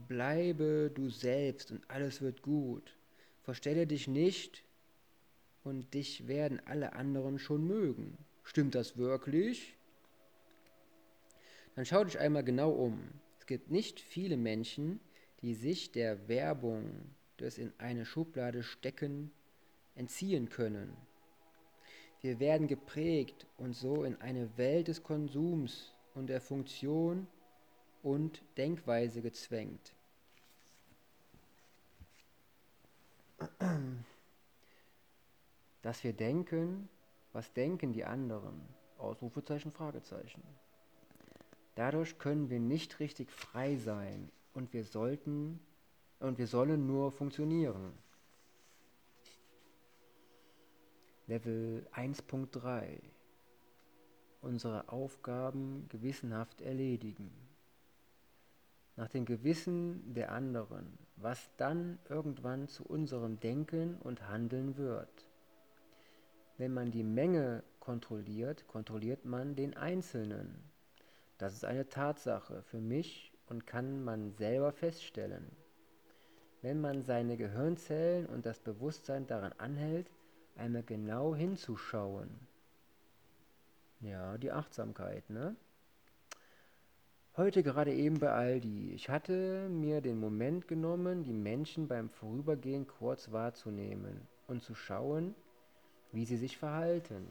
bleibe 0.06 0.90
du 0.94 1.10
selbst 1.10 1.70
und 1.70 1.88
alles 1.90 2.20
wird 2.22 2.42
gut. 2.42 2.96
Verstelle 3.42 3.86
dich 3.86 4.08
nicht 4.08 4.62
und 5.64 5.94
dich 5.94 6.28
werden 6.28 6.60
alle 6.66 6.92
anderen 6.92 7.38
schon 7.38 7.66
mögen. 7.66 8.16
Stimmt 8.44 8.74
das 8.74 8.96
wirklich? 8.96 9.74
Dann 11.74 11.84
schau 11.84 12.04
dich 12.04 12.18
einmal 12.18 12.44
genau 12.44 12.70
um. 12.70 13.00
Es 13.38 13.46
gibt 13.46 13.70
nicht 13.70 14.00
viele 14.00 14.36
Menschen, 14.36 15.00
die 15.42 15.54
sich 15.54 15.92
der 15.92 16.28
Werbung 16.28 17.14
des 17.38 17.58
in 17.58 17.72
eine 17.78 18.04
Schublade 18.04 18.62
stecken 18.62 19.30
entziehen 19.94 20.48
können. 20.48 20.96
Wir 22.20 22.40
werden 22.40 22.66
geprägt 22.66 23.46
und 23.56 23.74
so 23.74 24.02
in 24.02 24.20
eine 24.20 24.56
Welt 24.58 24.88
des 24.88 25.02
Konsums 25.02 25.94
und 26.14 26.26
der 26.26 26.40
Funktion 26.40 27.28
und 28.02 28.42
Denkweise 28.56 29.22
gezwängt. 29.22 29.94
Dass 35.82 36.04
wir 36.04 36.12
denken, 36.12 36.88
was 37.32 37.52
denken 37.52 37.92
die 37.92 38.04
anderen? 38.04 38.60
Ausrufezeichen, 38.98 39.70
Fragezeichen. 39.72 40.42
Dadurch 41.76 42.18
können 42.18 42.50
wir 42.50 42.58
nicht 42.58 42.98
richtig 42.98 43.30
frei 43.30 43.76
sein 43.76 44.30
und 44.54 44.72
wir 44.72 44.84
sollten 44.84 45.60
und 46.18 46.38
wir 46.38 46.48
sollen 46.48 46.86
nur 46.86 47.12
funktionieren. 47.12 47.92
Level 51.28 51.86
1.3 51.94 53.00
Unsere 54.40 54.88
Aufgaben 54.88 55.86
gewissenhaft 55.88 56.60
erledigen 56.60 57.47
nach 58.98 59.08
dem 59.08 59.24
Gewissen 59.24 60.12
der 60.12 60.32
anderen, 60.32 60.98
was 61.14 61.50
dann 61.56 62.00
irgendwann 62.08 62.66
zu 62.66 62.84
unserem 62.84 63.38
Denken 63.38 63.96
und 63.98 64.28
Handeln 64.28 64.76
wird. 64.76 65.28
Wenn 66.56 66.74
man 66.74 66.90
die 66.90 67.04
Menge 67.04 67.62
kontrolliert, 67.78 68.66
kontrolliert 68.66 69.24
man 69.24 69.54
den 69.54 69.76
Einzelnen. 69.76 70.64
Das 71.38 71.52
ist 71.54 71.64
eine 71.64 71.88
Tatsache 71.88 72.62
für 72.62 72.80
mich 72.80 73.32
und 73.46 73.68
kann 73.68 74.02
man 74.02 74.32
selber 74.32 74.72
feststellen. 74.72 75.48
Wenn 76.60 76.80
man 76.80 77.04
seine 77.04 77.36
Gehirnzellen 77.36 78.26
und 78.26 78.46
das 78.46 78.58
Bewusstsein 78.58 79.28
daran 79.28 79.52
anhält, 79.58 80.10
einmal 80.56 80.82
genau 80.82 81.36
hinzuschauen. 81.36 82.28
Ja, 84.00 84.36
die 84.38 84.50
Achtsamkeit, 84.50 85.30
ne? 85.30 85.54
Heute 87.38 87.62
gerade 87.62 87.94
eben 87.94 88.18
bei 88.18 88.32
Aldi. 88.32 88.90
Ich 88.94 89.08
hatte 89.10 89.68
mir 89.68 90.00
den 90.00 90.18
Moment 90.18 90.66
genommen, 90.66 91.22
die 91.22 91.32
Menschen 91.32 91.86
beim 91.86 92.10
Vorübergehen 92.10 92.88
kurz 92.88 93.30
wahrzunehmen 93.30 94.26
und 94.48 94.64
zu 94.64 94.74
schauen, 94.74 95.36
wie 96.10 96.24
sie 96.24 96.36
sich 96.36 96.58
verhalten. 96.58 97.28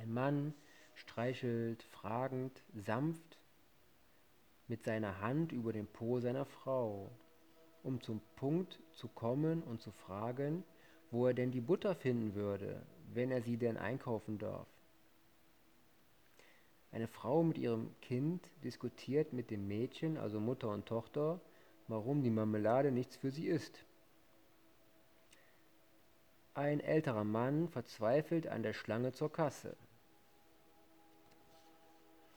Ein 0.00 0.14
Mann 0.14 0.54
streichelt 0.94 1.82
fragend, 1.82 2.62
sanft 2.72 3.40
mit 4.68 4.84
seiner 4.84 5.20
Hand 5.20 5.50
über 5.50 5.72
den 5.72 5.88
Po 5.88 6.20
seiner 6.20 6.44
Frau, 6.44 7.10
um 7.82 8.00
zum 8.00 8.20
Punkt 8.36 8.78
zu 8.92 9.08
kommen 9.08 9.64
und 9.64 9.80
zu 9.80 9.90
fragen, 9.90 10.62
wo 11.10 11.26
er 11.26 11.34
denn 11.34 11.50
die 11.50 11.60
Butter 11.60 11.96
finden 11.96 12.36
würde, 12.36 12.80
wenn 13.12 13.32
er 13.32 13.42
sie 13.42 13.56
denn 13.56 13.76
einkaufen 13.76 14.38
darf. 14.38 14.68
Eine 16.96 17.08
Frau 17.08 17.42
mit 17.42 17.58
ihrem 17.58 17.94
Kind 18.00 18.50
diskutiert 18.64 19.34
mit 19.34 19.50
dem 19.50 19.68
Mädchen, 19.68 20.16
also 20.16 20.40
Mutter 20.40 20.70
und 20.70 20.86
Tochter, 20.86 21.42
warum 21.88 22.22
die 22.22 22.30
Marmelade 22.30 22.90
nichts 22.90 23.16
für 23.16 23.30
sie 23.30 23.48
ist. 23.48 23.84
Ein 26.54 26.80
älterer 26.80 27.24
Mann 27.24 27.68
verzweifelt 27.68 28.46
an 28.46 28.62
der 28.62 28.72
Schlange 28.72 29.12
zur 29.12 29.30
Kasse. 29.30 29.76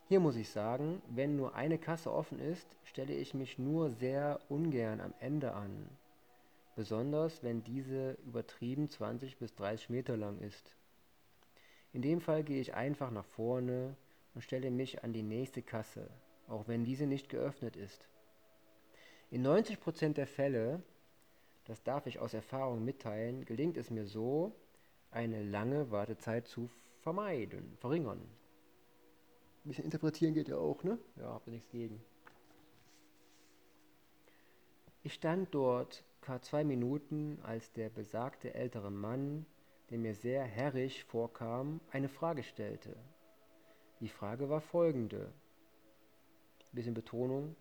Hier 0.10 0.20
muss 0.20 0.36
ich 0.36 0.50
sagen, 0.50 1.02
wenn 1.08 1.38
nur 1.38 1.56
eine 1.56 1.78
Kasse 1.78 2.12
offen 2.12 2.38
ist, 2.40 2.68
stelle 2.84 3.14
ich 3.14 3.34
mich 3.34 3.60
nur 3.60 3.92
sehr 3.92 4.42
ungern 4.50 5.00
am 5.00 5.14
Ende 5.22 5.54
an, 5.54 5.88
besonders 6.76 7.44
wenn 7.44 7.64
diese 7.64 8.18
übertrieben 8.26 8.90
20 8.90 9.38
bis 9.38 9.56
30 9.56 9.90
Meter 9.90 10.18
lang 10.18 10.38
ist. 10.40 10.76
In 11.94 12.02
dem 12.02 12.20
Fall 12.20 12.44
gehe 12.44 12.60
ich 12.60 12.74
einfach 12.74 13.10
nach 13.10 13.24
vorne 13.24 13.96
und 14.34 14.42
stelle 14.42 14.72
mich 14.72 15.04
an 15.04 15.14
die 15.14 15.24
nächste 15.24 15.62
Kasse, 15.62 16.10
auch 16.48 16.68
wenn 16.68 16.86
diese 16.86 17.06
nicht 17.06 17.30
geöffnet 17.30 17.76
ist. 17.76 18.08
In 19.32 19.46
90% 19.46 20.14
der 20.14 20.28
Fälle, 20.28 20.82
das 21.66 21.84
darf 21.84 22.08
ich 22.08 22.20
aus 22.20 22.34
Erfahrung 22.34 22.84
mitteilen, 22.84 23.46
gelingt 23.46 23.78
es 23.78 23.90
mir 23.90 24.06
so, 24.06 24.56
eine 25.12 25.44
lange 25.44 25.92
Wartezeit 25.92 26.48
zu 26.48 26.70
vermeiden, 27.00 27.78
verringern. 27.80 28.20
Ein 29.66 29.70
bisschen 29.70 29.86
interpretieren 29.86 30.34
geht 30.34 30.48
ja 30.48 30.58
auch, 30.58 30.84
ne? 30.84 30.98
Ja, 31.18 31.34
habt 31.34 31.48
ihr 31.48 31.54
nichts 31.54 31.70
gegen. 31.70 32.02
Ich 35.04 35.14
stand 35.14 35.54
dort 35.54 36.04
gar 36.22 36.42
zwei 36.42 36.64
Minuten, 36.64 37.40
als 37.44 37.72
der 37.72 37.90
besagte 37.90 38.54
ältere 38.54 38.92
Mann, 38.92 39.46
der 39.90 39.98
mir 39.98 40.14
sehr 40.14 40.44
herrisch 40.44 41.04
vorkam, 41.06 41.80
eine 41.92 42.10
Frage 42.10 42.44
stellte. 42.44 42.96
Die 44.00 44.10
Frage 44.10 44.50
war 44.50 44.62
folgende. 44.62 45.32
Bisschen 46.72 46.94
Betonung. 46.94 47.56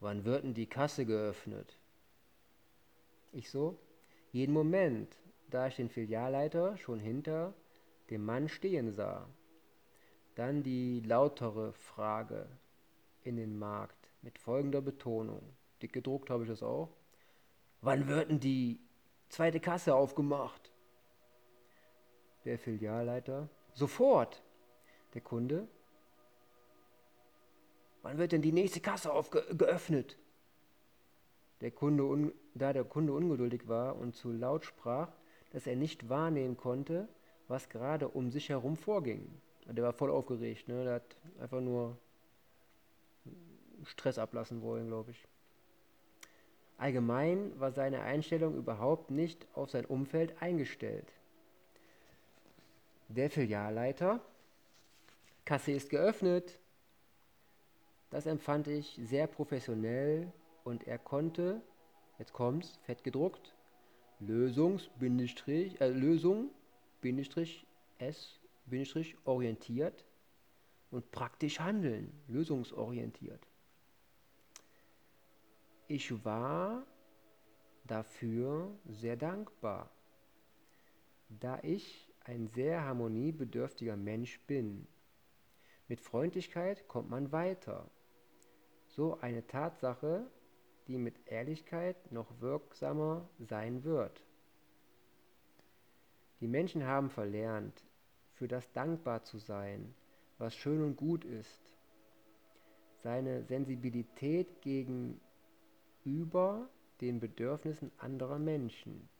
Wann 0.00 0.24
wird 0.24 0.44
denn 0.44 0.54
die 0.54 0.66
Kasse 0.66 1.06
geöffnet? 1.06 1.78
Ich 3.32 3.50
so, 3.50 3.78
jeden 4.30 4.52
Moment, 4.52 5.16
da 5.50 5.66
ich 5.66 5.76
den 5.76 5.88
Filialleiter 5.88 6.76
schon 6.76 7.00
hinter 7.00 7.54
dem 8.10 8.24
Mann 8.24 8.48
stehen 8.48 8.92
sah. 8.92 9.28
Dann 10.34 10.62
die 10.62 11.00
lautere 11.00 11.72
Frage 11.72 12.46
in 13.22 13.36
den 13.36 13.58
Markt 13.58 14.10
mit 14.22 14.38
folgender 14.38 14.80
Betonung. 14.80 15.42
Dick 15.80 15.92
gedruckt 15.92 16.30
habe 16.30 16.44
ich 16.44 16.48
das 16.50 16.62
auch. 16.62 16.90
Wann 17.80 18.06
wird 18.06 18.30
denn 18.30 18.40
die 18.40 18.80
zweite 19.28 19.60
Kasse 19.60 19.94
aufgemacht? 19.94 20.72
Der 22.44 22.58
Filialleiter. 22.58 23.48
Sofort. 23.72 24.42
Der 25.14 25.20
Kunde. 25.20 25.68
Wann 28.02 28.18
wird 28.18 28.32
denn 28.32 28.42
die 28.42 28.52
nächste 28.52 28.80
Kasse 28.80 29.10
geöffnet? 29.30 30.18
Der 31.60 31.70
Kunde, 31.70 32.32
da 32.54 32.72
der 32.72 32.84
Kunde 32.84 33.12
ungeduldig 33.12 33.68
war 33.68 33.96
und 33.96 34.16
zu 34.16 34.32
laut 34.32 34.64
sprach, 34.64 35.12
dass 35.50 35.66
er 35.66 35.76
nicht 35.76 36.08
wahrnehmen 36.08 36.56
konnte, 36.56 37.08
was 37.46 37.68
gerade 37.68 38.08
um 38.08 38.30
sich 38.30 38.48
herum 38.48 38.76
vorging. 38.76 39.40
Der 39.66 39.84
war 39.84 39.92
voll 39.92 40.10
aufgeregt, 40.10 40.66
ne? 40.66 40.84
Der 40.84 40.94
hat 40.94 41.16
einfach 41.38 41.60
nur 41.60 41.96
Stress 43.84 44.18
ablassen 44.18 44.62
wollen, 44.62 44.88
glaube 44.88 45.12
ich. 45.12 45.28
Allgemein 46.78 47.58
war 47.60 47.70
seine 47.70 48.00
Einstellung 48.00 48.56
überhaupt 48.56 49.10
nicht 49.10 49.46
auf 49.54 49.70
sein 49.70 49.84
Umfeld 49.84 50.42
eingestellt. 50.42 51.12
Der 53.08 53.30
Filialleiter, 53.30 54.20
Kasse 55.44 55.72
ist 55.72 55.90
geöffnet. 55.90 56.60
Das 58.10 58.26
empfand 58.26 58.68
ich 58.68 59.00
sehr 59.02 59.26
professionell 59.26 60.32
und 60.64 60.86
er 60.86 60.98
konnte, 60.98 61.62
jetzt 62.18 62.32
kommt's, 62.32 62.78
fett 62.84 63.02
gedruckt, 63.02 63.54
Lösungs, 64.20 64.90
äh, 65.00 65.88
Lösung, 65.88 66.50
S, 67.98 68.38
orientiert 69.24 70.04
und 70.90 71.10
praktisch 71.10 71.58
handeln, 71.58 72.12
lösungsorientiert. 72.28 73.48
Ich 75.88 76.24
war 76.24 76.86
dafür 77.84 78.70
sehr 78.86 79.16
dankbar, 79.16 79.90
da 81.28 81.58
ich 81.62 82.08
ein 82.20 82.46
sehr 82.46 82.84
harmoniebedürftiger 82.84 83.96
Mensch 83.96 84.38
bin. 84.46 84.86
Mit 85.92 86.00
Freundlichkeit 86.00 86.88
kommt 86.88 87.10
man 87.10 87.32
weiter. 87.32 87.90
So 88.86 89.20
eine 89.20 89.46
Tatsache, 89.46 90.26
die 90.88 90.96
mit 90.96 91.14
Ehrlichkeit 91.26 92.10
noch 92.10 92.40
wirksamer 92.40 93.28
sein 93.38 93.84
wird. 93.84 94.24
Die 96.40 96.48
Menschen 96.48 96.86
haben 96.86 97.10
verlernt, 97.10 97.84
für 98.32 98.48
das 98.48 98.72
dankbar 98.72 99.24
zu 99.24 99.36
sein, 99.36 99.94
was 100.38 100.56
schön 100.56 100.82
und 100.82 100.96
gut 100.96 101.26
ist. 101.26 101.60
Seine 102.94 103.44
Sensibilität 103.44 104.62
gegenüber 104.62 105.20
den 107.02 107.20
Bedürfnissen 107.20 107.92
anderer 107.98 108.38
Menschen. 108.38 109.10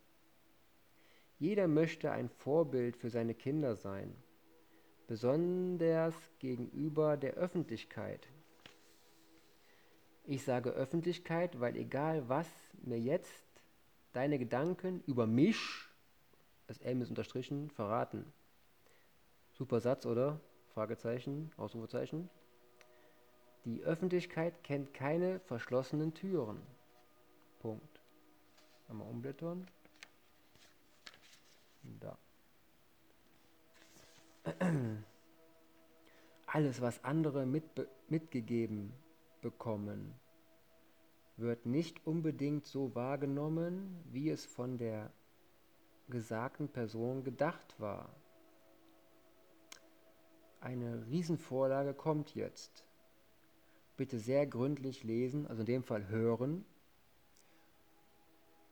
Jeder 1.39 1.69
möchte 1.69 2.13
ein 2.13 2.31
Vorbild 2.31 2.97
für 2.97 3.11
seine 3.11 3.35
Kinder 3.35 3.77
sein, 3.77 4.17
besonders 5.13 6.15
gegenüber 6.39 7.19
der 7.19 7.35
Öffentlichkeit. 7.35 8.27
Ich 10.25 10.43
sage 10.43 10.71
Öffentlichkeit, 10.71 11.61
weil 11.61 11.77
egal 11.77 12.31
was 12.31 12.49
mir 12.83 12.99
jetzt 12.99 13.45
deine 14.15 14.39
Gedanken 14.39 15.05
über 15.07 15.27
mich, 15.27 15.59
das 16.67 16.79
M 16.79 17.03
ist 17.03 17.11
unterstrichen, 17.11 17.69
verraten, 17.69 18.33
Super 19.53 19.81
Satz, 19.81 20.07
oder? 20.07 20.41
Fragezeichen, 20.73 21.53
Ausrufezeichen. 21.59 22.31
Die 23.67 23.83
Öffentlichkeit 23.83 24.65
kennt 24.65 24.95
keine 24.95 25.41
verschlossenen 25.41 26.15
Türen. 26.15 26.63
Punkt. 27.61 28.01
Einmal 28.89 29.09
umblättern. 29.09 29.67
Da. 32.01 32.17
Alles, 36.47 36.81
was 36.81 37.05
andere 37.05 37.47
mitbe 37.47 37.89
mitgegeben 38.09 38.93
bekommen, 39.41 40.15
wird 41.37 41.67
nicht 41.67 42.07
unbedingt 42.07 42.67
so 42.67 42.95
wahrgenommen, 42.95 44.03
wie 44.11 44.31
es 44.31 44.45
von 44.45 44.79
der 44.79 45.11
gesagten 46.09 46.69
Person 46.69 47.25
gedacht 47.25 47.75
war. 47.79 48.15
Eine 50.61 51.07
Riesenvorlage 51.07 51.95
kommt 51.95 52.35
jetzt. 52.35 52.87
Bitte 53.97 54.19
sehr 54.19 54.47
gründlich 54.47 55.05
lesen, 55.05 55.47
also 55.47 55.61
in 55.63 55.67
dem 55.67 55.83
Fall 55.83 56.09
hören 56.09 56.65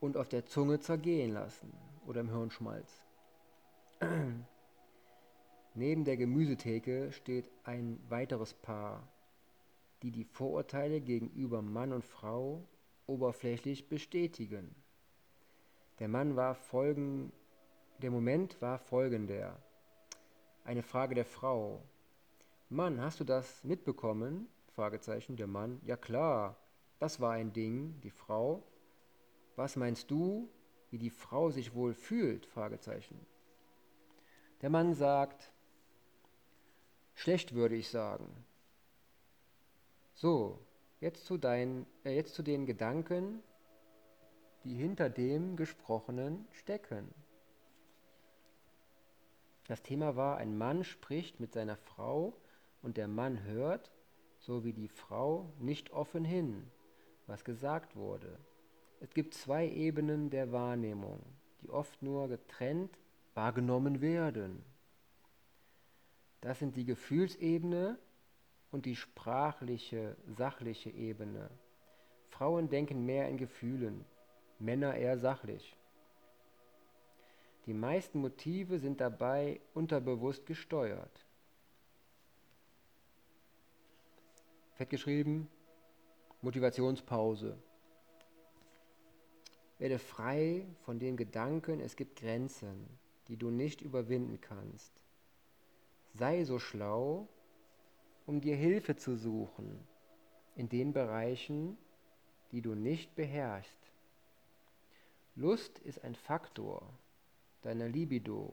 und 0.00 0.16
auf 0.16 0.28
der 0.28 0.46
Zunge 0.46 0.80
zergehen 0.80 1.32
lassen 1.32 1.72
oder 2.06 2.20
im 2.20 2.30
Hirnschmalz. 2.30 3.02
Neben 5.80 6.04
der 6.04 6.18
Gemüsetheke 6.18 7.10
steht 7.10 7.50
ein 7.64 7.98
weiteres 8.10 8.52
Paar, 8.52 9.08
die 10.02 10.10
die 10.10 10.24
Vorurteile 10.24 11.00
gegenüber 11.00 11.62
Mann 11.62 11.94
und 11.94 12.04
Frau 12.04 12.68
oberflächlich 13.06 13.88
bestätigen. 13.88 14.74
Der 15.98 16.08
Mann 16.08 16.36
war 16.36 16.54
folgendermaßen 16.54 17.32
der 18.02 18.10
Moment 18.10 18.60
war 18.60 18.78
folgender. 18.78 19.56
Eine 20.64 20.82
Frage 20.82 21.14
der 21.14 21.24
Frau. 21.24 21.82
Mann, 22.68 23.00
hast 23.00 23.18
du 23.20 23.24
das 23.24 23.64
mitbekommen? 23.64 24.48
Fragezeichen. 24.74 25.36
Der 25.36 25.46
Mann. 25.46 25.80
Ja 25.86 25.96
klar, 25.96 26.58
das 26.98 27.20
war 27.20 27.32
ein 27.32 27.54
Ding. 27.54 27.98
Die 28.02 28.10
Frau. 28.10 28.62
Was 29.56 29.76
meinst 29.76 30.10
du, 30.10 30.50
wie 30.90 30.98
die 30.98 31.08
Frau 31.08 31.50
sich 31.50 31.74
wohl 31.74 31.94
fühlt? 31.94 32.44
Fragezeichen. 32.44 33.18
Der 34.60 34.68
Mann 34.68 34.92
sagt, 34.92 35.54
schlecht 37.20 37.54
würde 37.54 37.74
ich 37.74 37.90
sagen. 37.90 38.26
So, 40.14 40.58
jetzt 41.00 41.26
zu, 41.26 41.36
dein, 41.36 41.84
äh, 42.02 42.14
jetzt 42.14 42.34
zu 42.34 42.42
den 42.42 42.64
Gedanken, 42.64 43.42
die 44.64 44.74
hinter 44.74 45.10
dem 45.10 45.56
Gesprochenen 45.56 46.46
stecken. 46.52 47.14
Das 49.68 49.82
Thema 49.82 50.16
war, 50.16 50.38
ein 50.38 50.56
Mann 50.56 50.82
spricht 50.82 51.40
mit 51.40 51.52
seiner 51.52 51.76
Frau 51.76 52.32
und 52.80 52.96
der 52.96 53.06
Mann 53.06 53.42
hört, 53.44 53.90
so 54.38 54.64
wie 54.64 54.72
die 54.72 54.88
Frau, 54.88 55.52
nicht 55.58 55.92
offen 55.92 56.24
hin, 56.24 56.70
was 57.26 57.44
gesagt 57.44 57.96
wurde. 57.96 58.38
Es 59.00 59.12
gibt 59.12 59.34
zwei 59.34 59.68
Ebenen 59.68 60.30
der 60.30 60.52
Wahrnehmung, 60.52 61.20
die 61.60 61.68
oft 61.68 62.02
nur 62.02 62.28
getrennt 62.28 62.98
wahrgenommen 63.34 64.00
werden. 64.00 64.64
Das 66.40 66.58
sind 66.58 66.76
die 66.76 66.84
Gefühlsebene 66.84 67.98
und 68.70 68.86
die 68.86 68.96
sprachliche, 68.96 70.16
sachliche 70.26 70.90
Ebene. 70.90 71.50
Frauen 72.28 72.68
denken 72.68 73.04
mehr 73.04 73.28
in 73.28 73.36
Gefühlen, 73.36 74.04
Männer 74.58 74.94
eher 74.94 75.18
sachlich. 75.18 75.76
Die 77.66 77.74
meisten 77.74 78.20
Motive 78.20 78.78
sind 78.78 79.00
dabei 79.00 79.60
unterbewusst 79.74 80.46
gesteuert. 80.46 81.26
Fett 84.74 84.88
geschrieben, 84.88 85.48
Motivationspause. 86.40 87.58
Werde 89.78 89.98
frei 89.98 90.66
von 90.84 90.98
den 90.98 91.18
Gedanken, 91.18 91.80
es 91.80 91.96
gibt 91.96 92.18
Grenzen, 92.18 92.86
die 93.28 93.36
du 93.36 93.50
nicht 93.50 93.82
überwinden 93.82 94.40
kannst. 94.40 95.02
Sei 96.20 96.44
so 96.44 96.58
schlau, 96.58 97.28
um 98.26 98.42
dir 98.42 98.54
Hilfe 98.54 98.94
zu 98.94 99.16
suchen 99.16 99.80
in 100.54 100.68
den 100.68 100.92
Bereichen, 100.92 101.78
die 102.52 102.60
du 102.60 102.74
nicht 102.74 103.14
beherrschst. 103.14 103.90
Lust 105.34 105.78
ist 105.78 106.04
ein 106.04 106.14
Faktor 106.14 106.82
deiner 107.62 107.88
Libido, 107.88 108.52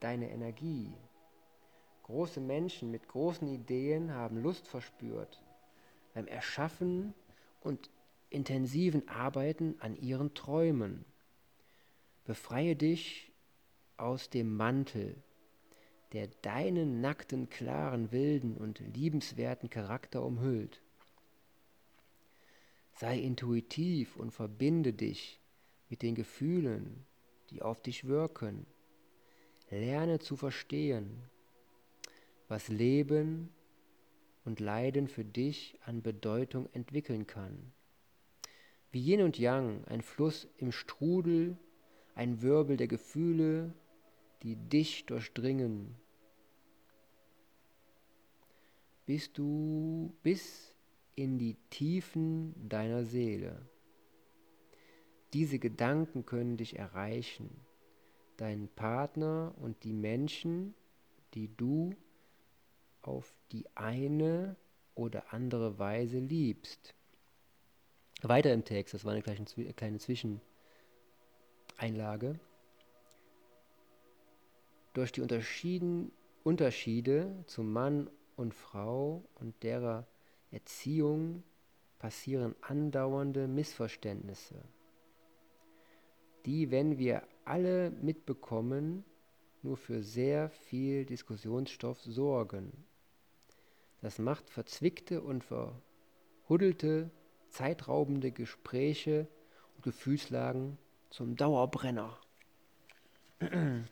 deine 0.00 0.32
Energie. 0.32 0.92
Große 2.02 2.40
Menschen 2.40 2.90
mit 2.90 3.06
großen 3.06 3.46
Ideen 3.46 4.12
haben 4.12 4.42
Lust 4.42 4.66
verspürt 4.66 5.40
beim 6.12 6.26
Erschaffen 6.26 7.14
und 7.60 7.88
intensiven 8.30 9.08
Arbeiten 9.08 9.76
an 9.78 9.94
ihren 9.94 10.34
Träumen. 10.34 11.04
Befreie 12.24 12.74
dich 12.74 13.30
aus 13.96 14.28
dem 14.28 14.56
Mantel, 14.56 15.22
der 16.12 16.28
deinen 16.42 17.00
nackten, 17.00 17.48
klaren, 17.48 18.10
wilden 18.12 18.56
und 18.56 18.80
liebenswerten 18.94 19.70
Charakter 19.70 20.24
umhüllt. 20.24 20.82
Sei 22.94 23.18
intuitiv 23.18 24.16
und 24.16 24.32
verbinde 24.32 24.92
dich 24.92 25.40
mit 25.88 26.02
den 26.02 26.14
Gefühlen, 26.14 27.06
die 27.50 27.62
auf 27.62 27.80
dich 27.80 28.06
wirken. 28.06 28.66
Lerne 29.70 30.18
zu 30.18 30.36
verstehen, 30.36 31.22
was 32.48 32.68
Leben 32.68 33.50
und 34.44 34.58
Leiden 34.58 35.06
für 35.06 35.24
dich 35.24 35.78
an 35.84 36.02
Bedeutung 36.02 36.68
entwickeln 36.72 37.26
kann. 37.26 37.72
Wie 38.90 39.00
Yin 39.00 39.22
und 39.22 39.38
Yang, 39.38 39.84
ein 39.84 40.02
Fluss 40.02 40.48
im 40.56 40.72
Strudel, 40.72 41.56
ein 42.16 42.42
Wirbel 42.42 42.76
der 42.76 42.88
Gefühle, 42.88 43.72
die 44.42 44.56
dich 44.56 45.06
durchdringen. 45.06 45.99
Bist 49.10 49.38
du 49.38 50.14
bis 50.22 50.72
in 51.16 51.36
die 51.36 51.56
Tiefen 51.68 52.54
deiner 52.68 53.04
Seele. 53.04 53.68
Diese 55.32 55.58
Gedanken 55.58 56.24
können 56.24 56.56
dich 56.56 56.78
erreichen, 56.78 57.50
deinen 58.36 58.68
Partner 58.68 59.52
und 59.58 59.82
die 59.82 59.92
Menschen, 59.92 60.76
die 61.34 61.48
du 61.56 61.92
auf 63.02 63.34
die 63.50 63.66
eine 63.74 64.54
oder 64.94 65.34
andere 65.34 65.80
Weise 65.80 66.20
liebst. 66.20 66.94
Weiter 68.22 68.54
im 68.54 68.64
Text, 68.64 68.94
das 68.94 69.04
war 69.04 69.12
eine 69.12 69.24
kleine 69.72 69.98
Zwischeneinlage. 69.98 72.38
Durch 74.92 75.10
die 75.10 75.22
Unterschiede 76.44 77.44
zum 77.48 77.72
Mann 77.72 78.08
und 78.40 78.54
Frau 78.54 79.22
und 79.34 79.62
derer 79.62 80.06
Erziehung 80.50 81.44
passieren 81.98 82.56
andauernde 82.62 83.46
Missverständnisse, 83.46 84.64
die, 86.46 86.70
wenn 86.70 86.98
wir 86.98 87.22
alle 87.44 87.90
mitbekommen, 87.90 89.04
nur 89.62 89.76
für 89.76 90.02
sehr 90.02 90.48
viel 90.48 91.04
Diskussionsstoff 91.04 92.00
sorgen. 92.00 92.72
Das 94.00 94.18
macht 94.18 94.48
verzwickte 94.48 95.20
und 95.20 95.44
verhuddelte, 95.44 97.10
zeitraubende 97.50 98.32
Gespräche 98.32 99.28
und 99.76 99.82
Gefühlslagen 99.82 100.78
zum 101.10 101.36
Dauerbrenner. 101.36 102.18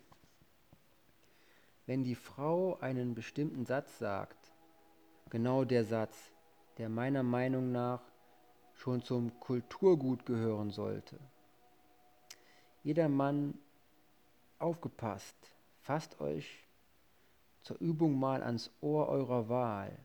Wenn 1.87 2.05
die 2.05 2.15
Frau 2.15 2.79
einen 2.81 3.15
bestimmten 3.15 3.65
Satz 3.67 3.99
sagt, 3.99 4.38
genau 5.31 5.65
der 5.65 5.85
Satz, 5.85 6.31
der 6.79 6.89
meiner 6.89 7.23
Meinung 7.23 7.73
nach 7.73 8.01
schon 8.75 9.03
zum 9.03 9.39
Kulturgut 9.41 10.25
gehören 10.25 10.71
sollte. 10.71 11.19
Jeder 12.83 13.09
Mann 13.09 13.59
aufgepasst, 14.59 15.37
fasst 15.83 16.21
euch 16.21 16.65
zur 17.63 17.79
Übung 17.79 18.19
mal 18.19 18.43
ans 18.43 18.71
Ohr 18.81 19.09
eurer 19.09 19.49
Wahl. 19.49 19.99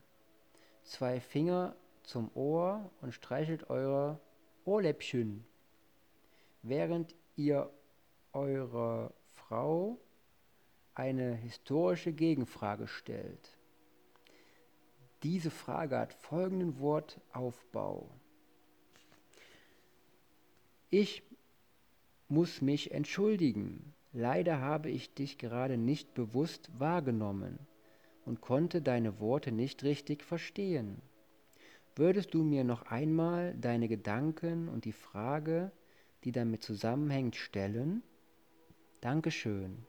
Zwei 0.82 1.20
Finger 1.20 1.74
zum 2.02 2.30
Ohr 2.34 2.90
und 3.00 3.12
streichelt 3.12 3.70
eure 3.70 4.20
Ohrläppchen, 4.64 5.46
während 6.62 7.14
ihr 7.36 7.70
eurer 8.32 9.12
Frau 9.32 9.98
eine 10.94 11.34
historische 11.34 12.12
Gegenfrage 12.12 12.86
stellt. 12.86 13.56
Diese 15.24 15.50
Frage 15.50 15.98
hat 15.98 16.12
folgenden 16.12 16.78
Wortaufbau. 16.80 18.10
Ich 20.90 21.22
muss 22.28 22.60
mich 22.60 22.90
entschuldigen. 22.92 23.94
Leider 24.12 24.60
habe 24.60 24.90
ich 24.90 25.14
dich 25.14 25.38
gerade 25.38 25.78
nicht 25.78 26.12
bewusst 26.12 26.70
wahrgenommen 26.78 27.58
und 28.26 28.42
konnte 28.42 28.82
deine 28.82 29.18
Worte 29.18 29.50
nicht 29.50 29.82
richtig 29.82 30.22
verstehen. 30.22 31.00
Würdest 31.96 32.34
du 32.34 32.42
mir 32.42 32.62
noch 32.62 32.82
einmal 32.82 33.54
deine 33.54 33.88
Gedanken 33.88 34.68
und 34.68 34.84
die 34.84 34.92
Frage, 34.92 35.72
die 36.24 36.32
damit 36.32 36.62
zusammenhängt, 36.62 37.34
stellen? 37.34 38.02
Dankeschön. 39.00 39.86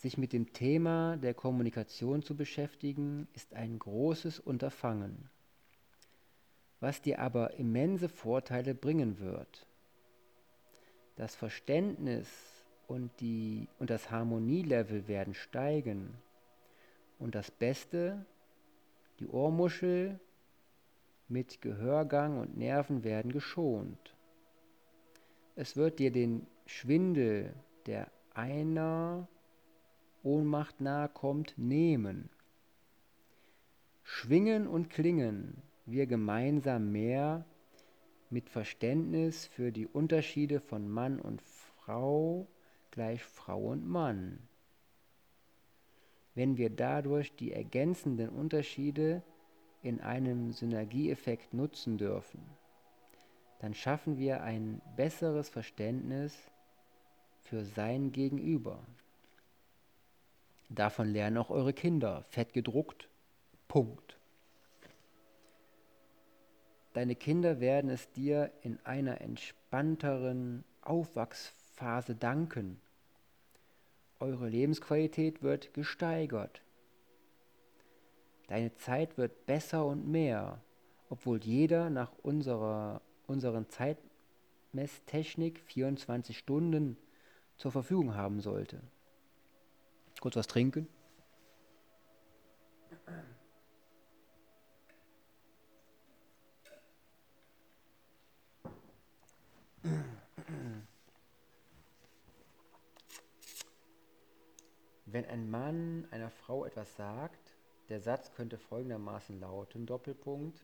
Sich 0.00 0.16
mit 0.16 0.32
dem 0.32 0.54
Thema 0.54 1.18
der 1.18 1.34
Kommunikation 1.34 2.22
zu 2.22 2.34
beschäftigen, 2.34 3.28
ist 3.34 3.52
ein 3.52 3.78
großes 3.78 4.40
Unterfangen, 4.40 5.28
was 6.80 7.02
dir 7.02 7.18
aber 7.18 7.52
immense 7.58 8.08
Vorteile 8.08 8.74
bringen 8.74 9.20
wird. 9.20 9.66
Das 11.16 11.34
Verständnis 11.34 12.30
und, 12.86 13.10
die, 13.20 13.68
und 13.78 13.90
das 13.90 14.10
Harmonielevel 14.10 15.06
werden 15.06 15.34
steigen 15.34 16.14
und 17.18 17.34
das 17.34 17.50
Beste, 17.50 18.24
die 19.18 19.28
Ohrmuschel 19.28 20.18
mit 21.28 21.60
Gehörgang 21.60 22.38
und 22.40 22.56
Nerven 22.56 23.04
werden 23.04 23.32
geschont. 23.32 24.16
Es 25.56 25.76
wird 25.76 25.98
dir 25.98 26.10
den 26.10 26.46
Schwindel 26.64 27.52
der 27.84 28.10
einer 28.32 29.28
Ohnmacht 30.22 30.80
nahe 30.80 31.08
kommt, 31.08 31.54
nehmen. 31.56 32.30
Schwingen 34.02 34.66
und 34.66 34.90
klingen 34.90 35.62
wir 35.86 36.06
gemeinsam 36.06 36.92
mehr, 36.92 37.44
mit 38.30 38.48
Verständnis 38.48 39.46
für 39.46 39.72
die 39.72 39.86
Unterschiede 39.86 40.60
von 40.60 40.88
Mann 40.88 41.18
und 41.20 41.42
Frau 41.42 42.46
gleich 42.90 43.22
Frau 43.24 43.70
und 43.70 43.88
Mann. 43.88 44.38
Wenn 46.34 46.56
wir 46.56 46.70
dadurch 46.70 47.34
die 47.34 47.52
ergänzenden 47.52 48.28
Unterschiede 48.28 49.22
in 49.82 50.00
einem 50.00 50.52
Synergieeffekt 50.52 51.54
nutzen 51.54 51.98
dürfen, 51.98 52.40
dann 53.58 53.74
schaffen 53.74 54.16
wir 54.16 54.42
ein 54.42 54.80
besseres 54.96 55.48
Verständnis 55.48 56.36
für 57.40 57.64
sein 57.64 58.12
Gegenüber. 58.12 58.78
Davon 60.70 61.08
lernen 61.08 61.36
auch 61.36 61.50
eure 61.50 61.72
Kinder, 61.72 62.22
fett 62.28 62.52
gedruckt. 62.52 63.08
Punkt. 63.66 64.16
Deine 66.92 67.16
Kinder 67.16 67.58
werden 67.58 67.90
es 67.90 68.10
dir 68.12 68.52
in 68.62 68.78
einer 68.84 69.20
entspannteren 69.20 70.64
Aufwachsphase 70.82 72.14
danken. 72.14 72.80
Eure 74.20 74.48
Lebensqualität 74.48 75.42
wird 75.42 75.74
gesteigert. 75.74 76.62
Deine 78.46 78.72
Zeit 78.76 79.18
wird 79.18 79.46
besser 79.46 79.84
und 79.86 80.06
mehr, 80.08 80.60
obwohl 81.08 81.42
jeder 81.42 81.90
nach 81.90 82.12
unserer, 82.22 83.00
unseren 83.26 83.66
Zeitmesstechnik 83.68 85.60
24 85.60 86.38
Stunden 86.38 86.96
zur 87.56 87.72
Verfügung 87.72 88.14
haben 88.14 88.40
sollte. 88.40 88.80
Kurz 90.20 90.36
was 90.36 90.46
trinken. 90.46 90.86
Wenn 105.06 105.24
ein 105.24 105.50
Mann 105.50 106.06
einer 106.10 106.30
Frau 106.30 106.64
etwas 106.64 106.94
sagt, 106.96 107.54
der 107.88 108.00
Satz 108.00 108.32
könnte 108.32 108.58
folgendermaßen 108.58 109.40
lauten, 109.40 109.86
Doppelpunkt. 109.86 110.62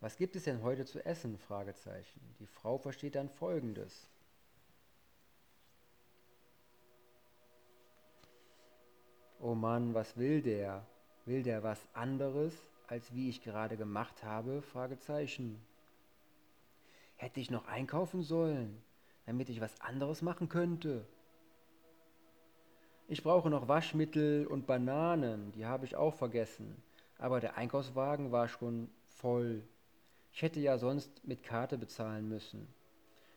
Was 0.00 0.16
gibt 0.16 0.36
es 0.36 0.44
denn 0.44 0.62
heute 0.62 0.84
zu 0.84 1.04
essen? 1.04 1.38
Fragezeichen. 1.38 2.20
Die 2.38 2.46
Frau 2.46 2.78
versteht 2.78 3.16
dann 3.16 3.28
folgendes. 3.28 4.08
Oh 9.48 9.54
Mann, 9.54 9.94
was 9.94 10.16
will 10.16 10.42
der? 10.42 10.84
Will 11.24 11.44
der 11.44 11.62
was 11.62 11.80
anderes, 11.94 12.52
als 12.88 13.14
wie 13.14 13.28
ich 13.28 13.44
gerade 13.44 13.76
gemacht 13.76 14.24
habe? 14.24 14.60
Fragezeichen. 14.60 15.64
Hätte 17.14 17.38
ich 17.38 17.48
noch 17.48 17.68
einkaufen 17.68 18.24
sollen, 18.24 18.82
damit 19.24 19.48
ich 19.48 19.60
was 19.60 19.80
anderes 19.80 20.20
machen 20.20 20.48
könnte? 20.48 21.06
Ich 23.06 23.22
brauche 23.22 23.48
noch 23.48 23.68
Waschmittel 23.68 24.48
und 24.48 24.66
Bananen, 24.66 25.52
die 25.52 25.64
habe 25.64 25.84
ich 25.84 25.94
auch 25.94 26.14
vergessen. 26.14 26.82
Aber 27.16 27.38
der 27.38 27.56
Einkaufswagen 27.56 28.32
war 28.32 28.48
schon 28.48 28.90
voll. 29.06 29.62
Ich 30.32 30.42
hätte 30.42 30.58
ja 30.58 30.76
sonst 30.76 31.24
mit 31.24 31.44
Karte 31.44 31.78
bezahlen 31.78 32.28
müssen. 32.28 32.66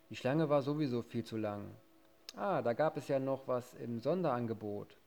Die 0.10 0.16
Schlange 0.16 0.49
war 0.49 0.64
sowieso 0.64 1.03
viel 1.03 1.24
zu 1.24 1.38
lang. 1.38 1.70
Ah, 2.36 2.64
da 2.64 2.74
gab 2.74 2.97
es 2.97 3.07
ja 3.10 3.20
noch 3.20 3.47
was 3.47 3.76
im 3.76 3.99
Sonderangebot. 3.99 4.97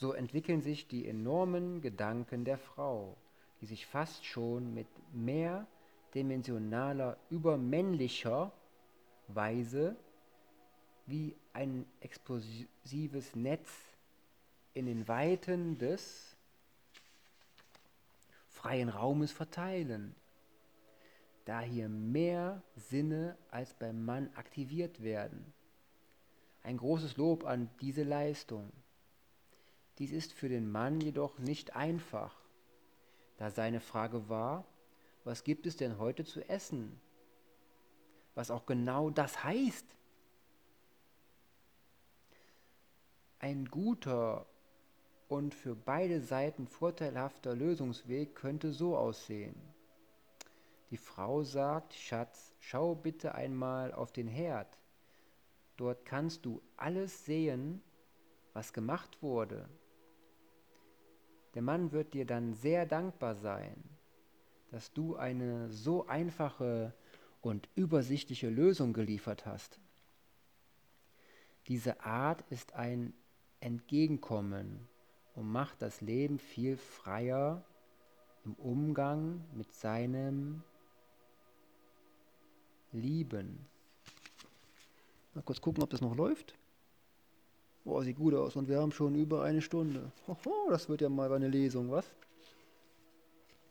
So 0.00 0.14
entwickeln 0.14 0.62
sich 0.62 0.88
die 0.88 1.06
enormen 1.06 1.82
Gedanken 1.82 2.46
der 2.46 2.56
Frau, 2.56 3.18
die 3.60 3.66
sich 3.66 3.84
fast 3.84 4.24
schon 4.24 4.72
mit 4.72 4.86
mehrdimensionaler, 5.12 7.18
übermännlicher 7.28 8.50
Weise 9.28 9.94
wie 11.04 11.36
ein 11.52 11.84
explosives 12.00 13.36
Netz 13.36 13.68
in 14.72 14.86
den 14.86 15.06
Weiten 15.06 15.76
des 15.76 16.34
freien 18.48 18.88
Raumes 18.88 19.32
verteilen, 19.32 20.14
da 21.44 21.60
hier 21.60 21.90
mehr 21.90 22.62
Sinne 22.74 23.36
als 23.50 23.74
beim 23.74 24.06
Mann 24.06 24.30
aktiviert 24.34 25.02
werden. 25.02 25.52
Ein 26.62 26.78
großes 26.78 27.18
Lob 27.18 27.44
an 27.44 27.68
diese 27.82 28.04
Leistung. 28.04 28.72
Dies 30.00 30.12
ist 30.12 30.32
für 30.32 30.48
den 30.48 30.72
Mann 30.72 31.02
jedoch 31.02 31.38
nicht 31.38 31.76
einfach, 31.76 32.34
da 33.36 33.50
seine 33.50 33.80
Frage 33.80 34.30
war, 34.30 34.64
was 35.24 35.44
gibt 35.44 35.66
es 35.66 35.76
denn 35.76 35.98
heute 35.98 36.24
zu 36.24 36.40
essen? 36.48 36.98
Was 38.34 38.50
auch 38.50 38.64
genau 38.64 39.10
das 39.10 39.44
heißt. 39.44 39.84
Ein 43.40 43.66
guter 43.66 44.46
und 45.28 45.54
für 45.54 45.74
beide 45.74 46.22
Seiten 46.22 46.66
vorteilhafter 46.66 47.54
Lösungsweg 47.54 48.34
könnte 48.34 48.72
so 48.72 48.96
aussehen. 48.96 49.54
Die 50.90 50.96
Frau 50.96 51.42
sagt, 51.42 51.92
Schatz, 51.92 52.54
schau 52.58 52.94
bitte 52.94 53.34
einmal 53.34 53.92
auf 53.92 54.12
den 54.12 54.28
Herd. 54.28 54.78
Dort 55.76 56.06
kannst 56.06 56.46
du 56.46 56.62
alles 56.78 57.26
sehen, 57.26 57.82
was 58.54 58.72
gemacht 58.72 59.22
wurde. 59.22 59.68
Der 61.54 61.62
Mann 61.62 61.92
wird 61.92 62.14
dir 62.14 62.24
dann 62.24 62.54
sehr 62.54 62.86
dankbar 62.86 63.34
sein, 63.34 63.82
dass 64.70 64.92
du 64.92 65.16
eine 65.16 65.70
so 65.70 66.06
einfache 66.06 66.94
und 67.40 67.68
übersichtliche 67.74 68.48
Lösung 68.48 68.92
geliefert 68.92 69.46
hast. 69.46 69.80
Diese 71.68 72.00
Art 72.04 72.44
ist 72.50 72.74
ein 72.74 73.12
entgegenkommen 73.60 74.88
und 75.34 75.50
macht 75.50 75.82
das 75.82 76.00
Leben 76.00 76.38
viel 76.38 76.76
freier 76.76 77.64
im 78.44 78.54
Umgang 78.54 79.44
mit 79.54 79.72
seinem 79.72 80.62
Lieben. 82.92 83.66
Mal 85.34 85.42
kurz 85.42 85.60
gucken, 85.60 85.82
ob 85.82 85.90
das 85.90 86.00
noch 86.00 86.16
läuft. 86.16 86.54
Boah, 87.84 88.04
sieht 88.04 88.16
gut 88.16 88.34
aus 88.34 88.56
und 88.56 88.68
wir 88.68 88.78
haben 88.78 88.92
schon 88.92 89.14
über 89.14 89.42
eine 89.42 89.62
Stunde. 89.62 90.12
Hoho, 90.26 90.70
das 90.70 90.88
wird 90.88 91.00
ja 91.00 91.08
mal 91.08 91.32
eine 91.32 91.48
Lesung, 91.48 91.90
was? 91.90 92.04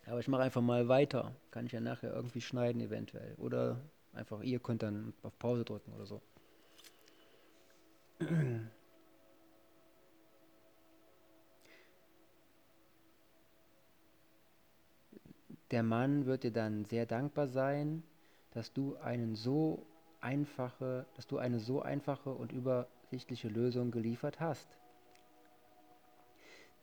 Aber 0.06 0.18
ich 0.18 0.26
mache 0.26 0.42
einfach 0.42 0.62
mal 0.62 0.88
weiter. 0.88 1.32
Kann 1.52 1.66
ich 1.66 1.72
ja 1.72 1.80
nachher 1.80 2.12
irgendwie 2.12 2.40
schneiden 2.40 2.80
eventuell. 2.80 3.34
Oder 3.38 3.76
einfach, 4.12 4.42
ihr 4.42 4.58
könnt 4.58 4.82
dann 4.82 5.12
auf 5.22 5.38
Pause 5.38 5.64
drücken 5.64 5.92
oder 5.92 6.06
so. 6.06 6.20
Der 15.70 15.84
Mann 15.84 16.26
wird 16.26 16.42
dir 16.42 16.50
dann 16.50 16.84
sehr 16.84 17.06
dankbar 17.06 17.46
sein, 17.46 18.02
dass 18.52 18.72
du 18.72 18.96
einen 18.96 19.36
so 19.36 19.86
einfache, 20.20 21.06
dass 21.14 21.28
du 21.28 21.38
eine 21.38 21.60
so 21.60 21.80
einfache 21.80 22.30
und 22.30 22.52
übersichtliche 23.10 23.48
Lösung 23.48 23.90
geliefert 23.90 24.38
hast. 24.38 24.78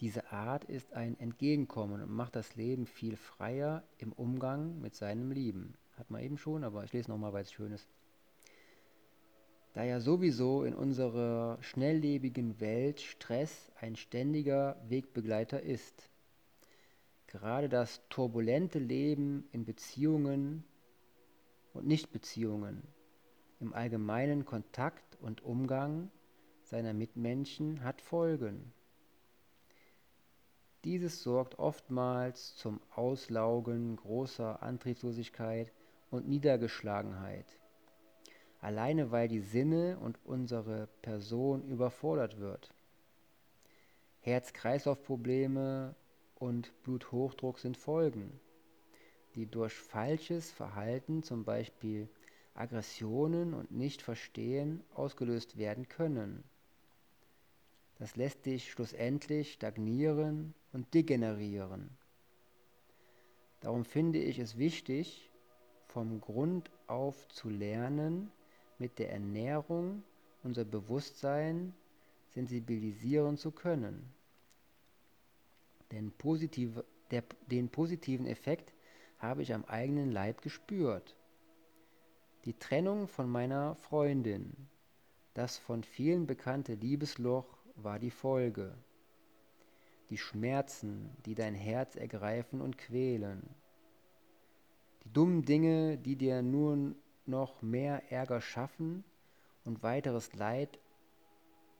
Diese 0.01 0.29
Art 0.33 0.65
ist 0.65 0.91
ein 0.91 1.17
Entgegenkommen 1.19 2.01
und 2.01 2.11
macht 2.11 2.35
das 2.35 2.57
Leben 2.57 2.85
viel 2.85 3.15
freier 3.15 3.83
im 3.97 4.11
Umgang 4.11 4.79
mit 4.81 4.93
seinem 4.93 5.31
Lieben. 5.31 5.75
Hat 5.97 6.11
man 6.11 6.21
eben 6.21 6.37
schon, 6.37 6.65
aber 6.65 6.83
ich 6.83 6.91
lese 6.91 7.09
nochmal, 7.09 7.31
weil 7.31 7.43
es 7.43 7.53
schön 7.53 7.71
ist. 7.71 7.87
Da 9.71 9.85
ja 9.85 10.01
sowieso 10.01 10.65
in 10.65 10.75
unserer 10.75 11.57
schnelllebigen 11.61 12.59
Welt 12.59 12.99
Stress 12.99 13.71
ein 13.79 13.95
ständiger 13.95 14.75
Wegbegleiter 14.89 15.61
ist, 15.61 16.09
Gerade 17.27 17.67
das 17.67 18.01
turbulente 18.07 18.79
Leben 18.79 19.49
in 19.51 19.65
Beziehungen 19.65 20.63
und 21.73 21.85
Nichtbeziehungen, 21.85 22.83
im 23.59 23.73
allgemeinen 23.73 24.45
Kontakt 24.45 25.17
und 25.19 25.43
Umgang 25.43 26.09
seiner 26.69 26.93
Mitmenschen 26.93 27.83
hat 27.83 28.01
Folgen. 28.01 28.73
Dieses 30.83 31.23
sorgt 31.23 31.59
oftmals 31.59 32.55
zum 32.55 32.81
Auslaugen 32.93 33.95
großer 33.95 34.61
Antriebslosigkeit 34.61 35.71
und 36.11 36.27
Niedergeschlagenheit, 36.27 37.45
alleine 38.59 39.11
weil 39.11 39.27
die 39.27 39.39
Sinne 39.39 39.97
und 39.99 40.19
unsere 40.25 40.87
Person 41.01 41.67
überfordert 41.67 42.39
wird. 42.39 42.73
Herz-Kreislauf-Probleme 44.21 45.95
und 46.35 46.71
Bluthochdruck 46.83 47.59
sind 47.59 47.77
Folgen, 47.77 48.39
die 49.35 49.45
durch 49.45 49.73
falsches 49.73 50.51
Verhalten, 50.51 51.23
zum 51.23 51.45
Beispiel 51.45 52.09
Aggressionen 52.53 53.53
und 53.53 53.71
Nichtverstehen, 53.71 54.83
ausgelöst 54.93 55.57
werden 55.57 55.87
können. 55.87 56.43
Das 57.99 58.15
lässt 58.15 58.45
dich 58.45 58.71
schlussendlich 58.71 59.53
stagnieren 59.53 60.53
und 60.71 60.93
degenerieren. 60.93 61.89
Darum 63.61 63.85
finde 63.85 64.19
ich 64.19 64.37
es 64.37 64.57
wichtig, 64.57 65.31
vom 65.87 66.21
Grund 66.21 66.69
auf 66.85 67.27
zu 67.29 67.49
lernen, 67.49 68.31
mit 68.77 68.99
der 68.99 69.11
Ernährung 69.11 70.03
unser 70.43 70.63
Bewusstsein 70.63 71.73
sensibilisieren 72.29 73.37
zu 73.37 73.51
können. 73.51 74.13
Denn 75.91 76.11
positive, 76.11 76.85
der, 77.09 77.23
den 77.47 77.69
positiven 77.69 78.27
Effekt 78.27 78.73
habe 79.17 79.41
ich 79.41 79.53
am 79.53 79.65
eigenen 79.65 80.11
Leib 80.11 80.41
gespürt. 80.41 81.15
Die 82.45 82.53
Trennung 82.53 83.07
von 83.07 83.29
meiner 83.29 83.75
Freundin, 83.75 84.53
das 85.33 85.57
von 85.57 85.83
vielen 85.83 86.27
bekannte 86.27 86.75
Liebesloch 86.75 87.56
war 87.77 87.99
die 87.99 88.11
Folge. 88.11 88.73
Die 90.09 90.17
Schmerzen, 90.17 91.09
die 91.25 91.35
dein 91.35 91.53
Herz 91.53 91.95
ergreifen 91.95 92.61
und 92.61 92.77
quälen. 92.77 93.47
Die 95.03 95.13
dummen 95.13 95.43
Dinge, 95.43 95.97
die 95.97 96.15
dir 96.15 96.41
nur 96.41 96.95
noch 97.25 97.61
mehr 97.61 98.11
Ärger 98.11 98.41
schaffen 98.41 99.03
und 99.65 99.83
weiteres 99.83 100.33
Leid 100.33 100.79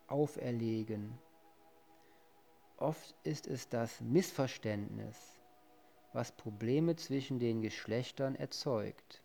auferlegen. 0.07 1.17
Oft 2.77 3.15
ist 3.23 3.47
es 3.47 3.69
das 3.69 4.01
Missverständnis, 4.01 5.17
was 6.13 6.31
Probleme 6.31 6.95
zwischen 6.95 7.39
den 7.39 7.61
Geschlechtern 7.61 8.35
erzeugt. 8.35 9.23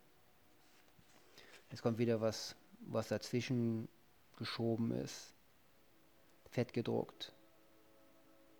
Jetzt 1.70 1.82
kommt 1.82 1.98
wieder 1.98 2.20
was, 2.20 2.56
was 2.80 3.08
dazwischen 3.08 3.88
geschoben 4.36 4.90
ist. 4.92 5.34
Fett 6.53 6.74
gedruckt. 6.74 7.32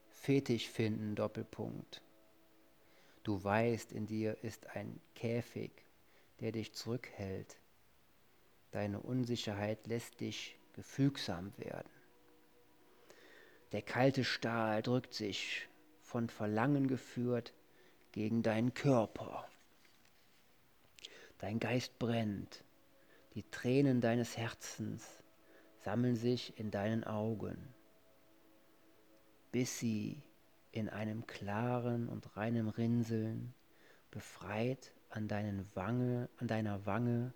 Fetisch 0.09 0.71
finden, 0.71 1.15
Doppelpunkt. 1.15 2.01
Du 3.23 3.45
weißt, 3.45 3.93
in 3.93 4.07
dir 4.07 4.43
ist 4.43 4.67
ein 4.69 4.99
Käfig, 5.15 5.71
der 6.41 6.53
dich 6.53 6.73
zurückhält. 6.73 7.59
Deine 8.71 8.99
Unsicherheit 8.99 9.87
lässt 9.87 10.21
dich 10.21 10.59
gefügsam 10.73 11.53
werden. 11.59 11.91
Der 13.73 13.83
kalte 13.83 14.25
Stahl 14.25 14.81
drückt 14.81 15.13
sich, 15.13 15.69
von 16.01 16.31
Verlangen 16.31 16.89
geführt, 16.89 17.53
gegen 18.13 18.43
deinen 18.43 18.73
Körper. 18.73 19.47
Dein 21.37 21.59
Geist 21.59 21.99
brennt, 21.99 22.65
die 23.35 23.45
Tränen 23.51 24.01
deines 24.01 24.39
Herzens 24.39 25.23
sammeln 25.85 26.17
sich 26.17 26.59
in 26.59 26.71
deinen 26.71 27.05
Augen, 27.05 27.75
bis 29.53 29.79
sie 29.79 30.23
in 30.73 30.89
einem 30.89 31.27
klaren 31.27 32.09
und 32.09 32.37
reinen 32.37 32.69
Rinseln, 32.69 33.55
befreit 34.11 34.95
an, 35.11 35.29
deinen 35.29 35.69
Wange, 35.75 36.29
an 36.39 36.49
deiner 36.49 36.87
Wange 36.87 37.35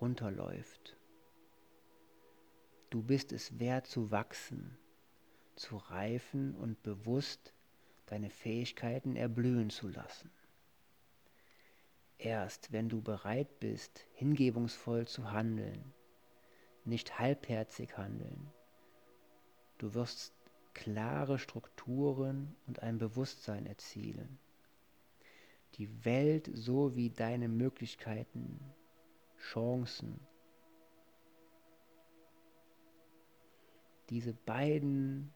runterläuft. 0.00 0.96
Du 2.90 3.02
bist 3.02 3.32
es 3.32 3.58
wert 3.58 3.86
zu 3.86 4.10
wachsen, 4.10 4.76
zu 5.56 5.76
reifen 5.76 6.54
und 6.56 6.82
bewusst 6.82 7.54
deine 8.06 8.30
Fähigkeiten 8.30 9.16
erblühen 9.16 9.70
zu 9.70 9.88
lassen. 9.88 10.30
Erst 12.18 12.72
wenn 12.72 12.88
du 12.88 13.00
bereit 13.00 13.60
bist, 13.60 14.04
hingebungsvoll 14.12 15.06
zu 15.06 15.30
handeln, 15.30 15.92
nicht 16.84 17.18
halbherzig 17.18 17.96
handeln, 17.96 18.52
du 19.78 19.94
wirst 19.94 20.33
klare 20.74 21.38
Strukturen 21.38 22.54
und 22.66 22.82
ein 22.82 22.98
Bewusstsein 22.98 23.66
erzielen. 23.66 24.38
Die 25.74 26.04
Welt 26.04 26.50
so 26.52 26.94
wie 26.94 27.10
deine 27.10 27.48
Möglichkeiten, 27.48 28.60
Chancen, 29.38 30.20
diese 34.10 34.34
beiden 34.34 35.32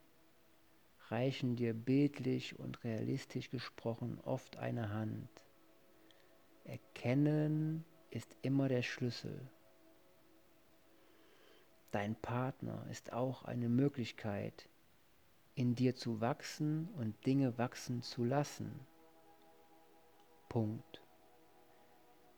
reichen 1.07 1.55
dir 1.55 1.73
bildlich 1.73 2.59
und 2.59 2.83
realistisch 2.83 3.49
gesprochen 3.49 4.19
oft 4.23 4.57
eine 4.57 4.89
Hand. 4.89 5.29
Erkennen 6.65 7.83
ist 8.11 8.35
immer 8.43 8.69
der 8.69 8.83
Schlüssel. 8.83 9.49
Dein 11.91 12.15
Partner 12.15 12.85
ist 12.91 13.11
auch 13.11 13.43
eine 13.43 13.69
Möglichkeit, 13.69 14.68
in 15.55 15.75
dir 15.75 15.95
zu 15.95 16.21
wachsen 16.21 16.89
und 16.97 17.25
Dinge 17.25 17.57
wachsen 17.57 18.01
zu 18.01 18.23
lassen. 18.23 18.79
Punkt. 20.47 21.01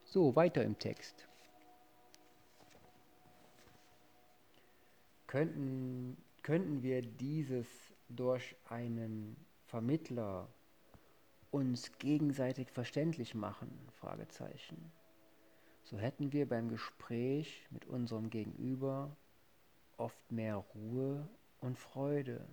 So, 0.03 0.36
weiter 0.36 0.64
im 0.64 0.78
Text. 0.78 1.28
Könnten, 5.28 6.18
könnten 6.43 6.84
wir 6.84 7.01
dieses 7.01 7.68
durch 8.09 8.55
einen 8.68 9.38
Vermittler 9.68 10.49
uns 11.51 11.97
gegenseitig 11.99 12.70
verständlich 12.70 13.34
machen? 13.34 13.72
Fragezeichen. 13.93 14.91
So 15.84 15.97
hätten 15.97 16.34
wir 16.34 16.47
beim 16.47 16.70
Gespräch 16.70 17.66
mit 17.70 17.86
unserem 17.86 18.30
Gegenüber 18.30 19.16
oft 19.97 20.32
mehr 20.32 20.55
Ruhe 20.55 21.28
und 21.59 21.78
Freude. 21.78 22.45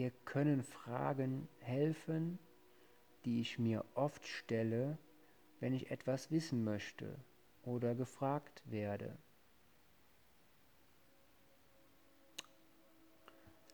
Hier 0.00 0.12
können 0.24 0.62
Fragen 0.62 1.46
helfen, 1.58 2.38
die 3.26 3.42
ich 3.42 3.58
mir 3.58 3.84
oft 3.92 4.26
stelle, 4.26 4.96
wenn 5.58 5.74
ich 5.74 5.90
etwas 5.90 6.30
wissen 6.30 6.64
möchte 6.64 7.22
oder 7.64 7.94
gefragt 7.94 8.62
werde. 8.64 9.14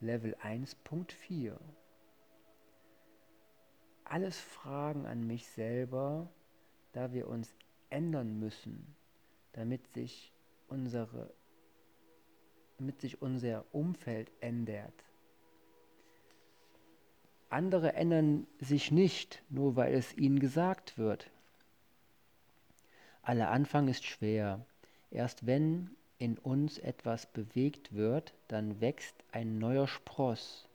Level 0.01 0.35
1.4 0.43 1.57
Alles 4.03 4.41
Fragen 4.41 5.07
an 5.07 5.29
mich 5.29 5.47
selber, 5.47 6.29
da 6.91 7.13
wir 7.13 7.29
uns 7.29 7.55
ändern 7.89 8.41
müssen, 8.41 8.97
damit 9.53 9.87
sich, 9.95 10.35
unsere, 10.67 11.33
damit 12.79 13.01
sich 13.01 13.23
unser 13.23 13.65
Umfeld 13.73 14.33
ändert. 14.41 15.06
Andere 17.49 17.93
ändern 17.95 18.47
sich 18.59 18.91
nicht, 18.91 19.43
nur 19.49 19.77
weil 19.77 19.95
es 19.95 20.17
ihnen 20.17 20.41
gesagt 20.41 20.99
wird. 20.99 21.31
Aller 23.23 23.51
Anfang 23.51 23.89
ist 23.89 24.05
schwer. 24.05 24.65
Erst 25.11 25.47
wenn 25.47 25.91
in 26.19 26.39
uns 26.39 26.79
etwas 26.79 27.27
bewegt 27.27 27.95
wird, 27.95 28.35
dann 28.49 28.81
wächst 28.81 29.17
ein 29.33 29.59
neuer 29.59 29.87
Spross, 29.87 30.69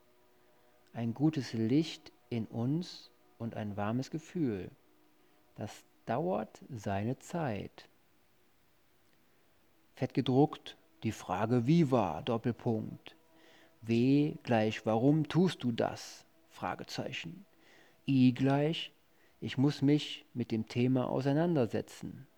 ein 0.92 1.14
gutes 1.14 1.52
Licht 1.52 2.12
in 2.30 2.46
uns 2.46 3.10
und 3.38 3.56
ein 3.56 3.76
warmes 3.76 4.10
Gefühl. 4.10 4.70
Das 5.56 5.84
dauert 6.06 6.62
seine 6.70 7.18
Zeit. 7.18 7.88
Fett 9.94 10.14
gedruckt, 10.14 10.76
die 11.02 11.12
Frage 11.12 11.66
wie 11.66 11.90
war, 11.90 12.22
Doppelpunkt. 12.22 13.16
W 13.82 14.36
gleich 14.42 14.86
warum 14.86 15.28
tust 15.28 15.64
du 15.64 15.72
das? 15.72 16.24
Fragezeichen. 16.52 17.44
I 18.06 18.32
gleich 18.32 18.92
ich 19.40 19.58
muss 19.58 19.82
mich 19.82 20.24
mit 20.34 20.52
dem 20.52 20.68
Thema 20.68 21.10
auseinandersetzen. 21.10 22.28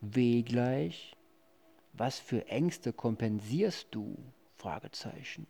W 0.00 0.42
gleich 0.42 1.16
was 1.92 2.18
für 2.18 2.46
Ängste 2.46 2.92
kompensierst 2.92 3.88
du? 3.90 4.16
Fragezeichen. 4.56 5.46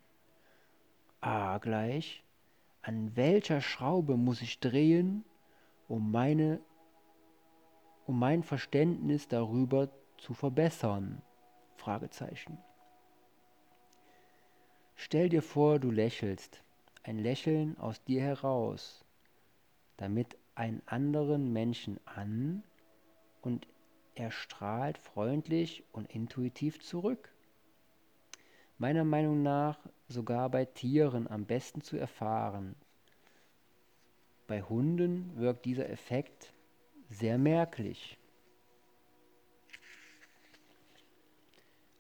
A 1.21 1.59
gleich. 1.59 2.25
An 2.83 3.15
welcher 3.15 3.61
Schraube 3.61 4.17
muss 4.17 4.41
ich 4.41 4.59
drehen, 4.59 5.25
um, 5.87 6.11
meine, 6.11 6.61
um 8.07 8.19
mein 8.19 8.43
Verständnis 8.43 9.29
darüber 9.29 9.91
zu 10.17 10.33
verbessern? 10.33 11.21
Fragezeichen. 11.77 12.57
Stell 14.97 15.29
dir 15.29 15.43
vor, 15.43 15.79
du 15.79 15.91
lächelst, 15.91 16.63
ein 17.03 17.19
Lächeln 17.19 17.79
aus 17.79 18.03
dir 18.05 18.21
heraus, 18.21 19.05
damit 19.97 20.37
einen 20.55 20.83
anderen 20.87 21.53
Menschen 21.53 21.99
an 22.05 22.63
und 23.41 23.67
er 24.15 24.31
strahlt 24.31 24.99
freundlich 24.99 25.85
und 25.93 26.11
intuitiv 26.15 26.81
zurück. 26.81 27.33
Meiner 28.77 29.05
Meinung 29.05 29.43
nach 29.43 29.79
sogar 30.09 30.51
bei 30.51 30.65
Tieren 30.65 31.29
am 31.29 31.47
besten 31.47 31.81
zu 31.81 31.97
erfahren. 31.97 32.75
Bei 34.47 34.63
Hunden 34.63 35.37
wirkt 35.37 35.65
dieser 35.65 35.89
Effekt 35.89 36.53
sehr 37.09 37.39
merklich. 37.39 38.19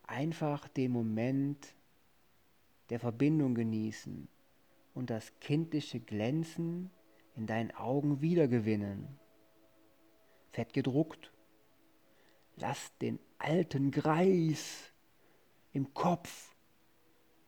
Einfach 0.06 0.68
den 0.68 0.90
Moment 0.90 1.74
der 2.88 2.98
Verbindung 2.98 3.54
genießen 3.54 4.28
und 4.94 5.10
das 5.10 5.38
kindliche 5.40 6.00
Glänzen 6.00 6.90
in 7.36 7.46
deinen 7.46 7.70
Augen 7.72 8.20
wiedergewinnen. 8.20 9.18
Fett 10.52 10.72
gedruckt. 10.72 11.32
Lass 12.56 12.96
den 12.98 13.18
alten 13.38 13.90
Greis 13.90 14.92
im 15.72 15.94
Kopf 15.94 16.54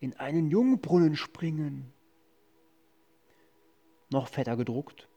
in 0.00 0.14
einen 0.16 0.50
Jungbrunnen 0.50 1.16
springen. 1.16 1.92
Noch 4.10 4.28
fetter 4.28 4.56
gedruckt. 4.56 5.08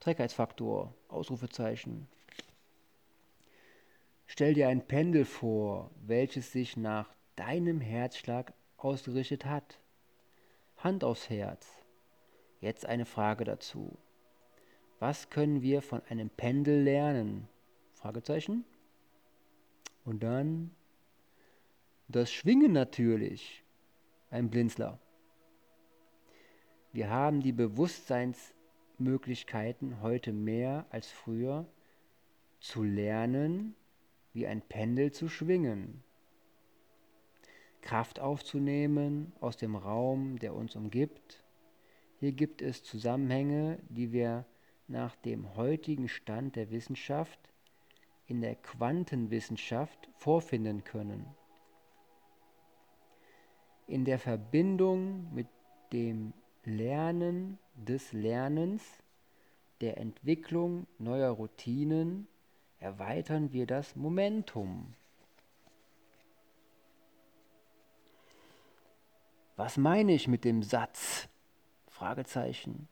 Trägheitsfaktor, 0.00 0.94
Ausrufezeichen. 1.08 2.08
Stell 4.26 4.54
dir 4.54 4.68
ein 4.68 4.86
Pendel 4.86 5.24
vor, 5.24 5.90
welches 6.00 6.52
sich 6.52 6.76
nach 6.76 7.12
deinem 7.36 7.80
Herzschlag 7.80 8.54
ausgerichtet 8.76 9.44
hat. 9.44 9.78
Hand 10.82 11.04
aufs 11.04 11.28
Herz. 11.28 11.68
Jetzt 12.60 12.86
eine 12.86 13.04
Frage 13.04 13.44
dazu. 13.44 13.98
Was 14.98 15.28
können 15.30 15.62
wir 15.62 15.82
von 15.82 16.02
einem 16.08 16.30
Pendel 16.30 16.82
lernen? 16.82 17.48
Fragezeichen. 17.92 18.64
Und 20.04 20.22
dann 20.22 20.70
das 22.08 22.32
Schwingen 22.32 22.72
natürlich. 22.72 23.62
Ein 24.30 24.48
Blinzler. 24.48 24.98
Wir 26.92 27.10
haben 27.10 27.40
die 27.40 27.52
Bewusstseinsmöglichkeiten 27.52 30.00
heute 30.00 30.32
mehr 30.32 30.86
als 30.90 31.10
früher 31.10 31.66
zu 32.58 32.82
lernen, 32.82 33.76
wie 34.32 34.46
ein 34.46 34.62
Pendel 34.62 35.12
zu 35.12 35.28
schwingen. 35.28 36.02
Kraft 37.82 38.20
aufzunehmen 38.20 39.32
aus 39.40 39.56
dem 39.56 39.76
Raum, 39.76 40.38
der 40.38 40.54
uns 40.54 40.76
umgibt. 40.76 41.42
Hier 42.18 42.32
gibt 42.32 42.62
es 42.62 42.82
Zusammenhänge, 42.82 43.78
die 43.88 44.12
wir 44.12 44.44
nach 44.88 45.16
dem 45.16 45.56
heutigen 45.56 46.08
Stand 46.08 46.56
der 46.56 46.70
Wissenschaft 46.70 47.38
in 48.26 48.40
der 48.40 48.54
Quantenwissenschaft 48.56 50.08
vorfinden 50.14 50.84
können. 50.84 51.26
In 53.86 54.04
der 54.04 54.18
Verbindung 54.18 55.32
mit 55.34 55.48
dem 55.92 56.32
Lernen 56.64 57.58
des 57.74 58.12
Lernens, 58.12 58.84
der 59.80 59.98
Entwicklung 59.98 60.86
neuer 60.98 61.30
Routinen, 61.30 62.28
erweitern 62.78 63.52
wir 63.52 63.66
das 63.66 63.96
Momentum. 63.96 64.94
Was 69.62 69.76
meine 69.76 70.14
ich 70.14 70.26
mit 70.26 70.46
dem 70.46 70.62
Satz? 70.62 71.28
Fragezeichen. 71.86 72.88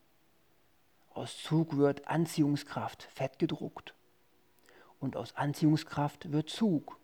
Aus 1.14 1.42
Zug 1.42 1.78
wird 1.78 2.06
Anziehungskraft 2.08 3.04
fett 3.04 3.38
gedruckt 3.38 3.94
und 5.00 5.16
aus 5.16 5.34
Anziehungskraft 5.34 6.30
wird 6.30 6.50
Zug. 6.50 6.98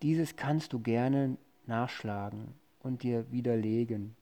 Dieses 0.00 0.36
kannst 0.36 0.72
du 0.72 0.80
gerne 0.80 1.36
nachschlagen 1.66 2.54
und 2.82 3.02
dir 3.02 3.30
widerlegen. 3.30 4.16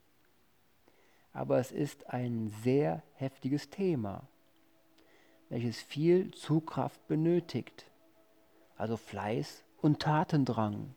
Aber 1.33 1.61
es 1.61 1.71
ist 1.71 2.11
ein 2.11 2.53
sehr 2.65 3.05
heftiges 3.15 3.71
Thema, 3.71 4.27
welches 5.49 5.81
viel 5.81 6.33
Zugkraft 6.33 7.07
benötigt, 7.07 7.87
also 8.77 8.97
Fleiß 8.97 9.63
und 9.81 10.01
Tatendrang. 10.01 10.97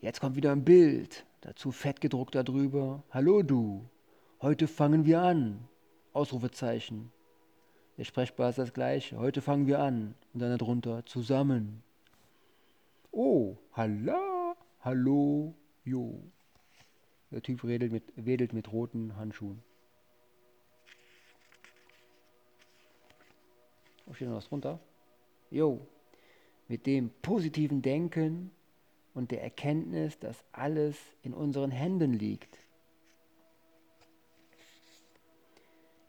Jetzt 0.00 0.20
kommt 0.20 0.34
wieder 0.34 0.52
ein 0.52 0.64
Bild, 0.64 1.26
dazu 1.42 1.72
fett 1.72 2.00
gedruckt 2.00 2.34
darüber. 2.34 3.02
Hallo 3.10 3.42
du, 3.42 3.84
heute 4.40 4.66
fangen 4.66 5.04
wir 5.04 5.20
an. 5.20 5.68
Ausrufezeichen. 6.14 7.12
Der 7.98 8.04
Sprechbar 8.04 8.48
ist 8.48 8.58
das 8.58 8.72
gleiche. 8.72 9.18
Heute 9.18 9.42
fangen 9.42 9.66
wir 9.66 9.78
an. 9.80 10.14
Und 10.32 10.40
dann 10.40 10.56
darunter 10.56 11.04
zusammen. 11.04 11.82
Oh, 13.12 13.58
hallo, 13.74 14.56
hallo, 14.80 15.54
jo. 15.84 16.18
Der 17.30 17.42
Typ 17.42 17.62
wedelt 17.64 17.92
mit, 17.92 18.04
wedelt 18.16 18.54
mit 18.54 18.72
roten 18.72 19.16
Handschuhen. 19.16 19.62
Wo 24.06 24.14
steht 24.14 24.28
noch 24.28 24.36
was 24.36 24.48
drunter? 24.48 24.80
Jo. 25.50 25.86
Mit 26.68 26.86
dem 26.86 27.10
positiven 27.20 27.82
Denken 27.82 28.50
und 29.14 29.30
der 29.30 29.42
Erkenntnis, 29.42 30.18
dass 30.18 30.44
alles 30.52 30.96
in 31.22 31.34
unseren 31.34 31.70
Händen 31.70 32.12
liegt. 32.12 32.58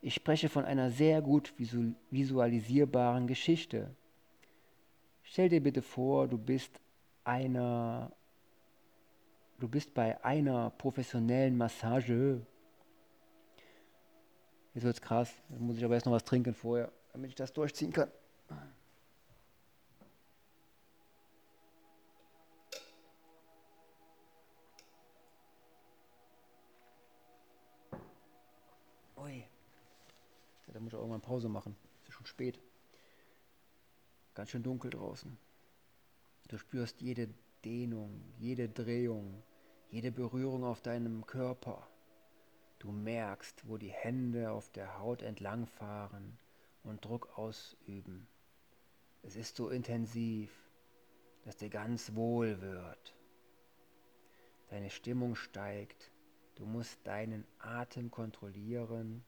Ich 0.01 0.15
spreche 0.15 0.49
von 0.49 0.65
einer 0.65 0.89
sehr 0.89 1.21
gut 1.21 1.53
visualisierbaren 1.57 3.27
Geschichte. 3.27 3.95
Stell 5.23 5.49
dir 5.49 5.61
bitte 5.61 5.81
vor, 5.81 6.27
du 6.27 6.37
bist 6.37 6.79
einer 7.23 8.11
du 9.59 9.67
bist 9.67 9.93
bei 9.93 10.23
einer 10.25 10.71
professionellen 10.71 11.55
Massage. 11.55 12.41
Jetzt 14.73 14.83
wird's 14.83 15.01
krass. 15.01 15.31
Jetzt 15.49 15.61
muss 15.61 15.77
ich 15.77 15.85
aber 15.85 15.93
erst 15.93 16.05
noch 16.05 16.13
was 16.13 16.23
trinken 16.23 16.53
vorher, 16.53 16.91
damit 17.13 17.29
ich 17.29 17.35
das 17.35 17.53
durchziehen 17.53 17.93
kann. 17.93 18.09
Da 30.71 30.79
muss 30.79 30.93
ich 30.93 30.95
auch 30.95 31.01
irgendwann 31.01 31.21
Pause 31.21 31.49
machen. 31.49 31.75
Es 32.01 32.09
ist 32.09 32.15
schon 32.15 32.25
spät. 32.25 32.59
Ganz 34.33 34.49
schön 34.49 34.63
dunkel 34.63 34.89
draußen. 34.91 35.37
Du 36.47 36.57
spürst 36.57 37.01
jede 37.01 37.29
Dehnung, 37.65 38.21
jede 38.39 38.69
Drehung, 38.69 39.43
jede 39.89 40.11
Berührung 40.11 40.63
auf 40.63 40.81
deinem 40.81 41.25
Körper. 41.27 41.87
Du 42.79 42.91
merkst, 42.91 43.67
wo 43.67 43.77
die 43.77 43.91
Hände 43.91 44.51
auf 44.51 44.69
der 44.71 44.97
Haut 44.99 45.21
entlangfahren 45.21 46.39
und 46.83 47.03
Druck 47.03 47.37
ausüben. 47.37 48.27
Es 49.23 49.35
ist 49.35 49.57
so 49.57 49.69
intensiv, 49.69 50.51
dass 51.43 51.57
dir 51.57 51.69
ganz 51.69 52.15
wohl 52.15 52.61
wird. 52.61 53.15
Deine 54.69 54.89
Stimmung 54.89 55.35
steigt. 55.35 56.11
Du 56.55 56.65
musst 56.65 57.05
deinen 57.05 57.45
Atem 57.59 58.09
kontrollieren 58.09 59.23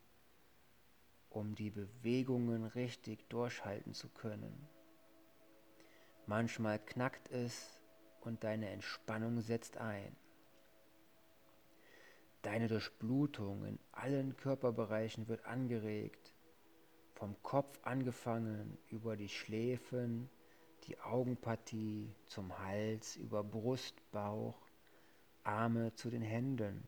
um 1.33 1.55
die 1.55 1.71
Bewegungen 1.71 2.65
richtig 2.65 3.27
durchhalten 3.29 3.93
zu 3.93 4.07
können. 4.09 4.67
Manchmal 6.25 6.79
knackt 6.79 7.29
es 7.31 7.81
und 8.21 8.43
deine 8.43 8.69
Entspannung 8.69 9.41
setzt 9.41 9.77
ein. 9.77 10.15
Deine 12.43 12.67
Durchblutung 12.67 13.65
in 13.65 13.79
allen 13.91 14.37
Körperbereichen 14.37 15.27
wird 15.27 15.45
angeregt, 15.45 16.33
vom 17.15 17.41
Kopf 17.41 17.79
angefangen 17.83 18.77
über 18.89 19.15
die 19.15 19.29
Schläfen, 19.29 20.29
die 20.87 20.99
Augenpartie 20.99 22.13
zum 22.25 22.57
Hals, 22.59 23.15
über 23.15 23.43
Brust, 23.43 23.95
Bauch, 24.11 24.59
Arme 25.43 25.93
zu 25.95 26.09
den 26.09 26.21
Händen, 26.21 26.83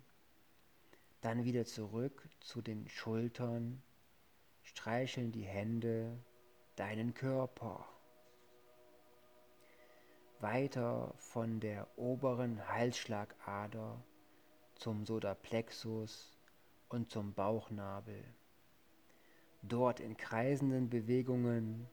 dann 1.22 1.45
wieder 1.45 1.65
zurück 1.65 2.30
zu 2.41 2.61
den 2.61 2.88
Schultern, 2.88 3.81
streicheln 4.65 5.31
die 5.31 5.45
Hände 5.45 6.17
deinen 6.75 7.13
Körper. 7.13 7.85
Weiter 10.39 11.13
von 11.17 11.59
der 11.59 11.87
oberen 11.97 12.67
Halsschlagader 12.67 14.03
zum 14.75 15.05
Sodaplexus 15.05 16.35
und 16.89 17.09
zum 17.09 17.33
Bauchnabel. 17.33 18.23
Dort 19.61 19.99
in 19.99 20.17
kreisenden 20.17 20.89
Bewegungen 20.89 21.87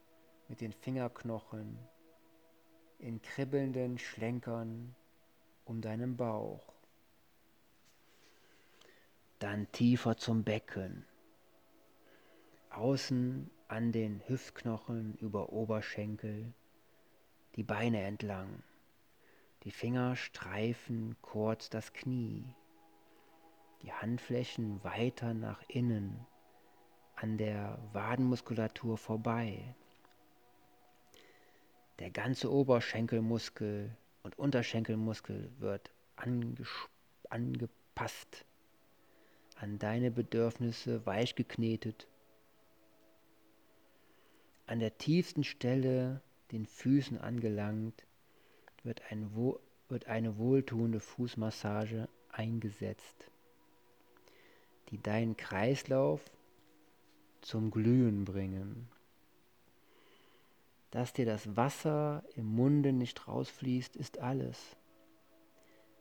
mit 0.49 0.61
den 0.61 0.73
Fingerknochen, 0.73 1.79
in 2.99 3.23
kribbelnden 3.23 3.99
Schlenkern 3.99 4.95
um 5.65 5.81
deinen 5.81 6.17
Bauch. 6.17 6.73
Dann 9.39 9.71
tiefer 9.73 10.17
zum 10.17 10.45
Becken 10.45 11.07
außen 12.77 13.51
an 13.69 13.93
den 13.93 14.23
Hüftknochen 14.27 15.15
über 15.17 15.53
Oberschenkel, 15.53 16.53
die 17.57 17.63
Beine 17.63 18.03
entlang. 18.03 18.63
Die 19.65 19.71
Finger 19.71 20.17
streifen 20.17 21.17
kurz 21.23 21.71
das 21.71 21.93
Knie, 21.93 22.45
die 23.83 23.93
Handflächen 23.93 24.83
weiter 24.83 25.35
nach 25.35 25.63
innen, 25.69 26.27
an 27.15 27.39
der 27.39 27.79
Wadenmuskulatur 27.93 28.99
vorbei. 28.99 29.75
Der 31.99 32.11
ganze 32.11 32.51
Oberschenkelmuskel 32.51 33.97
und 34.23 34.39
Unterschenkelmuskel 34.39 35.53
wird 35.59 35.93
angepasst 36.17 38.47
an 39.57 39.79
deine 39.79 40.11
Bedürfnisse 40.11 41.05
weichgeknetet. 41.07 42.09
An 44.73 44.79
der 44.79 44.97
tiefsten 44.97 45.45
Stelle, 45.45 46.23
den 46.51 46.65
Füßen 46.65 47.19
angelangt, 47.19 48.07
wird, 48.85 49.03
ein, 49.11 49.31
wird 49.91 50.07
eine 50.07 50.39
wohltuende 50.39 50.99
Fußmassage 50.99 52.09
eingesetzt, 52.31 53.31
die 54.89 54.97
deinen 54.97 55.37
Kreislauf 55.37 56.25
zum 57.43 57.71
Glühen 57.71 58.25
bringen. 58.25 58.89
Dass 60.91 61.13
dir 61.13 61.27
das 61.27 61.55
Wasser 61.55 62.25
im 62.35 62.47
Munde 62.47 62.95
nicht 62.95 63.29
rausfließt, 63.29 63.95
ist 63.95 64.21
alles. 64.21 64.75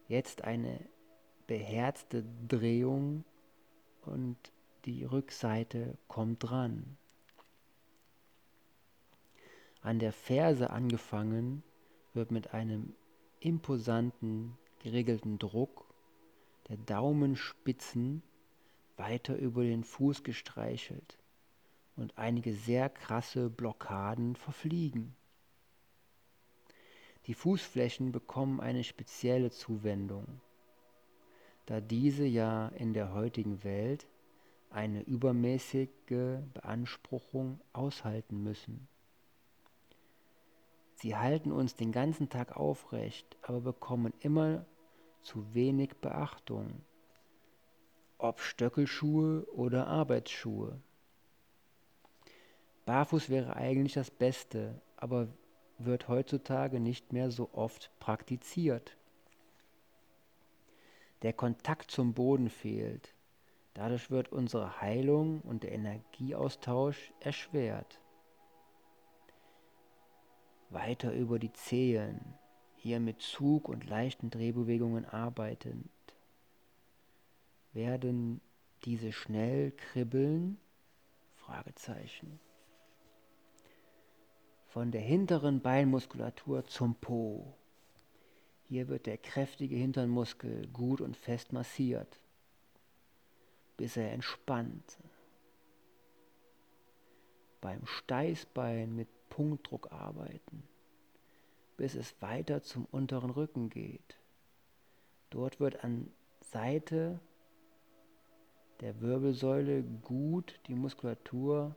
Jetzt 0.07 0.45
eine 0.45 0.80
beherzte 1.45 2.23
Drehung 2.48 3.26
und 4.03 4.38
die 4.85 5.03
Rückseite 5.03 5.98
kommt 6.07 6.49
dran. 6.49 6.98
An 9.82 9.98
der 9.98 10.14
Ferse 10.14 10.70
angefangen 10.70 11.64
wird 12.14 12.30
mit 12.30 12.53
einem 12.53 12.94
imposanten, 13.40 14.56
geregelten 14.80 15.40
Druck 15.40 15.91
der 16.70 16.78
Daumenspitzen 16.78 18.22
weiter 18.95 19.36
über 19.36 19.64
den 19.64 19.84
Fuß 19.84 20.24
gestreichelt 20.24 21.18
und 21.95 22.18
einige 22.18 22.53
sehr 22.53 22.90
krasse 22.90 23.49
Blockaden 23.49 24.36
verfliegen. 24.36 25.16
Die 27.26 27.34
Fußflächen 27.34 28.12
bekommen 28.12 28.60
eine 28.60 28.84
spezielle 28.84 29.49
Zuwendung, 29.49 30.41
da 31.66 31.82
diese 31.82 32.26
ja 32.26 32.68
in 32.70 32.94
der 32.94 33.14
heutigen 33.14 33.64
Welt 33.64 34.06
eine 34.70 35.02
übermäßige 35.02 35.90
Beanspruchung 36.53 37.60
aushalten 37.74 38.44
müssen. 38.44 38.88
Sie 41.02 41.15
halten 41.15 41.52
uns 41.52 41.76
den 41.76 41.91
ganzen 41.91 42.30
Tag 42.30 42.56
aufrecht, 42.56 43.36
aber 43.41 43.60
bekommen 43.60 44.14
immer 44.19 44.68
zu 45.23 45.56
wenig 45.56 45.95
Beachtung, 45.95 46.84
ob 48.19 48.40
Stöckelschuhe 48.40 49.48
oder 49.52 49.88
Arbeitsschuhe. 49.88 50.80
Barfuß 52.86 53.30
wäre 53.30 53.56
eigentlich 53.56 53.94
das 53.94 54.11
Beste, 54.11 54.80
aber 54.95 55.28
wird 55.80 56.07
heutzutage 56.07 56.80
nicht 56.80 57.14
mehr 57.14 57.32
so 57.32 57.49
oft 57.52 57.90
praktiziert. 57.99 58.95
Der 61.23 61.34
Kontakt 61.34 61.90
zum 61.90 62.14
Boden 62.14 62.49
fehlt. 62.49 63.15
Dadurch 63.73 64.11
wird 64.11 64.32
unsere 64.32 64.82
Heilung 64.82 65.41
und 65.41 65.64
der 65.64 65.72
Energieaustausch 65.72 67.11
erschwert 67.22 67.99
weiter 70.72 71.14
über 71.14 71.39
die 71.39 71.53
Zehen, 71.53 72.19
hier 72.76 72.99
mit 72.99 73.22
Zug 73.22 73.69
und 73.69 73.88
leichten 73.88 74.30
Drehbewegungen 74.30 75.06
arbeitend, 75.06 75.89
werden 77.73 78.41
diese 78.84 79.11
schnell 79.11 79.72
kribbeln? 79.72 80.57
Fragezeichen. 81.35 82.39
Von 84.68 84.91
der 84.91 85.02
hinteren 85.02 85.61
Beinmuskulatur 85.61 86.65
zum 86.65 86.95
Po. 86.95 87.53
Hier 88.69 88.88
wird 88.88 89.06
der 89.06 89.18
kräftige 89.18 89.76
Hinternmuskel 89.76 90.68
gut 90.69 91.02
und 91.02 91.18
fest 91.18 91.52
massiert, 91.52 92.19
bis 93.76 93.98
er 93.98 94.11
entspannt. 94.14 94.98
Beim 97.60 97.85
Steißbein 97.85 98.95
mit 98.95 99.10
Punktdruck 99.32 99.91
arbeiten, 99.91 100.62
bis 101.78 101.95
es 101.95 102.22
weiter 102.22 102.62
zum 102.62 102.86
unteren 102.86 103.32
Rücken 103.32 103.70
geht. 103.70 104.18
Dort 105.32 105.60
wird 105.60 105.84
an 105.84 106.12
Seite 106.41 107.20
der 108.82 108.99
Wirbelsäule 109.02 109.84
gut 109.84 110.60
die 110.68 110.76
Muskulatur 110.76 111.76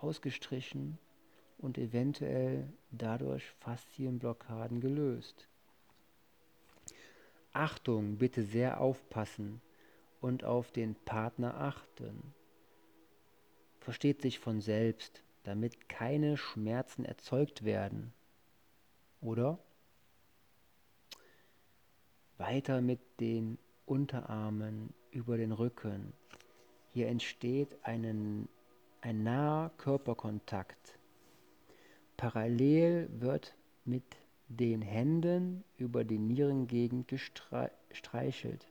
ausgestrichen 0.00 0.98
und 1.58 1.78
eventuell 1.78 2.70
dadurch 2.90 3.44
Faszienblockaden 3.60 4.80
gelöst. 4.80 5.48
Achtung, 7.52 8.18
bitte 8.18 8.42
sehr 8.42 8.80
aufpassen 8.80 9.62
und 10.20 10.44
auf 10.44 10.72
den 10.72 10.94
Partner 10.94 11.54
achten. 11.60 12.34
Versteht 13.80 14.20
sich 14.20 14.38
von 14.38 14.60
selbst, 14.60 15.22
damit 15.46 15.88
keine 15.88 16.36
Schmerzen 16.36 17.04
erzeugt 17.04 17.64
werden. 17.64 18.12
Oder? 19.20 19.58
Weiter 22.36 22.80
mit 22.80 23.00
den 23.20 23.58
Unterarmen 23.86 24.92
über 25.12 25.36
den 25.36 25.52
Rücken. 25.52 26.12
Hier 26.92 27.06
entsteht 27.08 27.76
einen, 27.84 28.48
ein 29.00 29.22
naher 29.22 29.70
Körperkontakt. 29.78 30.98
Parallel 32.16 33.08
wird 33.20 33.54
mit 33.84 34.04
den 34.48 34.82
Händen 34.82 35.64
über 35.76 36.04
die 36.04 36.18
Nierengegend 36.18 37.06
gestreichelt. 37.08 38.66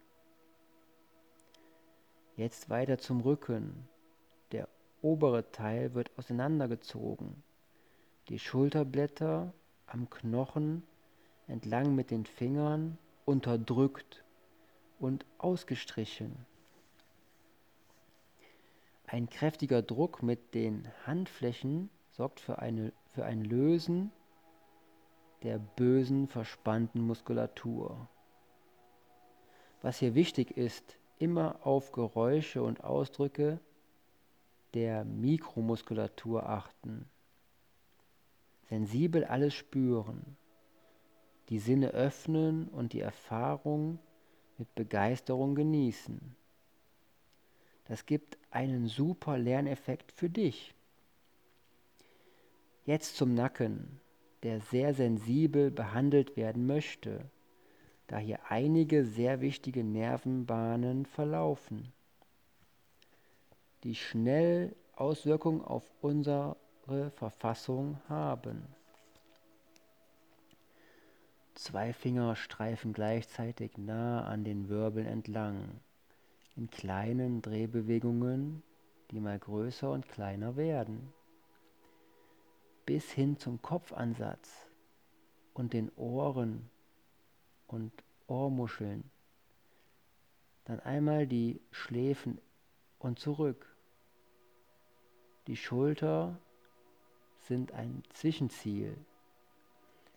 Jetzt 2.36 2.70
weiter 2.70 2.98
zum 2.98 3.22
Rücken 3.22 3.88
obere 5.06 5.52
Teil 5.52 5.94
wird 5.94 6.10
auseinandergezogen, 6.18 7.44
die 8.28 8.40
Schulterblätter 8.40 9.54
am 9.86 10.10
Knochen 10.10 10.82
entlang 11.48 11.94
mit 11.94 12.10
den 12.10 12.26
Fingern 12.26 12.98
unterdrückt 13.24 14.26
und 15.00 15.28
ausgestrichen. 15.38 16.48
Ein 19.06 19.30
kräftiger 19.30 19.84
Druck 19.84 20.24
mit 20.24 20.56
den 20.56 20.88
Handflächen 21.06 21.92
sorgt 22.10 22.40
für, 22.40 22.58
eine, 22.58 22.92
für 23.06 23.26
ein 23.26 23.44
Lösen 23.44 24.12
der 25.44 25.60
bösen, 25.60 26.28
verspannten 26.28 27.02
Muskulatur. 27.02 28.10
Was 29.84 30.00
hier 30.00 30.16
wichtig 30.16 30.58
ist, 30.58 30.98
immer 31.20 31.60
auf 31.64 31.92
Geräusche 31.92 32.64
und 32.64 32.84
Ausdrücke 32.84 33.60
der 34.76 35.06
Mikromuskulatur 35.06 36.50
achten, 36.50 37.10
sensibel 38.70 39.24
alles 39.24 39.54
spüren, 39.54 40.36
die 41.48 41.60
Sinne 41.60 41.92
öffnen 41.92 42.68
und 42.68 42.92
die 42.92 43.00
Erfahrung 43.00 44.00
mit 44.58 44.76
Begeisterung 44.76 45.56
genießen. 45.56 46.36
Das 47.86 48.06
gibt 48.06 48.38
einen 48.52 48.88
super 48.88 49.38
Lerneffekt 49.38 50.12
für 50.12 50.30
dich. 50.30 50.76
Jetzt 52.84 53.16
zum 53.16 53.34
Nacken, 53.34 54.02
der 54.44 54.60
sehr 54.60 54.94
sensibel 54.94 55.72
behandelt 55.72 56.36
werden 56.36 56.68
möchte, 56.68 57.32
da 58.08 58.18
hier 58.18 58.40
einige 58.50 59.06
sehr 59.06 59.40
wichtige 59.40 59.86
Nervenbahnen 59.86 61.06
verlaufen 61.06 61.94
die 63.86 63.94
schnell 63.94 64.76
Auswirkungen 64.96 65.62
auf 65.62 65.90
unsere 66.02 66.58
Verfassung 67.18 68.00
haben. 68.10 68.68
Zwei 71.54 71.94
Finger 71.94 72.36
streifen 72.36 72.94
gleichzeitig 72.94 73.78
nah 73.78 74.26
an 74.26 74.44
den 74.44 74.70
Wirbeln 74.70 75.06
entlang, 75.06 75.80
in 76.56 76.68
kleinen 76.72 77.44
Drehbewegungen, 77.44 78.64
die 79.12 79.20
mal 79.20 79.38
größer 79.38 79.92
und 79.92 80.10
kleiner 80.10 80.56
werden, 80.56 81.14
bis 82.88 83.12
hin 83.12 83.38
zum 83.38 83.62
Kopfansatz 83.62 84.68
und 85.54 85.74
den 85.74 85.92
Ohren 85.96 86.72
und 87.68 87.92
Ohrmuscheln. 88.26 89.04
Dann 90.64 90.80
einmal 90.80 91.28
die 91.28 91.62
Schläfen 91.70 92.42
und 92.98 93.20
zurück. 93.20 93.75
Die 95.48 95.58
Schulter 95.58 96.40
sind 97.40 97.72
ein 97.72 98.02
Zwischenziel. 98.14 98.98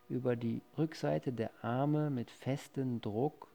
Über 0.08 0.36
die 0.36 0.62
Rückseite 0.78 1.32
der 1.32 1.50
Arme 1.62 2.08
mit 2.08 2.30
festem 2.30 3.02
Druck 3.02 3.48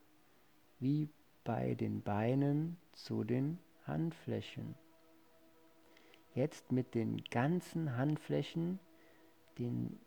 wie 0.80 1.10
bei 1.44 1.74
den 1.74 2.04
Beinen 2.04 2.78
zu 2.92 3.24
den 3.24 3.58
Handflächen. 3.88 4.76
Jetzt 6.36 6.72
mit 6.72 6.94
den 6.94 7.24
ganzen 7.32 7.98
Handflächen 7.98 8.80
den 9.58 10.00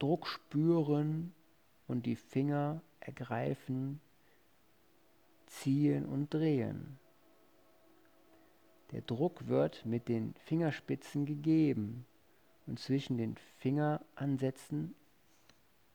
Druck 0.00 0.26
spüren 0.26 1.32
und 1.86 2.06
die 2.06 2.16
Finger 2.16 2.82
ergreifen, 2.98 4.00
ziehen 5.46 6.04
und 6.04 6.34
drehen. 6.34 6.98
Der 8.92 9.00
Druck 9.02 9.48
wird 9.48 9.84
mit 9.84 10.08
den 10.08 10.34
Fingerspitzen 10.44 11.26
gegeben 11.26 12.06
und 12.66 12.78
zwischen 12.78 13.18
den 13.18 13.36
Fingeransätzen 13.58 14.94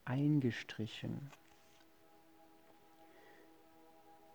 eingestrichen. 0.05 1.31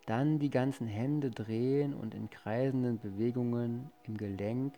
Dann 0.06 0.38
die 0.38 0.50
ganzen 0.50 0.86
Hände 0.86 1.30
drehen 1.30 1.92
und 1.92 2.14
in 2.14 2.30
kreisenden 2.30 2.98
Bewegungen 2.98 3.90
im 4.04 4.16
Gelenk 4.16 4.74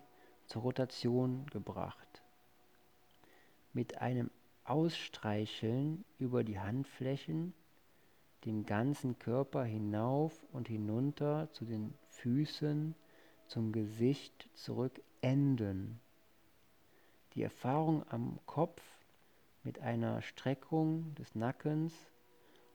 zur 0.47 0.63
Rotation 0.63 1.47
gebracht. 1.53 2.23
Mit 3.75 3.99
einem 4.01 4.31
Ausstreicheln 4.65 6.05
über 6.19 6.45
die 6.45 6.59
Handflächen 6.59 7.53
den 8.45 8.65
ganzen 8.65 9.19
Körper 9.19 9.65
hinauf 9.65 10.47
und 10.53 10.69
hinunter 10.69 11.49
zu 11.53 11.65
den 11.65 11.93
Füßen, 12.09 12.95
zum 13.49 13.73
Gesicht 13.73 14.49
zurück 14.55 15.01
enden. 15.21 16.01
Die 17.35 17.43
Erfahrung 17.43 18.05
am 18.11 18.39
Kopf 18.47 18.83
mit 19.65 19.81
einer 19.81 20.23
Streckung 20.23 21.15
des 21.15 21.35
Nackens 21.35 21.93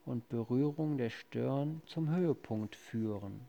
und 0.05 0.27
Berührung 0.29 0.97
der 0.97 1.09
Stirn 1.09 1.81
zum 1.85 2.13
Höhepunkt 2.13 2.75
führen. 2.75 3.47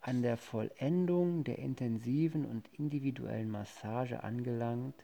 An 0.00 0.22
der 0.22 0.36
Vollendung 0.36 1.44
der 1.44 1.58
intensiven 1.58 2.44
und 2.44 2.68
individuellen 2.74 3.50
Massage 3.50 4.22
angelangt, 4.22 4.94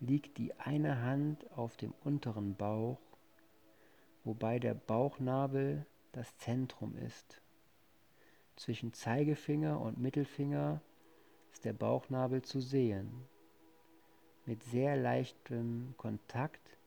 liegt 0.00 0.38
die 0.38 0.54
eine 0.58 1.02
Hand 1.02 1.50
auf 1.56 1.76
dem 1.76 1.92
unteren 2.04 2.54
Bauch, 2.54 2.98
wobei 4.24 4.58
der 4.58 4.74
Bauchnabel 4.74 5.86
das 6.12 6.36
Zentrum 6.38 6.96
ist. 6.96 7.40
Zwischen 8.56 8.92
Zeigefinger 8.92 9.80
und 9.80 9.98
Mittelfinger 9.98 10.80
ist 11.52 11.64
der 11.64 11.72
Bauchnabel 11.72 12.42
zu 12.42 12.60
sehen. 12.60 13.26
Mit 14.46 14.62
sehr 14.64 14.96
leichtem 14.96 15.94
Kontakt 15.96 16.78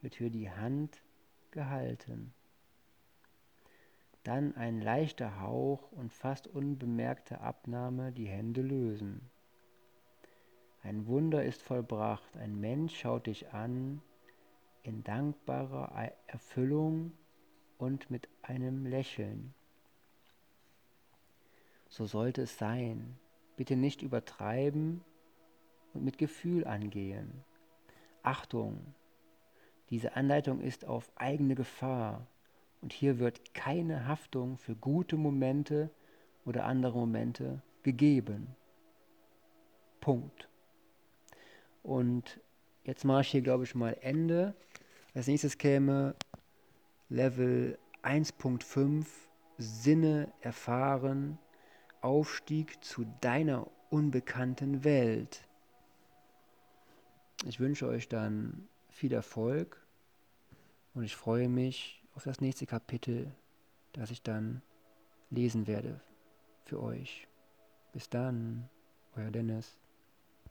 wird 0.00 0.14
hier 0.14 0.30
die 0.30 0.50
Hand 0.50 1.02
gehalten. 1.50 2.32
Dann 4.24 4.56
ein 4.56 4.80
leichter 4.80 5.40
Hauch 5.40 5.90
und 5.92 6.12
fast 6.12 6.46
unbemerkte 6.46 7.40
Abnahme 7.40 8.12
die 8.12 8.28
Hände 8.28 8.62
lösen. 8.62 9.30
Ein 10.82 11.06
Wunder 11.06 11.44
ist 11.44 11.62
vollbracht, 11.62 12.36
ein 12.36 12.58
Mensch 12.58 12.98
schaut 12.98 13.26
dich 13.26 13.52
an 13.52 14.02
in 14.82 15.04
dankbarer 15.04 16.12
Erfüllung 16.26 17.12
und 17.82 18.12
mit 18.12 18.28
einem 18.42 18.86
Lächeln. 18.86 19.54
So 21.88 22.06
sollte 22.06 22.42
es 22.42 22.56
sein. 22.56 23.18
Bitte 23.56 23.74
nicht 23.74 24.02
übertreiben 24.02 25.02
und 25.92 26.04
mit 26.04 26.16
Gefühl 26.16 26.64
angehen. 26.64 27.42
Achtung, 28.22 28.94
diese 29.90 30.14
Anleitung 30.14 30.60
ist 30.60 30.84
auf 30.84 31.10
eigene 31.16 31.56
Gefahr 31.56 32.24
und 32.82 32.92
hier 32.92 33.18
wird 33.18 33.52
keine 33.52 34.06
Haftung 34.06 34.58
für 34.58 34.76
gute 34.76 35.16
Momente 35.16 35.90
oder 36.44 36.66
andere 36.66 36.96
Momente 36.96 37.62
gegeben. 37.82 38.54
Punkt. 40.00 40.48
Und 41.82 42.38
jetzt 42.84 43.04
mache 43.04 43.22
ich 43.22 43.28
hier, 43.32 43.42
glaube 43.42 43.64
ich, 43.64 43.74
mal 43.74 43.96
Ende. 44.02 44.54
Als 45.14 45.26
nächstes 45.26 45.58
käme 45.58 46.14
Level 47.12 47.78
1.5 48.02 49.04
Sinne 49.58 50.32
erfahren, 50.40 51.38
Aufstieg 52.00 52.82
zu 52.82 53.04
deiner 53.20 53.70
unbekannten 53.90 54.82
Welt. 54.82 55.46
Ich 57.44 57.60
wünsche 57.60 57.86
euch 57.86 58.08
dann 58.08 58.66
viel 58.88 59.12
Erfolg 59.12 59.86
und 60.94 61.04
ich 61.04 61.14
freue 61.14 61.50
mich 61.50 62.02
auf 62.14 62.24
das 62.24 62.40
nächste 62.40 62.64
Kapitel, 62.64 63.30
das 63.92 64.10
ich 64.10 64.22
dann 64.22 64.62
lesen 65.28 65.66
werde 65.66 66.00
für 66.64 66.82
euch. 66.82 67.28
Bis 67.92 68.08
dann, 68.08 68.70
euer 69.16 69.30
Dennis. 69.30 69.81